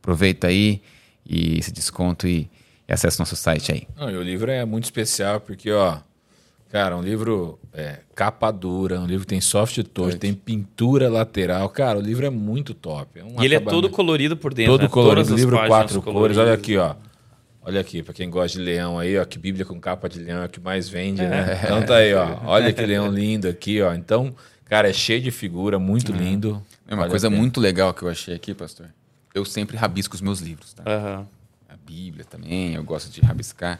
Aproveita 0.00 0.46
aí 0.48 0.80
e 1.28 1.58
esse 1.58 1.72
desconto 1.72 2.26
e, 2.26 2.48
e 2.88 2.92
acesse 2.92 3.18
nosso 3.18 3.36
site 3.36 3.72
aí. 3.72 3.88
Não, 3.96 4.10
e 4.10 4.16
o 4.16 4.22
livro 4.22 4.50
é 4.50 4.64
muito 4.64 4.84
especial 4.84 5.40
porque, 5.40 5.70
ó, 5.70 5.98
cara, 6.70 6.96
um 6.96 7.02
livro 7.02 7.58
é, 7.72 8.00
capa 8.14 8.50
dura, 8.50 9.00
um 9.00 9.06
livro 9.06 9.24
que 9.24 9.30
tem 9.30 9.40
soft 9.40 9.82
touch, 9.84 10.18
tem 10.18 10.34
pintura 10.34 11.08
lateral. 11.08 11.68
Cara, 11.68 11.98
o 11.98 12.02
livro 12.02 12.26
é 12.26 12.30
muito 12.30 12.74
top. 12.74 13.18
É 13.20 13.24
um 13.24 13.40
E 13.40 13.44
ele 13.44 13.54
é 13.56 13.60
todo 13.60 13.88
colorido 13.90 14.36
por 14.36 14.52
dentro. 14.54 14.72
todo 14.72 14.82
né? 14.82 14.88
colorido, 14.88 15.16
Todas 15.26 15.32
as 15.32 15.38
livro 15.40 15.56
quatro 15.66 16.00
cores. 16.02 16.14
coloridas. 16.14 16.44
Olha 16.44 16.54
aqui, 16.54 16.76
ó. 16.76 16.94
Olha 17.64 17.80
aqui, 17.80 18.02
pra 18.02 18.12
quem 18.12 18.28
gosta 18.28 18.58
de 18.58 18.64
leão 18.64 18.98
aí, 18.98 19.16
ó, 19.16 19.24
que 19.24 19.38
Bíblia 19.38 19.64
com 19.64 19.80
capa 19.80 20.08
de 20.08 20.18
leão 20.18 20.42
é 20.42 20.46
o 20.46 20.48
que 20.48 20.58
mais 20.58 20.88
vende, 20.88 21.22
né? 21.22 21.60
Então 21.62 21.80
tá 21.84 21.96
aí, 21.96 22.12
ó. 22.12 22.40
Olha 22.44 22.72
que 22.72 22.84
leão 22.84 23.08
lindo 23.08 23.48
aqui, 23.48 23.80
ó. 23.80 23.94
Então, 23.94 24.34
cara, 24.64 24.90
é 24.90 24.92
cheio 24.92 25.22
de 25.22 25.30
figura, 25.30 25.78
muito 25.78 26.10
lindo. 26.10 26.60
É 26.88 26.94
uma 26.94 27.02
Vale 27.02 27.10
coisa 27.10 27.30
muito 27.30 27.60
legal 27.60 27.94
que 27.94 28.02
eu 28.02 28.08
achei 28.08 28.34
aqui, 28.34 28.52
pastor. 28.52 28.92
Eu 29.32 29.44
sempre 29.44 29.76
rabisco 29.76 30.16
os 30.16 30.20
meus 30.20 30.40
livros, 30.40 30.74
tá? 30.74 30.82
Aham. 30.84 31.28
A 31.68 31.76
Bíblia 31.76 32.24
também, 32.24 32.74
eu 32.74 32.82
gosto 32.82 33.08
de 33.10 33.20
rabiscar. 33.20 33.78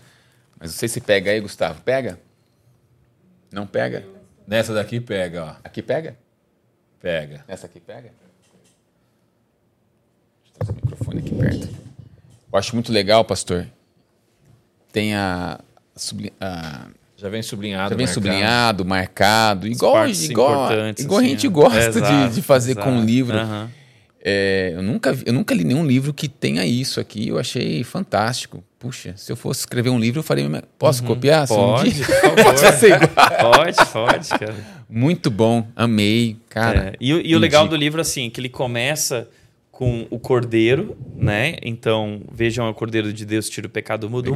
Mas 0.60 0.70
não 0.70 0.78
sei 0.78 0.88
se 0.88 1.00
pega 1.00 1.32
aí, 1.32 1.40
Gustavo. 1.40 1.82
Pega? 1.82 2.20
Não 3.50 3.66
pega? 3.66 4.06
Nessa 4.46 4.72
daqui 4.72 5.00
pega, 5.00 5.44
ó. 5.44 5.56
Aqui 5.64 5.82
pega? 5.82 6.16
Pega. 7.00 7.44
Essa 7.48 7.66
aqui 7.66 7.80
pega? 7.80 8.12
Deixa 8.12 8.12
eu 10.46 10.52
trazer 10.54 10.72
o 10.72 10.74
microfone 10.76 11.18
aqui 11.18 11.34
perto. 11.34 11.91
Eu 12.52 12.58
acho 12.58 12.74
muito 12.74 12.92
legal, 12.92 13.24
pastor. 13.24 13.66
Tem 14.92 15.14
a. 15.14 15.58
a- 16.40 16.86
Já 17.16 17.28
vem 17.28 17.42
sublinhado. 17.42 17.90
já 17.90 17.96
vem 17.96 18.06
marcado. 18.06 18.14
sublinhado, 18.14 18.84
marcado, 18.84 19.66
igual, 19.68 20.08
igual, 20.08 20.70
igual 20.98 21.18
a 21.20 21.22
assim, 21.22 21.28
gente 21.30 21.46
ó. 21.46 21.50
gosta 21.50 21.90
de, 21.92 21.98
Exato, 21.98 22.34
de 22.34 22.42
fazer 22.42 22.74
com 22.74 22.90
o 22.90 22.94
exato. 22.94 23.06
livro. 23.06 23.38
Aham. 23.38 23.70
É, 24.24 24.72
eu, 24.76 24.82
nunca, 24.82 25.18
eu 25.26 25.32
nunca 25.32 25.52
li 25.52 25.64
nenhum 25.64 25.84
livro 25.84 26.14
que 26.14 26.28
tenha 26.28 26.64
isso 26.64 27.00
aqui. 27.00 27.26
Eu 27.28 27.38
achei 27.40 27.82
fantástico. 27.82 28.62
Puxa, 28.78 29.14
se 29.16 29.30
eu 29.32 29.36
fosse 29.36 29.60
escrever 29.60 29.90
um 29.90 29.98
livro, 29.98 30.20
eu 30.20 30.22
faria. 30.22 30.48
Posso 30.78 31.02
copiar? 31.02 31.46
Se 31.48 31.54
um 31.54 31.56
Pode, 31.56 31.88
igual? 31.90 32.04
Pode, 33.52 33.86
pode, 33.92 34.28
cara. 34.28 34.54
Muito 34.88 35.30
bom, 35.30 35.66
amei, 35.74 36.36
cara. 36.48 36.90
É, 36.90 36.96
e, 37.00 37.14
o- 37.14 37.20
e 37.26 37.34
o 37.34 37.38
legal 37.38 37.66
do 37.66 37.74
livro, 37.76 38.00
assim, 38.00 38.28
que 38.30 38.40
ele 38.40 38.48
começa 38.48 39.28
com 39.82 40.06
o 40.10 40.18
cordeiro, 40.20 40.96
né? 41.16 41.56
Então, 41.60 42.22
vejam, 42.30 42.68
é 42.68 42.70
o 42.70 42.74
cordeiro 42.74 43.12
de 43.12 43.26
Deus 43.26 43.48
tira 43.48 43.66
o 43.66 43.70
pecado 43.70 44.02
do 44.02 44.10
mundo. 44.10 44.32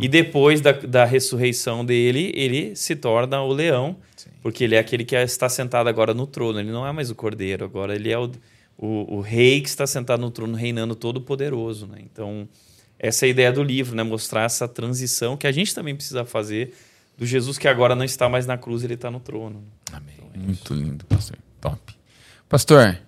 E 0.00 0.08
depois 0.08 0.62
da, 0.62 0.72
da 0.72 1.04
ressurreição 1.04 1.84
dele, 1.84 2.32
ele 2.34 2.74
se 2.74 2.96
torna 2.96 3.42
o 3.42 3.52
leão, 3.52 3.94
porque 4.40 4.64
ele 4.64 4.74
é 4.74 4.78
aquele 4.78 5.04
que 5.04 5.14
está 5.16 5.50
sentado 5.50 5.86
agora 5.86 6.14
no 6.14 6.26
trono. 6.26 6.58
Ele 6.58 6.70
não 6.70 6.86
é 6.86 6.90
mais 6.92 7.10
o 7.10 7.14
cordeiro, 7.14 7.62
agora 7.62 7.94
ele 7.94 8.10
é 8.10 8.18
o, 8.18 8.32
o, 8.78 9.16
o 9.16 9.20
rei 9.20 9.60
que 9.60 9.68
está 9.68 9.86
sentado 9.86 10.20
no 10.20 10.30
trono, 10.30 10.56
reinando 10.56 10.94
todo 10.94 11.20
poderoso, 11.20 11.86
né? 11.86 11.98
Então, 12.00 12.48
essa 12.98 13.26
é 13.26 13.28
a 13.28 13.30
ideia 13.30 13.52
do 13.52 13.62
livro, 13.62 13.94
né? 13.94 14.02
Mostrar 14.02 14.44
essa 14.44 14.66
transição 14.66 15.36
que 15.36 15.46
a 15.46 15.52
gente 15.52 15.74
também 15.74 15.94
precisa 15.94 16.24
fazer 16.24 16.72
do 17.18 17.26
Jesus 17.26 17.58
que 17.58 17.68
agora 17.68 17.94
não 17.94 18.04
está 18.04 18.30
mais 18.30 18.46
na 18.46 18.56
cruz, 18.56 18.82
ele 18.82 18.94
está 18.94 19.10
no 19.10 19.20
trono. 19.20 19.62
Amém. 19.92 20.14
Muito 20.34 20.72
lindo, 20.72 21.04
pastor. 21.04 21.36
Top. 21.60 21.94
Pastor, 22.48 22.98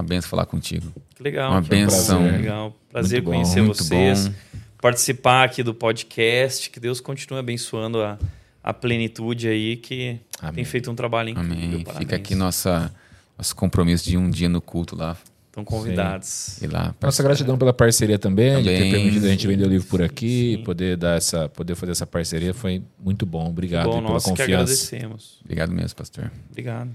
uma 0.00 0.06
benção 0.08 0.28
falar 0.30 0.46
contigo. 0.46 0.92
Que 1.14 1.22
legal. 1.22 1.50
Uma 1.52 1.62
que 1.62 1.68
benção. 1.68 2.20
Prazer, 2.22 2.40
legal. 2.40 2.76
Prazer 2.90 3.22
Muito 3.22 3.24
bom, 3.24 3.32
conhecer 3.42 3.62
muito 3.62 3.84
vocês. 3.84 4.28
bom. 4.28 4.34
Participar 4.80 5.44
aqui 5.44 5.62
do 5.62 5.74
podcast. 5.74 6.70
Que 6.70 6.80
Deus 6.80 7.00
continue 7.00 7.38
abençoando 7.38 8.00
a, 8.02 8.18
a 8.62 8.72
plenitude 8.72 9.46
aí, 9.48 9.76
que 9.76 10.18
Amém. 10.40 10.54
tem 10.56 10.64
feito 10.64 10.90
um 10.90 10.94
trabalho 10.94 11.28
incrível. 11.30 11.54
Amém. 11.54 11.70
Parabéns. 11.84 11.98
Fica 11.98 12.16
aqui 12.16 12.34
nossa, 12.34 12.92
nosso 13.36 13.54
compromisso 13.54 14.04
de 14.04 14.16
um 14.16 14.28
dia 14.30 14.48
no 14.48 14.60
culto 14.60 14.96
lá. 14.96 15.16
Estão 15.48 15.64
convidados. 15.64 16.62
Ir 16.62 16.68
lá. 16.68 16.94
Nossa 17.02 17.22
gratidão 17.24 17.58
pela 17.58 17.72
parceria 17.72 18.18
também, 18.18 18.58
de 18.58 18.68
ter 18.68 18.76
Também. 18.76 18.92
permitido 18.92 19.26
a 19.26 19.28
gente 19.30 19.46
vender 19.48 19.64
o 19.64 19.68
livro 19.68 19.86
por 19.88 20.00
aqui, 20.00 20.54
Sim. 20.56 20.62
poder 20.64 20.96
dar 20.96 21.16
essa, 21.16 21.48
poder 21.48 21.74
fazer 21.74 21.90
essa 21.92 22.06
parceria 22.06 22.54
foi 22.54 22.80
muito 23.00 23.26
bom. 23.26 23.48
Obrigado 23.48 23.86
Bom, 23.86 23.96
pela 23.96 24.10
nós 24.12 24.22
que 24.22 24.30
confiança. 24.30 24.52
agradecemos. 24.54 25.40
Obrigado 25.44 25.72
mesmo, 25.72 25.96
pastor. 25.96 26.30
Obrigado. 26.48 26.90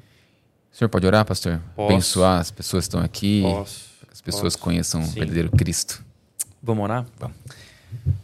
O 0.76 0.78
senhor 0.78 0.90
pode 0.90 1.08
orar, 1.08 1.24
pastor? 1.24 1.62
Posso. 1.74 1.94
Abençoar 1.94 2.42
as 2.42 2.52
pessoas 2.52 2.84
que 2.84 2.88
estão 2.90 3.00
aqui. 3.00 3.42
Posso. 3.44 3.86
as 4.12 4.20
pessoas 4.20 4.56
posso. 4.56 4.60
conheçam 4.60 5.02
o 5.02 5.06
Sim. 5.06 5.14
verdadeiro 5.14 5.50
Cristo. 5.52 6.04
Vamos 6.62 6.84
orar? 6.84 7.06
Vamos. 7.18 7.38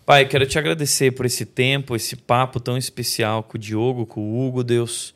Pai, 0.06 0.28
quero 0.28 0.46
te 0.46 0.60
agradecer 0.60 1.12
por 1.12 1.26
esse 1.26 1.46
tempo, 1.46 1.96
esse 1.96 2.18
papo 2.18 2.60
tão 2.60 2.78
especial 2.78 3.42
com 3.42 3.56
o 3.56 3.58
Diogo, 3.58 4.06
com 4.06 4.20
o 4.20 4.46
Hugo, 4.46 4.66
Deus, 4.66 5.14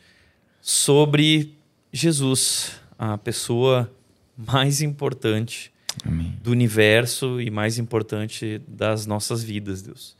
sobre 0.62 1.54
Jesus, 1.92 2.72
a 2.98 3.18
pessoa 3.18 3.92
mais 4.38 4.82
importante 4.82 5.74
Amém. 6.06 6.34
do 6.42 6.52
universo 6.52 7.42
e 7.42 7.52
mais 7.52 7.78
importante 7.78 8.62
das 8.66 9.06
nossas 9.06 9.44
vidas, 9.44 9.82
Deus. 9.82 10.16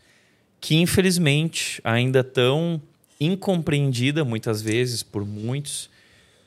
Que 0.60 0.76
infelizmente 0.76 1.80
ainda 1.82 2.26
tão 2.26 2.82
incompreendida 3.22 4.26
muitas 4.26 4.62
vezes 4.62 5.02
por 5.02 5.26
muitos, 5.26 5.90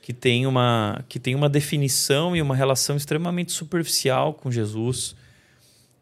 que 0.09 0.15
tem 0.15 0.47
uma 0.47 1.05
que 1.07 1.19
tem 1.19 1.35
uma 1.35 1.51
definição 1.51 2.35
e 2.35 2.41
uma 2.41 2.57
relação 2.57 2.97
extremamente 2.97 3.53
superficial 3.53 4.33
com 4.33 4.51
Jesus. 4.51 5.15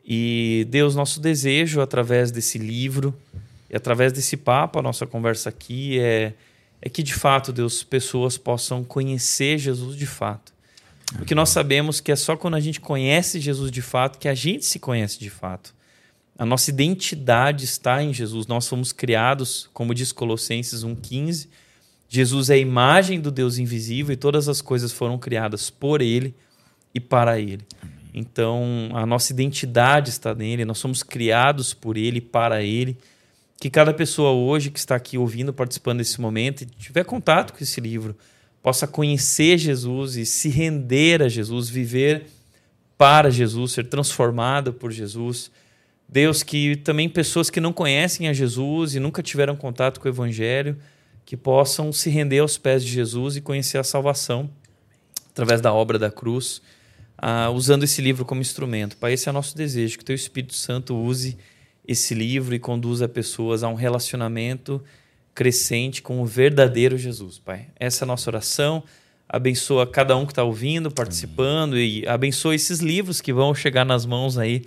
E 0.06 0.64
Deus, 0.70 0.94
nosso 0.94 1.18
desejo 1.18 1.80
através 1.80 2.30
desse 2.30 2.56
livro 2.56 3.12
e 3.68 3.74
através 3.74 4.12
desse 4.12 4.36
papo, 4.36 4.78
a 4.78 4.82
nossa 4.82 5.08
conversa 5.08 5.48
aqui 5.48 5.98
é 5.98 6.34
é 6.80 6.88
que 6.88 7.02
de 7.02 7.14
fato, 7.14 7.52
Deus, 7.52 7.82
pessoas 7.82 8.38
possam 8.38 8.84
conhecer 8.84 9.58
Jesus 9.58 9.96
de 9.96 10.06
fato. 10.06 10.54
Porque 11.16 11.34
nós 11.34 11.48
sabemos 11.48 11.98
que 11.98 12.12
é 12.12 12.16
só 12.16 12.36
quando 12.36 12.54
a 12.54 12.60
gente 12.60 12.80
conhece 12.80 13.40
Jesus 13.40 13.72
de 13.72 13.82
fato 13.82 14.20
que 14.20 14.28
a 14.28 14.34
gente 14.34 14.64
se 14.64 14.78
conhece 14.78 15.18
de 15.18 15.30
fato. 15.30 15.74
A 16.38 16.46
nossa 16.46 16.70
identidade 16.70 17.64
está 17.64 18.00
em 18.04 18.14
Jesus. 18.14 18.46
Nós 18.46 18.68
fomos 18.68 18.92
criados, 18.92 19.68
como 19.72 19.92
diz 19.92 20.12
Colossenses 20.12 20.84
1,15. 20.84 21.48
Jesus 22.08 22.50
é 22.50 22.54
a 22.54 22.58
imagem 22.58 23.20
do 23.20 23.30
Deus 23.30 23.58
invisível 23.58 24.12
e 24.12 24.16
todas 24.16 24.48
as 24.48 24.60
coisas 24.60 24.92
foram 24.92 25.18
criadas 25.18 25.70
por 25.70 26.00
Ele 26.00 26.34
e 26.94 27.00
para 27.00 27.38
Ele. 27.38 27.64
Então, 28.14 28.88
a 28.94 29.04
nossa 29.04 29.32
identidade 29.32 30.08
está 30.08 30.34
nele, 30.34 30.64
nós 30.64 30.78
somos 30.78 31.02
criados 31.02 31.74
por 31.74 31.98
Ele 31.98 32.18
e 32.18 32.22
para 32.22 32.62
Ele. 32.62 32.96
Que 33.60 33.68
cada 33.68 33.92
pessoa 33.92 34.30
hoje 34.30 34.70
que 34.70 34.78
está 34.78 34.96
aqui 34.96 35.18
ouvindo, 35.18 35.52
participando 35.52 35.98
desse 35.98 36.20
momento, 36.20 36.62
e 36.62 36.66
tiver 36.66 37.04
contato 37.04 37.52
com 37.52 37.62
esse 37.62 37.80
livro, 37.80 38.16
possa 38.62 38.86
conhecer 38.86 39.58
Jesus 39.58 40.16
e 40.16 40.24
se 40.24 40.48
render 40.48 41.22
a 41.22 41.28
Jesus, 41.28 41.68
viver 41.68 42.26
para 42.96 43.30
Jesus, 43.30 43.72
ser 43.72 43.86
transformada 43.86 44.72
por 44.72 44.90
Jesus. 44.90 45.50
Deus, 46.08 46.42
que 46.42 46.76
também 46.76 47.08
pessoas 47.08 47.50
que 47.50 47.60
não 47.60 47.72
conhecem 47.72 48.28
a 48.28 48.32
Jesus 48.32 48.94
e 48.94 49.00
nunca 49.00 49.22
tiveram 49.22 49.56
contato 49.56 50.00
com 50.00 50.08
o 50.08 50.10
Evangelho, 50.10 50.76
que 51.26 51.36
possam 51.36 51.92
se 51.92 52.08
render 52.08 52.38
aos 52.38 52.56
pés 52.56 52.84
de 52.84 52.90
Jesus 52.90 53.36
e 53.36 53.40
conhecer 53.40 53.78
a 53.78 53.84
salvação 53.84 54.48
através 55.28 55.60
da 55.60 55.74
obra 55.74 55.98
da 55.98 56.10
cruz, 56.10 56.62
ah, 57.18 57.50
usando 57.50 57.82
esse 57.82 58.00
livro 58.00 58.24
como 58.24 58.40
instrumento. 58.40 58.96
Pai, 58.96 59.12
esse 59.12 59.28
é 59.28 59.30
o 59.30 59.34
nosso 59.34 59.54
desejo, 59.56 59.98
que 59.98 60.02
o 60.04 60.06
Teu 60.06 60.14
Espírito 60.14 60.54
Santo 60.54 60.96
use 60.96 61.36
esse 61.86 62.14
livro 62.14 62.54
e 62.54 62.58
conduza 62.60 63.08
pessoas 63.08 63.64
a 63.64 63.68
um 63.68 63.74
relacionamento 63.74 64.82
crescente 65.34 66.00
com 66.00 66.22
o 66.22 66.24
verdadeiro 66.24 66.96
Jesus, 66.96 67.38
Pai. 67.38 67.66
Essa 67.78 68.04
é 68.04 68.06
a 68.06 68.08
nossa 68.08 68.30
oração. 68.30 68.84
Abençoa 69.28 69.84
cada 69.84 70.16
um 70.16 70.24
que 70.24 70.32
está 70.32 70.44
ouvindo, 70.44 70.92
participando 70.92 71.76
e 71.76 72.06
abençoa 72.06 72.54
esses 72.54 72.78
livros 72.78 73.20
que 73.20 73.32
vão 73.32 73.52
chegar 73.52 73.84
nas 73.84 74.06
mãos 74.06 74.38
aí 74.38 74.64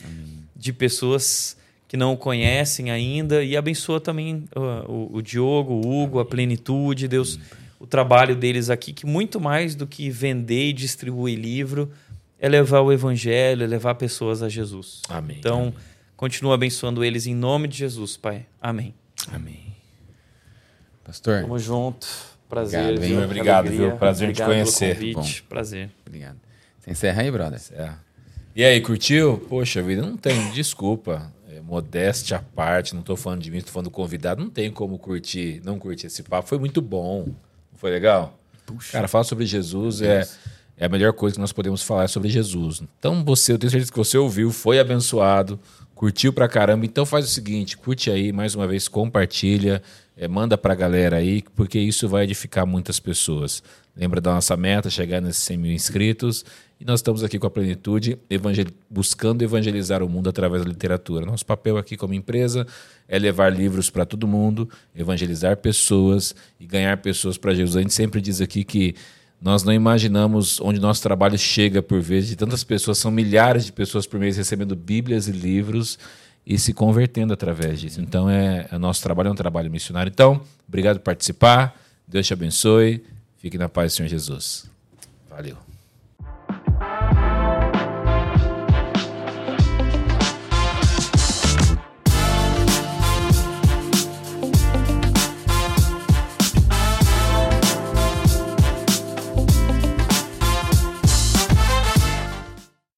de 0.55 0.73
pessoas 0.73 1.57
que 1.89 1.97
não 1.97 2.13
o 2.13 2.17
conhecem 2.17 2.91
ainda 2.91 3.43
e 3.43 3.57
abençoa 3.57 3.99
também 3.99 4.45
uh, 4.55 4.89
o, 4.89 5.17
o 5.17 5.21
Diogo, 5.23 5.73
o 5.73 6.03
Hugo, 6.03 6.19
a 6.19 6.25
plenitude, 6.25 7.07
Deus, 7.07 7.39
o 7.79 7.87
trabalho 7.87 8.35
deles 8.35 8.69
aqui, 8.69 8.93
que 8.93 9.07
muito 9.07 9.41
mais 9.41 9.73
do 9.73 9.87
que 9.87 10.07
vender 10.07 10.69
e 10.69 10.73
distribuir 10.73 11.37
livro 11.37 11.91
é 12.37 12.47
levar 12.47 12.81
o 12.81 12.93
evangelho, 12.93 13.63
é 13.63 13.67
levar 13.67 13.95
pessoas 13.95 14.43
a 14.43 14.47
Jesus. 14.47 15.01
Amém. 15.09 15.37
Então, 15.39 15.73
continua 16.15 16.53
abençoando 16.53 17.03
eles 17.03 17.25
em 17.25 17.33
nome 17.33 17.67
de 17.67 17.77
Jesus, 17.77 18.15
Pai. 18.15 18.45
Amém. 18.61 18.93
Amém. 19.33 19.73
Pastor, 21.03 21.41
Tamo 21.41 21.57
junto. 21.57 22.07
Prazer. 22.47 22.81
Obrigado, 22.81 23.01
viu? 23.07 23.23
Obrigado, 23.23 23.69
viu? 23.71 23.97
Prazer 23.97 24.27
te 24.27 24.41
Obrigado 24.43 24.47
pelo 24.47 24.61
conhecer. 24.61 25.13
convite. 25.13 25.43
Prazer. 25.43 25.89
obrigado. 26.05 26.37
Você 26.79 26.91
encerra 26.91 27.23
aí, 27.23 27.31
brother? 27.31 27.59
É. 27.71 27.93
E 28.55 28.63
aí, 28.63 28.79
curtiu? 28.79 29.39
Poxa 29.49 29.81
vida, 29.81 30.03
não 30.03 30.15
tem, 30.15 30.51
desculpa. 30.51 31.33
É, 31.69 31.73
modéstia 31.73 32.37
à 32.37 32.39
parte, 32.39 32.95
não 32.95 33.01
tô 33.01 33.15
falando 33.15 33.41
de 33.41 33.51
mim, 33.51 33.61
tô 33.61 33.71
falando 33.71 33.85
do 33.85 33.91
convidado. 33.91 34.41
Não 34.41 34.49
tem 34.49 34.71
como 34.71 34.97
curtir, 34.97 35.61
não 35.63 35.77
curtir 35.77 36.07
esse 36.07 36.23
papo. 36.23 36.47
Foi 36.47 36.57
muito 36.57 36.81
bom. 36.81 37.27
Foi 37.75 37.91
legal? 37.91 38.37
Puxa. 38.65 38.91
Cara, 38.93 39.07
falar 39.07 39.23
sobre 39.23 39.45
Jesus 39.45 40.01
é, 40.01 40.27
é 40.77 40.85
a 40.85 40.89
melhor 40.89 41.13
coisa 41.13 41.35
que 41.35 41.41
nós 41.41 41.53
podemos 41.53 41.81
falar 41.81 42.07
sobre 42.07 42.29
Jesus. 42.29 42.81
Então 42.99 43.23
você, 43.23 43.53
eu 43.53 43.57
tenho 43.57 43.71
certeza 43.71 43.91
que 43.91 43.97
você 43.97 44.17
ouviu, 44.17 44.51
foi 44.51 44.79
abençoado, 44.79 45.59
curtiu 45.95 46.33
pra 46.33 46.47
caramba. 46.47 46.85
Então 46.85 47.05
faz 47.05 47.25
o 47.25 47.29
seguinte, 47.29 47.77
curte 47.77 48.11
aí, 48.11 48.31
mais 48.31 48.55
uma 48.55 48.67
vez, 48.67 48.87
compartilha, 48.87 49.81
é, 50.17 50.27
manda 50.27 50.57
pra 50.57 50.75
galera 50.75 51.17
aí, 51.17 51.43
porque 51.55 51.79
isso 51.79 52.07
vai 52.07 52.23
edificar 52.23 52.65
muitas 52.65 52.99
pessoas. 52.99 53.63
Lembra 53.95 54.21
da 54.21 54.33
nossa 54.33 54.55
meta, 54.55 54.89
chegar 54.89 55.21
nesses 55.21 55.43
100 55.43 55.57
mil 55.57 55.71
inscritos. 55.71 56.45
E 56.79 56.85
nós 56.85 57.01
estamos 57.01 57.25
aqui 57.25 57.37
com 57.37 57.45
a 57.45 57.49
Plenitude, 57.49 58.17
evangel 58.29 58.67
buscando 58.89 59.41
evangelizar 59.41 60.01
o 60.01 60.07
mundo 60.07 60.29
através 60.29 60.63
da 60.63 60.69
literatura. 60.69 61.25
Nosso 61.25 61.45
papel 61.45 61.77
aqui 61.77 61.97
como 61.97 62.13
empresa 62.13 62.65
é 63.05 63.19
levar 63.19 63.51
livros 63.51 63.89
para 63.89 64.05
todo 64.05 64.25
mundo, 64.25 64.69
evangelizar 64.95 65.57
pessoas 65.57 66.33
e 66.57 66.65
ganhar 66.65 66.95
pessoas 66.97 67.37
para 67.37 67.53
Jesus. 67.53 67.75
A 67.75 67.81
gente 67.81 67.93
sempre 67.93 68.21
diz 68.21 68.39
aqui 68.39 68.63
que 68.63 68.95
nós 69.41 69.63
não 69.63 69.73
imaginamos 69.73 70.61
onde 70.61 70.79
nosso 70.79 71.01
trabalho 71.01 71.37
chega 71.37 71.81
por 71.81 71.99
vezes, 71.99 72.29
de 72.29 72.35
tantas 72.37 72.63
pessoas, 72.63 72.97
são 72.97 73.11
milhares 73.11 73.65
de 73.65 73.73
pessoas 73.73 74.07
por 74.07 74.17
mês 74.17 74.37
recebendo 74.37 74.73
Bíblias 74.73 75.27
e 75.27 75.33
livros 75.33 75.99
e 76.45 76.57
se 76.57 76.73
convertendo 76.73 77.33
através 77.33 77.81
disso. 77.81 77.99
Então, 77.99 78.29
é, 78.29 78.69
o 78.71 78.79
nosso 78.79 79.03
trabalho 79.03 79.27
é 79.27 79.31
um 79.31 79.35
trabalho 79.35 79.69
missionário. 79.69 80.09
Então, 80.09 80.41
obrigado 80.65 80.97
por 80.99 81.03
participar, 81.03 81.77
Deus 82.07 82.25
te 82.25 82.31
abençoe, 82.31 83.03
fique 83.37 83.57
na 83.57 83.67
paz 83.67 83.93
Senhor 83.93 84.07
Jesus. 84.07 84.65
Valeu. 85.29 85.68